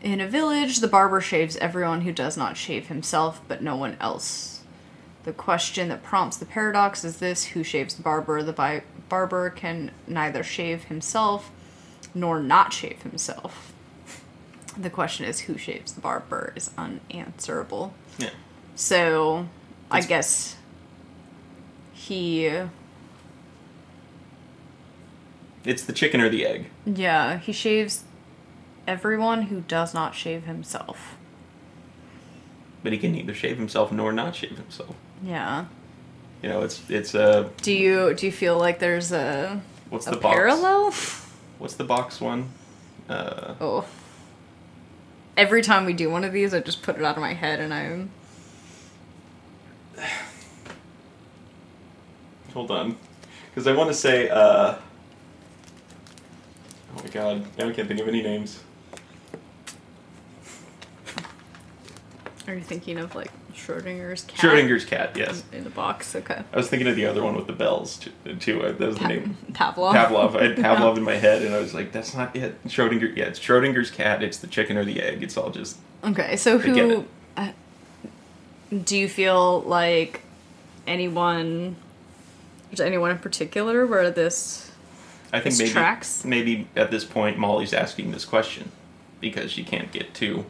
[0.00, 3.96] in a village, the barber shaves everyone who does not shave himself, but no one
[4.00, 4.62] else.
[5.24, 8.42] The question that prompts the paradox is this who shaves the barber?
[8.42, 11.50] The bi- barber can neither shave himself
[12.14, 13.71] nor not shave himself.
[14.76, 17.92] The question is who shaves the barber is unanswerable.
[18.18, 18.30] yeah
[18.74, 19.48] So,
[19.90, 20.56] I guess
[21.92, 22.46] he,
[25.64, 28.04] it's the chicken or the egg yeah, he shaves
[28.86, 31.16] everyone who does not shave himself.
[32.82, 35.66] but he can neither shave himself nor not shave himself Yeah.
[36.42, 40.10] you know it's it's uh Do you do you feel like there's a what's a
[40.12, 40.92] the box parallel?
[41.58, 42.48] what's the box one
[43.08, 43.84] uh Oh.
[45.36, 47.60] Every time we do one of these, I just put it out of my head
[47.60, 48.10] and I'm
[52.52, 52.96] Hold on.
[53.50, 54.76] Because I want to say, uh.
[56.94, 58.60] Oh my god, now I can't think of any names.
[62.46, 64.38] Are you thinking of like Schrodinger's cat?
[64.38, 65.42] Schrodinger's cat, yes.
[65.52, 66.42] In the box, okay.
[66.52, 68.10] I was thinking of the other one with the bells, too.
[68.40, 68.62] too.
[68.62, 69.36] Uh, That was the Pa- name.
[69.52, 69.94] Pavlov.
[69.94, 70.36] Pavlov.
[70.36, 72.62] I had Pavlov in my head, and I was like, that's not it.
[72.64, 75.22] Schrodinger, yeah, it's Schrodinger's cat, it's the chicken or the egg.
[75.22, 75.76] It's all just.
[76.04, 77.06] Okay, so who
[77.36, 77.52] uh,
[78.84, 80.22] do you feel like
[80.86, 81.76] anyone?
[82.72, 84.70] Is anyone in particular where this?
[85.32, 85.70] I think This maybe.
[85.72, 86.24] tracks?
[86.24, 88.70] Maybe at this point, Molly's asking this question
[89.20, 90.44] because she can't get to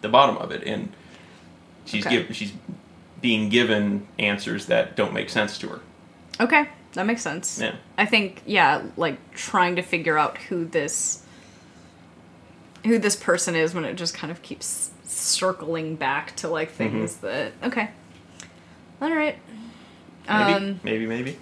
[0.00, 0.92] the bottom of it, and
[1.84, 2.22] she's Okay.
[2.24, 2.52] give, she's
[3.20, 5.80] being given answers that don't make sense to her.
[6.40, 7.60] Okay, That makes sense.
[7.60, 7.76] Yeah.
[7.96, 11.24] I think yeah, like trying to figure out who this
[12.84, 16.76] who this person is when it just kind of keeps circling back to like Mm-hmm.
[16.98, 17.90] things that okay.
[19.00, 19.36] All right.
[20.28, 21.36] Maybe, Um maybe, maybe.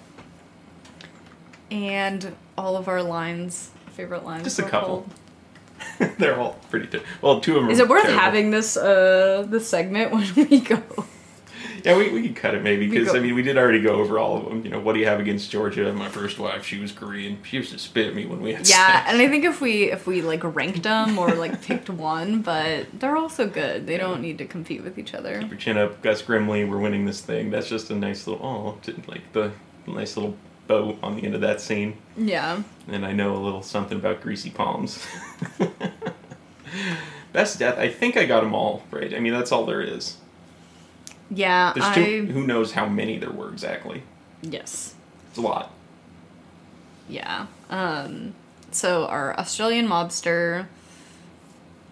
[1.71, 4.45] and all of our lines, favorite lines.
[4.45, 4.89] Just a couple.
[5.03, 5.11] pulled.
[6.19, 6.87] They're all pretty.
[6.87, 7.71] Ter- well, two of them.
[7.71, 8.21] Is it worth terrible.
[8.21, 10.83] having this uh this segment when we go?
[11.85, 14.19] Yeah, we, we could cut it maybe because I mean we did already go over
[14.19, 14.63] all of them.
[14.65, 15.91] You know, what do you have against Georgia?
[15.93, 17.39] My first wife, she was Korean.
[17.43, 19.09] She used to spit at me when we had Yeah, sex.
[19.11, 22.87] and I think if we if we like ranked them or like picked one, but
[22.93, 23.87] they're also good.
[23.87, 25.41] They don't need to compete with each other.
[25.41, 26.65] Keep your chin up, Gus Grimly.
[26.65, 27.51] We're winning this thing.
[27.51, 29.51] That's just a nice little oh, like the
[29.87, 30.37] nice little
[30.71, 31.97] on the end of that scene.
[32.17, 32.63] Yeah.
[32.89, 35.05] And I know a little something about greasy palms.
[37.33, 37.79] Best death.
[37.79, 39.15] I think I got them all right.
[39.15, 40.17] I mean, that's all there is.
[41.31, 42.27] Yeah, There's I two.
[42.27, 44.03] Who knows how many there were exactly?
[44.43, 44.95] yes.
[45.29, 45.71] It's a lot.
[47.09, 47.47] Yeah.
[47.69, 48.35] Um
[48.73, 50.67] so our Australian mobster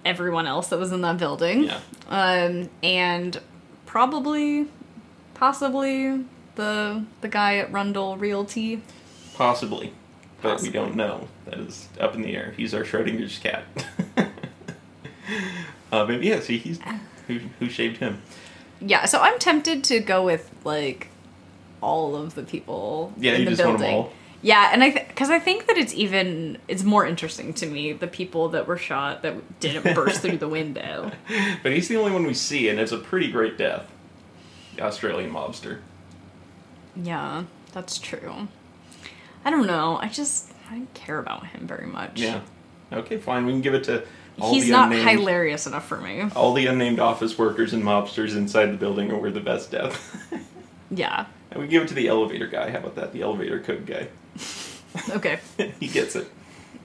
[0.04, 1.64] everyone else that was in that building.
[1.64, 1.80] Yeah.
[2.08, 3.40] Um and
[3.86, 4.66] probably
[5.34, 6.24] possibly
[6.58, 8.82] the the guy at Rundle Realty.
[9.34, 9.94] Possibly,
[10.42, 11.28] but we don't know.
[11.46, 12.52] That is up in the air.
[12.56, 13.64] He's our Schrodinger's cat.
[15.92, 16.78] uh, but yeah, see, he's
[17.26, 18.20] who who shaved him.
[18.80, 21.08] Yeah, so I'm tempted to go with like
[21.80, 23.96] all of the people Yeah, in you the just want building.
[23.96, 24.12] them all.
[24.42, 28.06] Yeah, and I because I think that it's even it's more interesting to me the
[28.06, 31.10] people that were shot that didn't burst through the window.
[31.62, 33.90] But he's the only one we see, and it's a pretty great death.
[34.76, 35.78] The Australian mobster.
[37.00, 38.48] Yeah, that's true.
[39.44, 39.98] I don't know.
[40.02, 42.20] I just I don't care about him very much.
[42.20, 42.40] Yeah.
[42.92, 43.46] Okay, fine.
[43.46, 44.04] We can give it to
[44.40, 46.24] all He's the not unnamed, hilarious enough for me.
[46.34, 50.16] all the unnamed office workers and mobsters inside the building are the best death.
[50.90, 51.26] Yeah.
[51.50, 52.70] and we give it to the elevator guy.
[52.70, 53.12] How about that?
[53.12, 54.08] The elevator code guy.
[55.10, 55.38] Okay.
[55.80, 56.26] he gets it.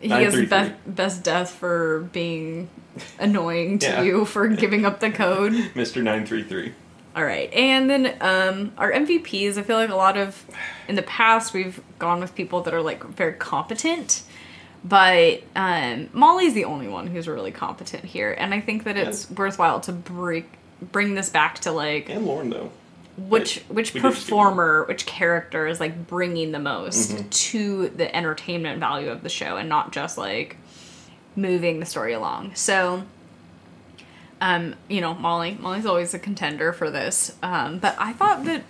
[0.02, 2.70] He has the best best death for being
[3.18, 4.02] annoying to Yeah.
[4.02, 5.54] you for giving up the code.
[5.54, 6.04] Mr.
[6.04, 6.74] 933.
[7.16, 9.58] All right, and then um, our MVPs.
[9.58, 10.46] I feel like a lot of
[10.88, 14.24] in the past we've gone with people that are like very competent,
[14.84, 19.30] but um, Molly's the only one who's really competent here, and I think that it's
[19.30, 20.46] worthwhile to break
[20.92, 22.72] bring this back to like And Lorne, though.
[23.16, 24.46] which which we did just do one.
[24.48, 27.30] performer, which character is like bringing the most Mm-hmm.
[27.30, 30.58] to the entertainment value of the show, and not just like
[31.36, 32.56] moving the story along.
[32.56, 33.04] So,
[34.44, 37.36] um, you know, Molly, Molly's always a contender for this.
[37.42, 38.64] Um, but I thought that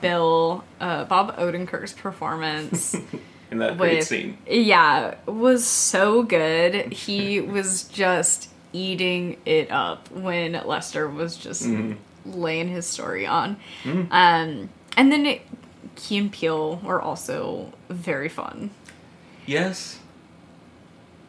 [0.00, 2.94] Bill, uh, Bob Odenkirk's performance.
[3.50, 4.38] In that great with scene.
[4.48, 12.32] yeah was so good he was just eating it up when lester was just Mm-hmm.
[12.40, 15.42] laying his story on um and then it,
[15.94, 18.70] key and peele were also very fun
[19.46, 20.00] Yes.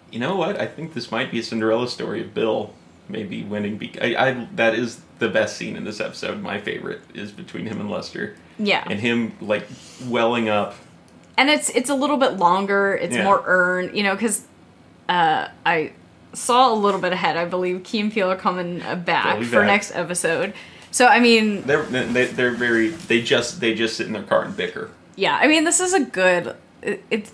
[0.09, 0.59] You know what?
[0.59, 2.73] I think this might be a Cinderella story of Bill
[3.09, 3.77] maybe winning.
[3.77, 6.41] Be- I, I that is the best scene in this episode.
[6.41, 9.67] My favorite is between him and Lester, yeah and him like
[10.07, 10.75] welling up.
[11.37, 13.23] and it's it's a little bit longer it's Yeah.
[13.25, 14.43] more earned you know because
[15.09, 15.91] uh i
[16.33, 19.59] saw a little bit ahead i believe key and peele are coming uh, back for
[19.59, 19.67] back.
[19.67, 20.53] next episode
[20.91, 24.43] so i mean They're they, they're very they just they just sit in their car
[24.45, 24.89] and bicker.
[25.17, 26.55] Yeah, I mean, this is a good.
[26.81, 27.31] It, it's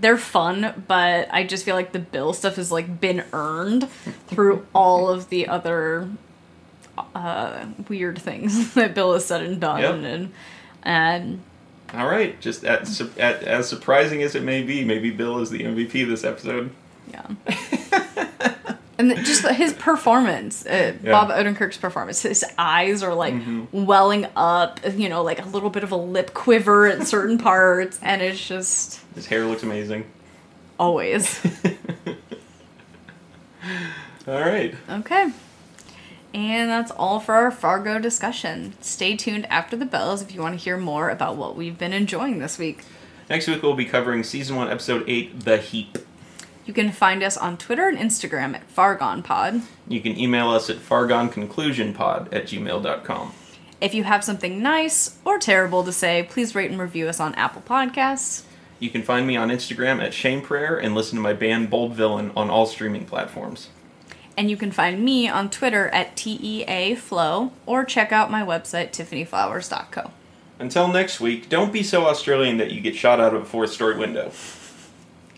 [0.00, 3.88] they're fun, but I just feel like the Bill stuff has like been earned
[4.28, 6.08] through all of the other
[7.14, 9.94] uh, weird things that Bill has said and done, Yep.
[9.94, 10.32] and
[10.82, 11.40] and
[11.94, 15.50] All right, just at, su- at, as surprising as it may be, maybe Bill is
[15.50, 16.70] the MVP this episode.
[17.10, 17.26] yeah.
[18.98, 21.10] And just his performance, uh, Yeah.
[21.10, 23.84] Bob Odenkirk's performance, his eyes are like Mm-hmm.
[23.84, 27.98] welling up, you know, like a little bit of a lip quiver at certain parts,
[28.02, 30.04] and it's just His hair looks amazing.
[30.78, 31.40] always
[34.28, 34.74] All right.
[34.90, 35.30] Okay.
[36.34, 38.74] And that's all for our Fargo discussion.
[38.80, 41.92] Stay tuned after the bells if you want to hear more about what we've been
[41.92, 42.80] enjoying this week.
[43.30, 45.98] Next week we'll be covering season one, episode eight, The Heap.
[46.66, 49.62] You can find us on Twitter and Instagram at FargonPod.
[49.86, 53.32] You can email us at fargonconclusionpod at gmail.com.
[53.80, 57.36] If you have something nice or terrible to say, please rate and review us on
[57.36, 58.42] Apple Podcasts.
[58.80, 61.94] You can find me on Instagram at Shame Prayer and listen to my band Bold
[61.94, 63.68] Villain on all streaming platforms.
[64.36, 70.10] And you can find me on Twitter at TEAFlow or check out my website, tiffanyflowers.co.
[70.58, 73.70] Until next week, don't be so Australian that you get shot out of a fourth
[73.70, 74.30] story window.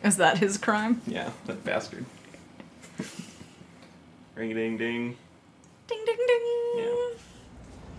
[0.02, 1.00] Is that his crime?
[1.06, 2.04] Yeah, that bastard.
[4.34, 5.16] Ring a ding ding.
[5.88, 6.40] Ding, ding, ding.
[6.76, 6.84] Yeah.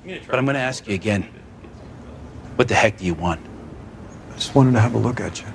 [0.01, 1.27] I'm gonna try But I'm going to ask you again
[2.55, 3.39] what the heck do you want?
[4.31, 5.47] I just wanted to have a look at you.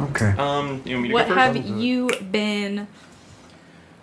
[0.00, 0.30] Okay.
[0.38, 1.56] Um, you want me to What go first?
[1.56, 2.80] have you been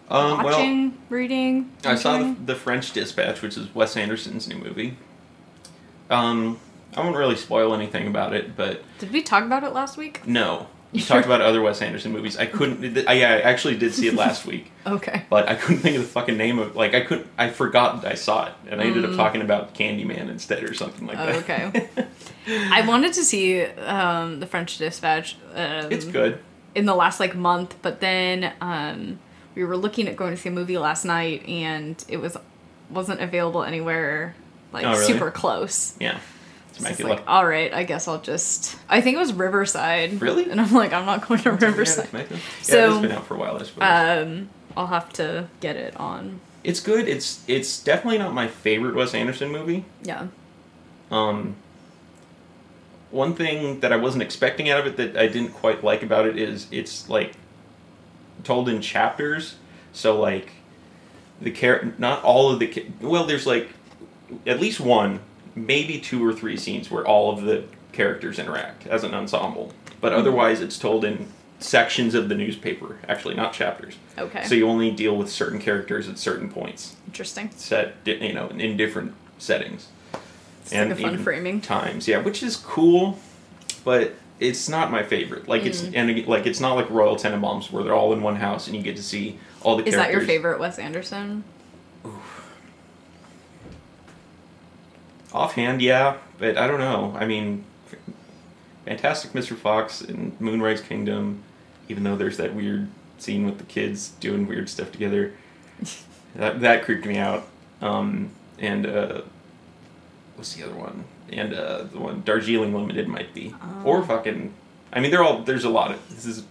[0.09, 1.71] um, well, watching, reading?
[1.83, 2.45] I saw the, enjoying?
[2.45, 4.97] the French Dispatch, which is Wes Anderson's new movie.
[6.09, 6.59] Um,
[6.95, 10.25] I won't really spoil anything about it, but Did we talk about it last week?
[10.27, 10.67] no.
[10.93, 11.17] Sure.
[11.17, 12.37] talked about other Wes Anderson movies.
[12.37, 13.05] I couldn't.
[13.05, 15.23] I, yeah, I actually did see it last week, Okay.
[15.29, 16.77] but I couldn't think of the fucking name of.
[16.77, 17.27] Like, I couldn't.
[17.37, 21.05] I forgot I saw it, and I ended up talking about Candyman instead or something
[21.05, 21.21] like Mm.
[21.21, 21.83] Oh, that.
[21.97, 22.07] okay.
[22.71, 25.35] I wanted to see um, the French Dispatch.
[25.53, 26.39] Um, it's good.
[26.75, 29.19] in the last like month, but then um,
[29.53, 32.37] we were looking at going to see a movie last night, and it was
[32.89, 34.33] wasn't available anywhere
[34.71, 35.03] like Oh, really?
[35.05, 35.93] super close.
[35.99, 36.19] Yeah,
[36.77, 37.09] Temecula.
[37.15, 38.75] like, all right, I guess I'll just.
[38.89, 40.21] I think it was Riverside.
[40.21, 40.49] Really?
[40.49, 42.09] And I'm like, I'm not going to Riverside.
[42.13, 43.83] Yeah, So, it's been out for a while, I suppose.
[44.27, 46.39] Um, I'll have to get it on.
[46.63, 47.07] it's good.
[47.07, 49.85] It's it's definitely not my favorite Wes Anderson movie.
[50.03, 50.27] Yeah.
[51.11, 51.55] Um,
[53.11, 56.25] one thing that I wasn't expecting out of it that I didn't quite like about
[56.25, 57.33] it is it's like
[58.43, 59.55] told in chapters.
[59.93, 60.51] So like
[61.39, 63.69] the char- not all of the well, there's like
[64.45, 65.19] at least one,
[65.55, 69.71] maybe two or three scenes where all of the characters interact as an ensemble.
[70.01, 71.27] But otherwise, it's told in
[71.59, 72.97] sections of the newspaper.
[73.07, 73.95] Actually, not chapters.
[74.17, 74.43] Okay.
[74.45, 77.49] So you only deal with certain characters at certain points Interesting.
[77.55, 79.87] set you know in different settings
[80.63, 81.61] It's like a fun framing.
[81.61, 83.19] times yeah which is cool
[83.83, 85.91] but it's not my favorite like it's Mm.
[85.95, 88.81] and like it's not like royal tenenbaums where they're all in one house and you
[88.81, 91.43] get to see all the Is characters that your favorite Wes Anderson?
[95.35, 97.13] Offhand yeah but i don't know.
[97.19, 97.63] I mean
[98.85, 101.41] fantastic mr fox and moonrise kingdom
[101.89, 102.87] even though there's that weird
[103.17, 105.33] scene with the kids doing weird stuff together
[106.35, 107.45] that, that creeped me out.
[107.81, 108.29] Um,
[108.59, 109.21] and uh,
[110.35, 111.03] what's the other one?
[111.29, 113.53] And uh, the one darjeeling limited might be.
[113.83, 114.53] Or fucking
[114.93, 116.43] i mean they're all there's a lot of this is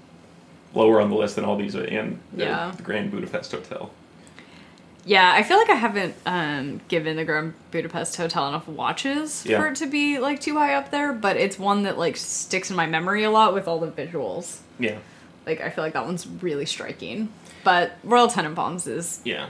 [0.75, 2.73] lower on the list than all these uh, and Yeah.
[2.77, 3.91] the grand budapest hotel
[5.07, 9.61] Yeah, I feel like I haven't um, given the Grand Budapest Hotel enough watches Yeah.
[9.61, 12.71] for it to be like too high up there, but it's one that like sticks
[12.71, 14.61] in my memory a lot with all the visuals.
[14.79, 14.97] yeah
[15.47, 17.29] Like I feel like that one's really striking.
[17.65, 19.49] But Royal Tenenbaums is Yeah.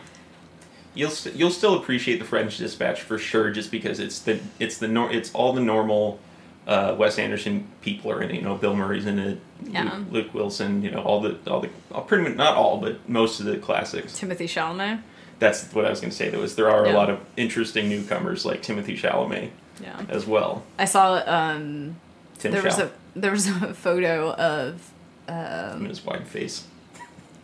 [0.97, 4.79] You'll st- you'll still appreciate the French Dispatch for sure, just because it's the it's
[4.79, 6.21] the nor- it's all the normal
[6.69, 8.37] uh, Wes Anderson people are in it.
[8.37, 9.83] You know, Bill Murray's in it, Yeah.
[9.93, 10.83] Luke, Luke Wilson.
[10.83, 13.57] You know, all the all the all, pretty much not all, but most of the
[13.59, 14.17] classics.
[14.17, 15.01] Timothy Chalamet.
[15.39, 16.29] That's what I was going to say.
[16.31, 16.93] There was there are Yeah.
[16.93, 19.51] a lot of interesting newcomers like Timothy Chalamet
[19.83, 20.01] Yeah.
[20.09, 20.63] as well.
[20.79, 21.97] I saw um
[22.39, 24.91] Tim there was a there was a photo of
[25.29, 26.65] and his wide face.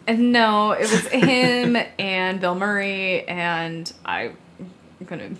[0.06, 4.32] and no, it was him and Bill Murray and I
[5.00, 5.30] I'm gonna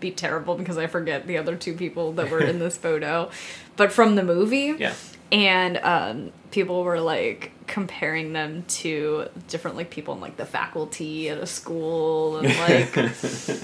[0.00, 3.30] be terrible because I forget the other two people that were in this photo.
[3.76, 4.94] But from the movie, Yeah.
[5.30, 11.28] and um, people were like comparing them to different like people in like the faculty
[11.28, 12.48] at a school and
[12.96, 13.60] like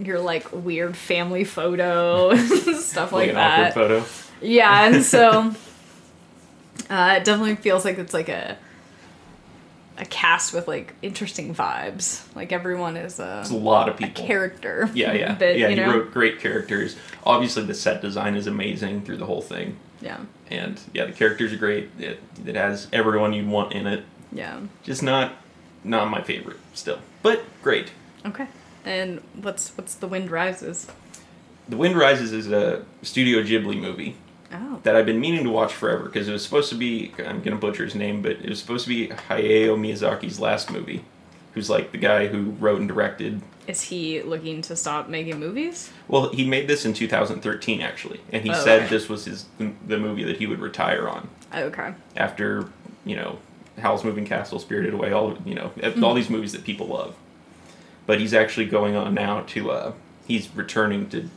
[0.00, 4.04] your like weird family photo stuff like, like an that photo.
[4.40, 5.52] yeah and so
[6.88, 8.56] uh, it definitely feels like it's like a
[9.98, 14.24] a cast with like interesting vibes like everyone is a, It's a lot of people.
[14.24, 15.66] character Yeah, yeah, but, yeah.
[15.70, 16.94] you he know wrote great characters.
[17.24, 19.76] Obviously, the set design is amazing through the whole thing.
[20.00, 20.20] yeah
[20.50, 21.90] and yeah, the characters are great.
[21.98, 24.04] It it has everyone you'd want in it.
[24.32, 25.32] yeah Just not
[25.84, 27.92] not my favorite still, but great.
[28.26, 28.46] okay
[28.84, 30.86] and what's what's the wind rises
[31.68, 34.16] The Wind Rises is a Studio Ghibli movie
[34.52, 37.42] oh that I've been meaning to watch forever because it was supposed to be I'm
[37.42, 41.04] gonna butcher his name, but it was supposed to be Hayao Miyazaki's last movie.
[41.54, 43.42] Who's like the guy who wrote and directed.
[43.68, 45.90] Is he looking to stop making movies?
[46.08, 48.88] Well, he made this in 2013 actually, and he Oh, said okay.
[48.88, 49.44] this was his
[49.86, 51.28] the movie that he would retire on.
[51.54, 51.92] Okay.
[52.16, 52.70] after
[53.04, 53.38] you know
[53.78, 56.02] Howl's Moving Castle, Spirited Away, all you know Hmm.
[56.02, 57.14] all these movies that people love.
[58.06, 59.92] But he's actually going on now to uh,
[60.26, 61.28] he's returning to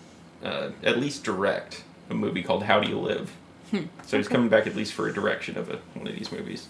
[0.42, 3.36] uh, at least direct a movie called How Do You Live.
[4.06, 6.68] So he's coming back at least for a direction of a, one of these movies.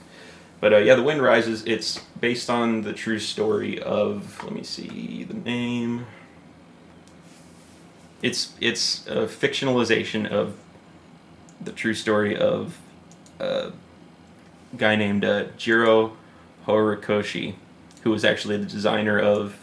[0.61, 1.65] But uh, yeah, The Wind Rises.
[1.65, 6.05] It's based on the true story of let me see the name.
[8.21, 10.55] It's it's a fictionalization of
[11.59, 12.77] the true story of
[13.39, 13.71] a
[14.77, 16.15] guy named uh, Jiro
[16.67, 17.55] Horikoshi,
[18.03, 19.57] who was actually the designer of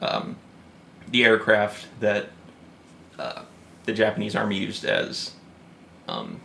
[0.00, 0.36] um,
[1.08, 2.30] the aircraft that
[3.18, 3.42] uh,
[3.84, 5.32] the Japanese army used as
[6.06, 6.40] um,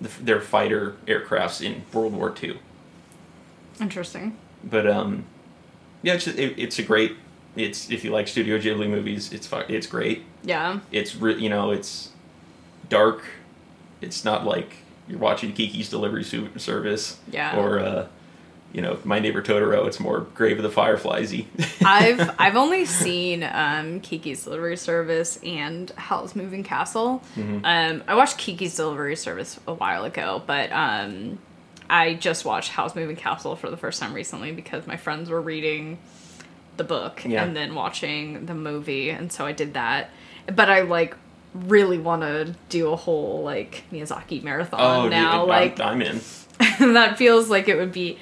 [0.00, 2.58] the, their fighter aircrafts in World War II.
[3.80, 4.36] Interesting.
[4.62, 5.24] But um,
[6.02, 7.16] yeah, it's, it, it's a great
[7.56, 10.24] It's if you like Studio Ghibli movies, it's it's great.
[10.42, 10.80] Yeah.
[10.92, 12.10] It's re- you know it's
[12.88, 13.24] dark.
[14.00, 14.76] It's not like
[15.08, 17.18] you're watching Kiki's Delivery Service.
[17.30, 17.58] Yeah.
[17.58, 18.06] Or uh,
[18.72, 19.86] you know My Neighbor Totoro.
[19.86, 21.46] It's more Grave of the Firefliesy.
[21.84, 27.22] I've I've only seen um, Kiki's Delivery Service and Howl's Moving Castle.
[27.36, 27.64] Mm-hmm.
[27.64, 31.38] Um, I watched Kiki's Delivery Service a while ago, but um,
[31.90, 35.40] I just watched Howl's Moving Castle for the first time recently because my friends were
[35.40, 35.98] reading
[36.76, 37.42] the book Yeah.
[37.44, 40.10] and then watching the movie, and so I did that.
[40.46, 41.16] But I like
[41.54, 45.40] really want to do a whole like Miyazaki marathon oh, now.
[45.40, 46.20] dude, like I'm, I'm in.
[46.94, 48.18] that feels like it would be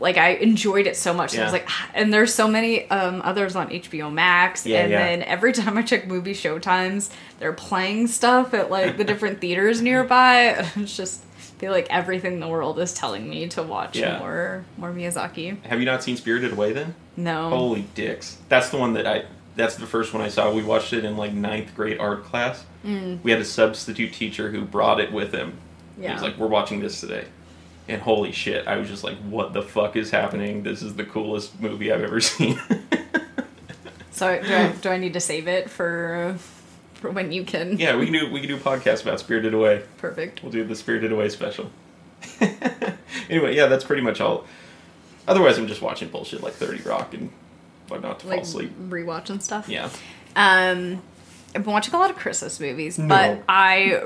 [0.00, 1.34] like I enjoyed it so much.
[1.34, 1.44] I Yeah.
[1.44, 4.98] was like, "Ah," and there's so many um, others on HBO Max, Yeah, and yeah.
[5.04, 9.80] then every time I check movie showtimes, they're playing stuff at like the different theaters
[9.82, 10.66] nearby.
[10.76, 11.31] It's just I
[11.62, 14.18] feel like everything in the world is telling me to watch Yeah.
[14.18, 15.62] more more Miyazaki.
[15.64, 16.96] Have you not seen Spirited Away then?
[17.16, 18.38] No, Holy dicks!
[18.48, 19.26] That's the one that I.
[19.54, 20.50] That's the first one I saw.
[20.52, 22.64] We watched it in like ninth grade art class.
[22.84, 23.22] Mm.
[23.22, 25.58] We had a substitute teacher who brought it with him.
[25.96, 26.08] Yeah.
[26.08, 27.26] He was like, "We're watching this today,"
[27.86, 28.66] and holy shit!
[28.66, 30.64] I was just like, "What the fuck is happening?
[30.64, 32.58] This is the coolest movie I've ever seen."
[34.10, 36.34] so do I, do I need to save it for
[37.02, 37.76] for when you can?
[37.78, 39.82] yeah, we can do we can do a podcast about Spirited Away.
[39.98, 40.42] perfect.
[40.42, 41.70] We'll do the Spirited Away special.
[43.28, 44.46] anyway, yeah, that's pretty much all.
[45.28, 47.30] Otherwise, I'm just watching bullshit like Thirty Rock and
[47.88, 48.72] whatnot to Like fall asleep.
[48.88, 49.68] rewatch and stuff.
[49.68, 49.90] Yeah.
[50.34, 51.02] Um,
[51.54, 53.08] I've been watching a lot of Christmas movies, No.
[53.08, 54.02] but I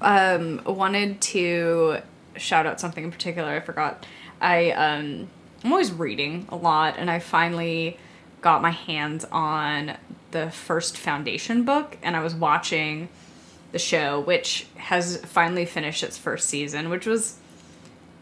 [0.00, 1.98] um wanted to
[2.36, 3.50] shout out something in particular.
[3.50, 4.06] I forgot.
[4.40, 5.28] I um
[5.64, 7.98] I'm always reading a lot, and I finally
[8.42, 9.96] got my hands on
[10.34, 13.08] the first Foundation book, and I was watching
[13.72, 17.38] the show, which has finally finished its first season, which was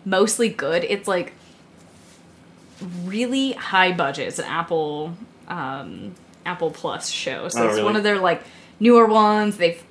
[0.04, 0.84] mostly good.
[0.84, 1.32] It's like
[3.04, 4.28] really high budget.
[4.28, 5.16] It's an Apple
[5.48, 6.14] um,
[6.46, 7.84] Apple Plus show, so Oh, it's really?
[7.84, 8.42] one of their like
[8.80, 9.56] newer ones.
[9.56, 9.82] They've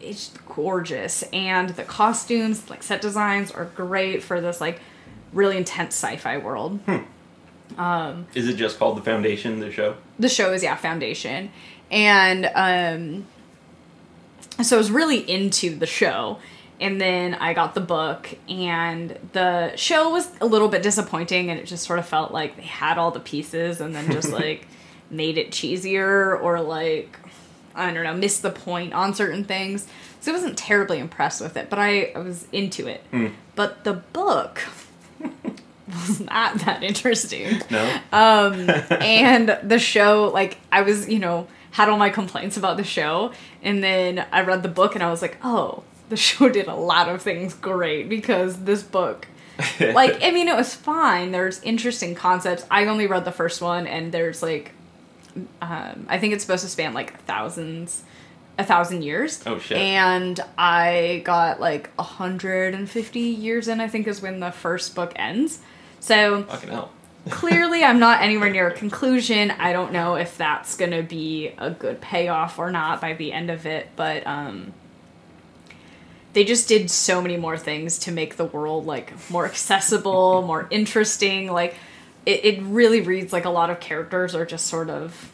[0.00, 4.80] it's gorgeous, and the costumes, like set designs, are great for this like
[5.32, 6.78] really intense sci-fi world.
[8.34, 9.96] Is it just called The Foundation, the show?
[10.18, 11.50] the show is yeah foundation.
[11.90, 13.26] And um
[14.64, 16.38] so i was really into the show.
[16.80, 21.58] And then i got the book and the show was a little bit disappointing and
[21.58, 24.66] it just sort of felt like they had all the pieces and then just like
[25.10, 27.18] made it cheesier or like
[27.74, 29.86] i don't know missed the point on certain things.
[30.20, 33.02] So i wasn't terribly impressed with it but i, I was into it.
[33.56, 34.60] But the book
[35.94, 37.60] was not that interesting.
[37.70, 38.00] No.
[38.12, 42.84] um and the show like i was you know had all my complaints about the
[42.84, 43.32] show.
[43.62, 46.74] And then i read the book and i was like oh the show did a
[46.74, 49.26] lot of things great because this book
[49.80, 51.30] like i mean it was fine.
[51.30, 52.64] There's interesting concepts.
[52.70, 54.72] I only read the first one and there's like
[55.62, 58.02] um i think it's supposed to span like thousands
[58.56, 59.42] a thousand years.
[59.46, 59.78] Oh, shit.
[59.78, 65.58] and i got like 150 years in i think is when the first book ends
[66.04, 66.90] so Fucking hell.
[67.30, 69.50] clearly I'm not anywhere near a conclusion.
[69.52, 73.32] I don't know if that's going to be a good payoff or not by the
[73.32, 74.74] end of it, but um
[76.34, 80.66] they just did so many more things to make the world like more accessible, more
[80.70, 81.50] interesting.
[81.50, 81.76] Like
[82.26, 85.30] it, it really reads like a lot of characters are just sort of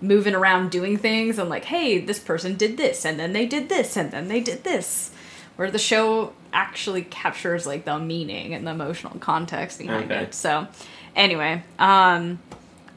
[0.00, 3.68] moving around doing things and like, hey, this person did this and then they did
[3.68, 5.12] this and then they did this.
[5.58, 10.22] Where the show actually captures like the meaning and the emotional context behind Okay.
[10.22, 10.34] it.
[10.34, 10.68] So
[11.16, 12.38] anyway, um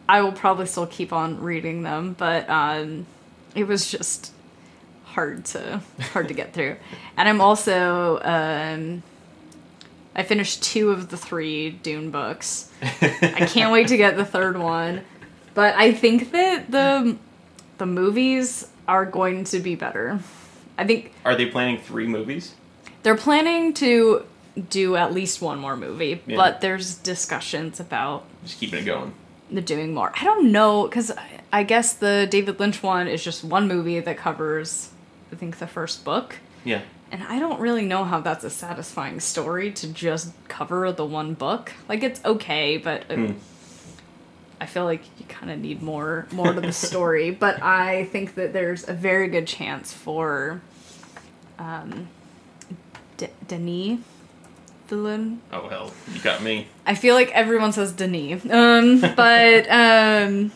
[0.07, 3.07] I will probably still keep on reading them, but um
[3.55, 4.31] it was just
[5.05, 5.81] hard to
[6.13, 6.75] hard to get through.
[7.17, 9.01] And I'm also um
[10.15, 12.69] I finished two of the three Dune books.
[12.81, 15.01] I can't wait to get the third one.
[15.55, 17.17] But I think that the
[17.79, 20.19] the movies are going to be better.
[20.81, 22.55] I think Are they planning three movies?
[23.03, 24.25] they're planning to
[24.69, 26.35] do at least one more movie, Yeah.
[26.35, 29.13] but there's discussions about Just keeping it going.
[29.51, 30.11] the doing more.
[30.19, 31.11] I don't know because
[31.53, 34.89] I guess the David Lynch one is just one movie that covers,
[35.31, 36.81] I think, the first book, Yeah.
[37.11, 41.33] and I don't really know how that's a satisfying story to just cover the one
[41.35, 41.73] book.
[41.87, 43.33] Like it's okay, but Hmm.
[44.59, 47.31] I feel like you kind of need more more to the story.
[47.31, 50.61] but I think that there's a very good chance for,
[51.61, 52.07] um,
[53.17, 53.99] D- Denis
[54.87, 55.37] Villeneuve.
[55.53, 56.67] Oh hell, you got me.
[56.85, 58.43] I feel like everyone says Denis.
[58.49, 60.51] Um, but um,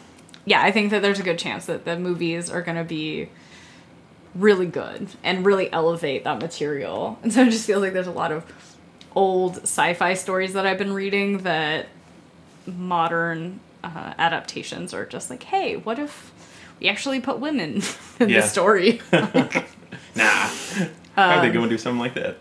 [0.46, 3.30] yeah, I think that there's a good chance that the movies are going to be
[4.34, 7.18] really good and really elevate that material.
[7.24, 8.44] And so it just feels like there's a lot of
[9.16, 11.88] old sci-fi stories that I've been reading that
[12.68, 16.34] modern uh, adaptations are just like, hey, what if
[16.82, 17.82] we actually put women
[18.20, 18.42] in Yeah.
[18.42, 19.02] the story?
[21.16, 21.24] Nah.
[21.24, 22.38] How are they going to do something like that?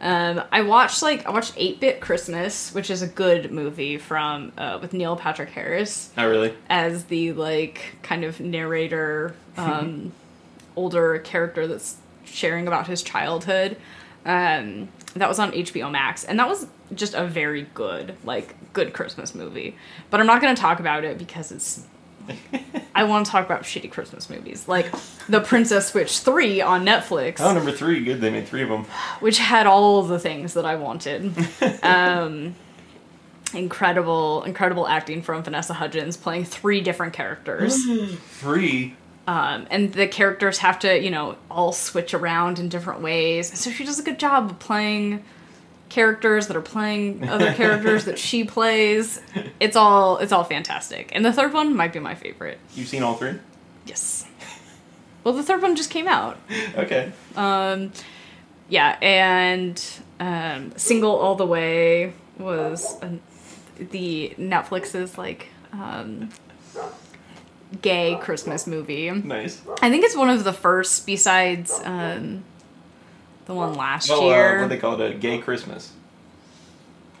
[0.00, 4.52] Um, I watched like I watched Eight Bit Christmas, which is a good movie from
[4.58, 6.54] uh, with Neil Patrick Harris Oh, really?
[6.68, 10.12] as the like kind of narrator, um,
[10.76, 13.76] older character that's sharing about his childhood.
[14.24, 18.92] Um, that was on HBO Max, and that was just a very good like good
[18.92, 19.76] Christmas movie.
[20.10, 21.86] But I'm not going to talk about it because it's.
[22.94, 24.92] I want to talk about shitty Christmas movies, like
[25.28, 28.02] The Princess Switch 3 on Netflix Oh, number three.
[28.02, 28.20] Good.
[28.20, 28.84] They made three of them.
[29.20, 31.32] which had all the things that I wanted.
[31.84, 32.54] um,
[33.54, 37.76] incredible, incredible acting from Vanessa Hudgens playing three different characters.
[38.40, 38.94] Three.
[39.26, 43.58] Um, and the characters have to, you know, all switch around in different ways.
[43.58, 45.22] So she does a good job of playing
[45.88, 49.20] characters that are playing other characters that she plays.
[49.60, 51.10] It's all it's all fantastic.
[51.12, 52.58] And the third one might be my favorite.
[52.74, 53.34] You've seen all three?
[53.86, 54.26] Yes.
[55.24, 56.38] Well, the third one just came out.
[56.76, 57.12] Okay.
[57.36, 57.92] Um,
[58.68, 59.82] yeah, and
[60.20, 63.20] um, Single All the Way was an
[63.78, 66.30] the Netflix's like um,
[67.82, 69.10] gay Christmas movie.
[69.10, 69.60] Nice.
[69.82, 72.44] I think it's one of the first besides um,
[73.48, 74.60] the one last Oh, uh, year.
[74.60, 75.10] what they call it?
[75.10, 75.92] A gay Christmas.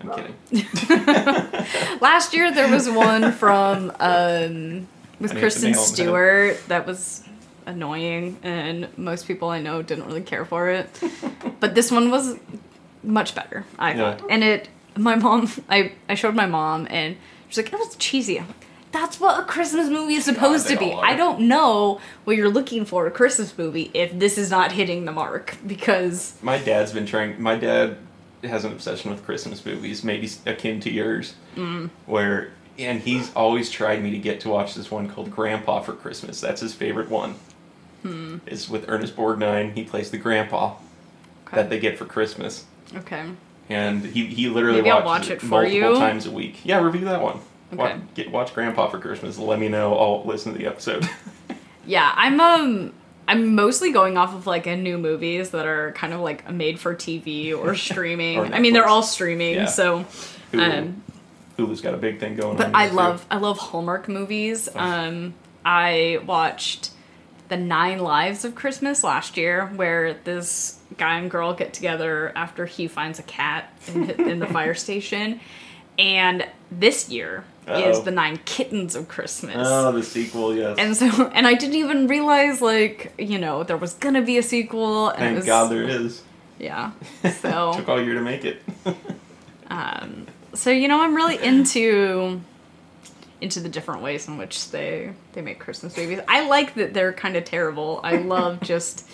[0.00, 0.36] I'm kidding.
[2.00, 4.86] Last year there was one from um,
[5.18, 7.24] with Kristen to nail 'em Stewart that was
[7.66, 10.88] annoying, and most people I know didn't really care for it.
[11.58, 12.36] but this one was
[13.02, 14.14] much better, I Yeah.
[14.16, 14.30] thought.
[14.30, 17.16] And it, my mom, I I showed my mom, and
[17.48, 20.74] she's like, "It was cheesy." I'm like, That's what a Christmas movie is supposed they
[20.74, 20.92] to be.
[20.92, 25.04] I don't know what you're looking for a Christmas movie if this is not hitting
[25.04, 27.40] the mark because My dad's been trying.
[27.40, 27.96] My dad
[28.44, 31.90] has an obsession with Christmas movies, maybe akin to yours, Mm.
[32.06, 35.92] where and he's always tried me to get to watch this one called Grandpa for
[35.94, 36.40] Christmas.
[36.40, 37.34] That's his favorite one.
[38.02, 38.36] Hmm.
[38.46, 39.74] It's with Ernest Borgnine.
[39.74, 40.74] He plays the grandpa
[41.52, 43.24] that they get for Christmas, okay.
[43.68, 45.94] and he he literally Maybe watches watch it for multiple you.
[45.98, 46.60] times a week.
[46.64, 47.40] Yeah, review that one.
[47.72, 47.98] Okay.
[48.14, 49.38] get watch Grandpa for Christmas.
[49.38, 49.94] Let me know.
[49.96, 51.08] I'll listen to the episode.
[51.86, 52.92] Yeah, I'm um
[53.26, 56.78] I'm mostly going off of like a new movies that are kind of like made
[56.78, 58.38] for TV or streaming.
[58.38, 59.64] Or I mean, they're all streaming, Yeah.
[59.66, 60.04] so
[60.52, 60.78] Hulu.
[60.78, 61.02] um
[61.56, 62.56] Hulu's got a big thing going on.
[62.58, 62.96] but I there, too.
[62.96, 64.68] love I love Hallmark movies.
[64.74, 65.32] Um
[65.64, 66.90] I watched
[67.48, 72.66] The Nine Lives of Christmas last year where this guy and girl get together after
[72.66, 75.40] he finds a cat in, in the fire station.
[75.98, 78.02] And this year is Uh-oh.
[78.02, 79.56] The Nine Kittens of Christmas.
[79.68, 80.76] Oh, the sequel, yes.
[80.78, 84.42] And so, and I didn't even realize, like, you know, there was gonna be a
[84.42, 85.08] sequel.
[85.10, 86.22] And Thank was, God there is.
[86.58, 86.92] Yeah.
[87.40, 88.62] So, Took all year to make it.
[89.68, 92.40] um, so you know, I'm really into
[93.40, 96.20] into the different ways in which they they make Christmas movies.
[96.26, 98.00] I like that they're kind of terrible.
[98.02, 99.08] I love just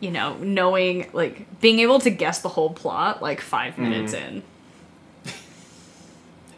[0.00, 4.42] you know knowing like being able to guess the whole plot like five minutes in.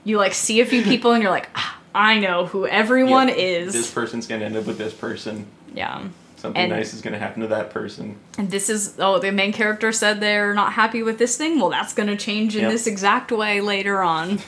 [0.06, 3.36] You like see a few people and you're like, ah, I know who everyone Yep.
[3.38, 3.72] is.
[3.72, 5.46] This person's gonna end up with this person.
[5.74, 6.04] yeah.
[6.38, 8.16] Something And- nice is gonna happen to that person.
[8.38, 11.70] and this is oh the main character said they're not happy with this thing well
[11.70, 12.70] that's going to change in Yep.
[12.72, 14.38] this exact way later on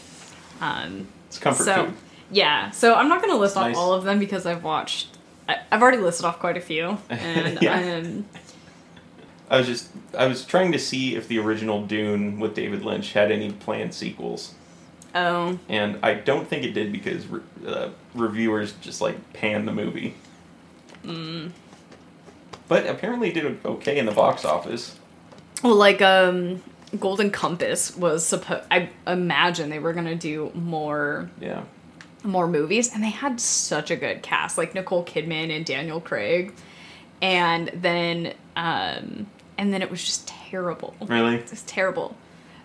[0.60, 1.94] um It's comfort so food.
[2.30, 3.76] yeah so i'm not going to list off Nice.
[3.76, 5.08] all of them because i've watched
[5.48, 7.96] I, i've already listed off quite a few and Yeah.
[7.98, 8.24] um
[9.50, 13.12] I was just I was trying to see if the original Dune with David Lynch
[13.12, 14.54] had any planned sequels,
[15.14, 19.72] oh and I don't think it did because re- uh, reviewers just like panned the
[19.72, 20.14] movie.
[21.04, 21.50] Mm.
[22.68, 24.98] But apparently it did okay in the box office.
[25.62, 26.62] well like um
[26.98, 31.62] golden compass was supposed i imagine they were going to do more Yeah.
[32.22, 36.52] more movies and they had such a good cast like nicole kidman and daniel craig
[37.22, 39.26] and then um
[39.56, 41.36] and then it was just terrible Really?
[41.36, 42.14] it was terrible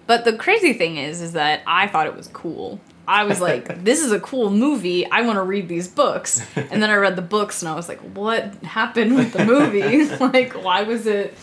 [0.07, 3.83] but the crazy thing is is that i thought it was cool i was like
[3.83, 7.15] this is a cool movie i want to read these books and then i read
[7.15, 11.33] the books and i was like what happened with the movie like why was it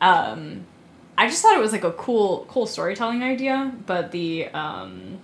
[0.00, 0.64] um
[1.16, 5.18] i just thought it was like a cool cool storytelling idea but the um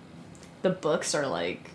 [0.62, 1.70] the books are like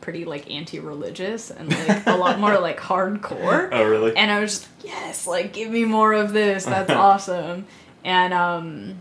[0.00, 4.16] pretty like anti-religious and like a lot more like hardcore Oh, really?
[4.16, 6.64] and I was just yes, like give me more of this.
[6.64, 7.66] That's awesome.
[8.04, 9.00] And um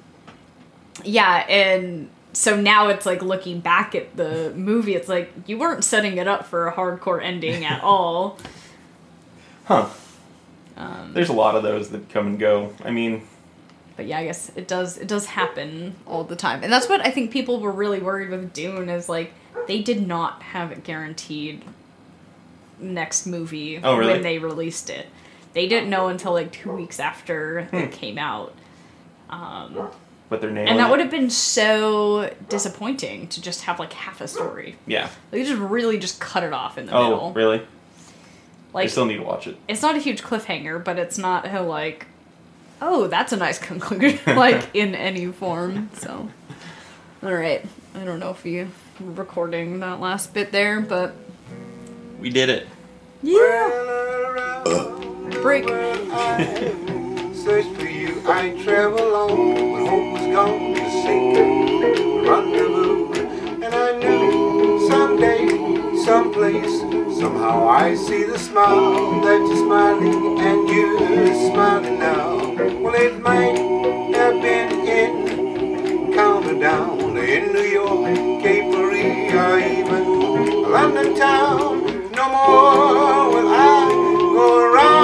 [1.04, 5.84] yeah, and so now it's like looking back at the movie, it's like you weren't
[5.84, 8.38] setting it up for a hardcore ending at all.
[9.66, 9.90] Huh.
[10.78, 12.74] Um, There's a lot of those that come and go.
[12.86, 13.24] I mean,
[13.96, 17.06] but yeah, I guess it does it does happen all the time, and that's what
[17.06, 19.34] I think people were really worried with Dune is like
[19.68, 21.64] they did not have it guaranteed
[22.80, 24.14] next movie Oh, really?
[24.14, 25.08] when they released it.
[25.54, 27.76] They didn't know until like two weeks after Hmm.
[27.78, 28.54] it came out.
[29.32, 29.90] Um,
[30.30, 30.92] But they're nailing and that it.
[30.92, 34.76] would have been so disappointing to just have like half a story.
[34.86, 35.10] Yeah.
[35.32, 37.34] They just really just cut it off in the Oh, middle.
[37.34, 37.60] really?
[37.60, 37.64] I
[38.74, 39.58] Like still need to watch it.
[39.70, 42.08] it's not a huge cliffhanger, but it's not a like,
[42.82, 45.90] oh, that's a nice conclusion, like in any form.
[45.94, 46.30] So,
[47.24, 51.16] all right, I don't know if you were recording that last bit there, but
[52.20, 52.68] We did it.
[53.24, 54.64] yeah,
[55.42, 55.66] break.
[57.48, 59.72] Search for you, I travel on.
[59.72, 63.14] When hope was gone, to seek a rendezvous.
[63.64, 65.48] And I knew someday,
[66.04, 66.82] someplace,
[67.18, 72.36] somehow I see the smile that you're smiling and you're smiling now.
[72.82, 73.58] Well, it might
[74.18, 82.12] have been in County Down in New York, Cape Marie, or even London town.
[82.12, 83.88] No more will I
[84.36, 84.97] go around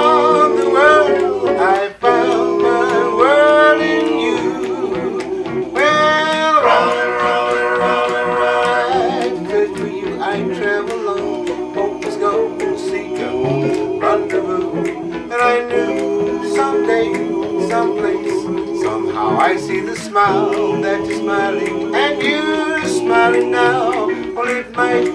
[17.74, 18.42] someplace.
[18.82, 24.06] Somehow I see the smile that you're smiling, and you're smiling now.
[24.34, 25.10] Well, it might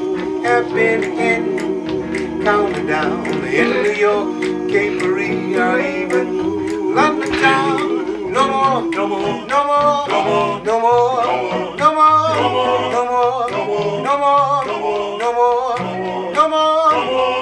[0.47, 1.43] have been in
[2.43, 2.81] County
[3.61, 4.29] in New York,
[4.71, 5.33] Capery,
[5.65, 6.27] or even
[6.97, 7.79] London Town.
[8.37, 12.19] No more, no more, no more, no more, no more, no more,
[12.93, 14.59] no more, no more, no more,
[15.21, 17.38] no more, no more.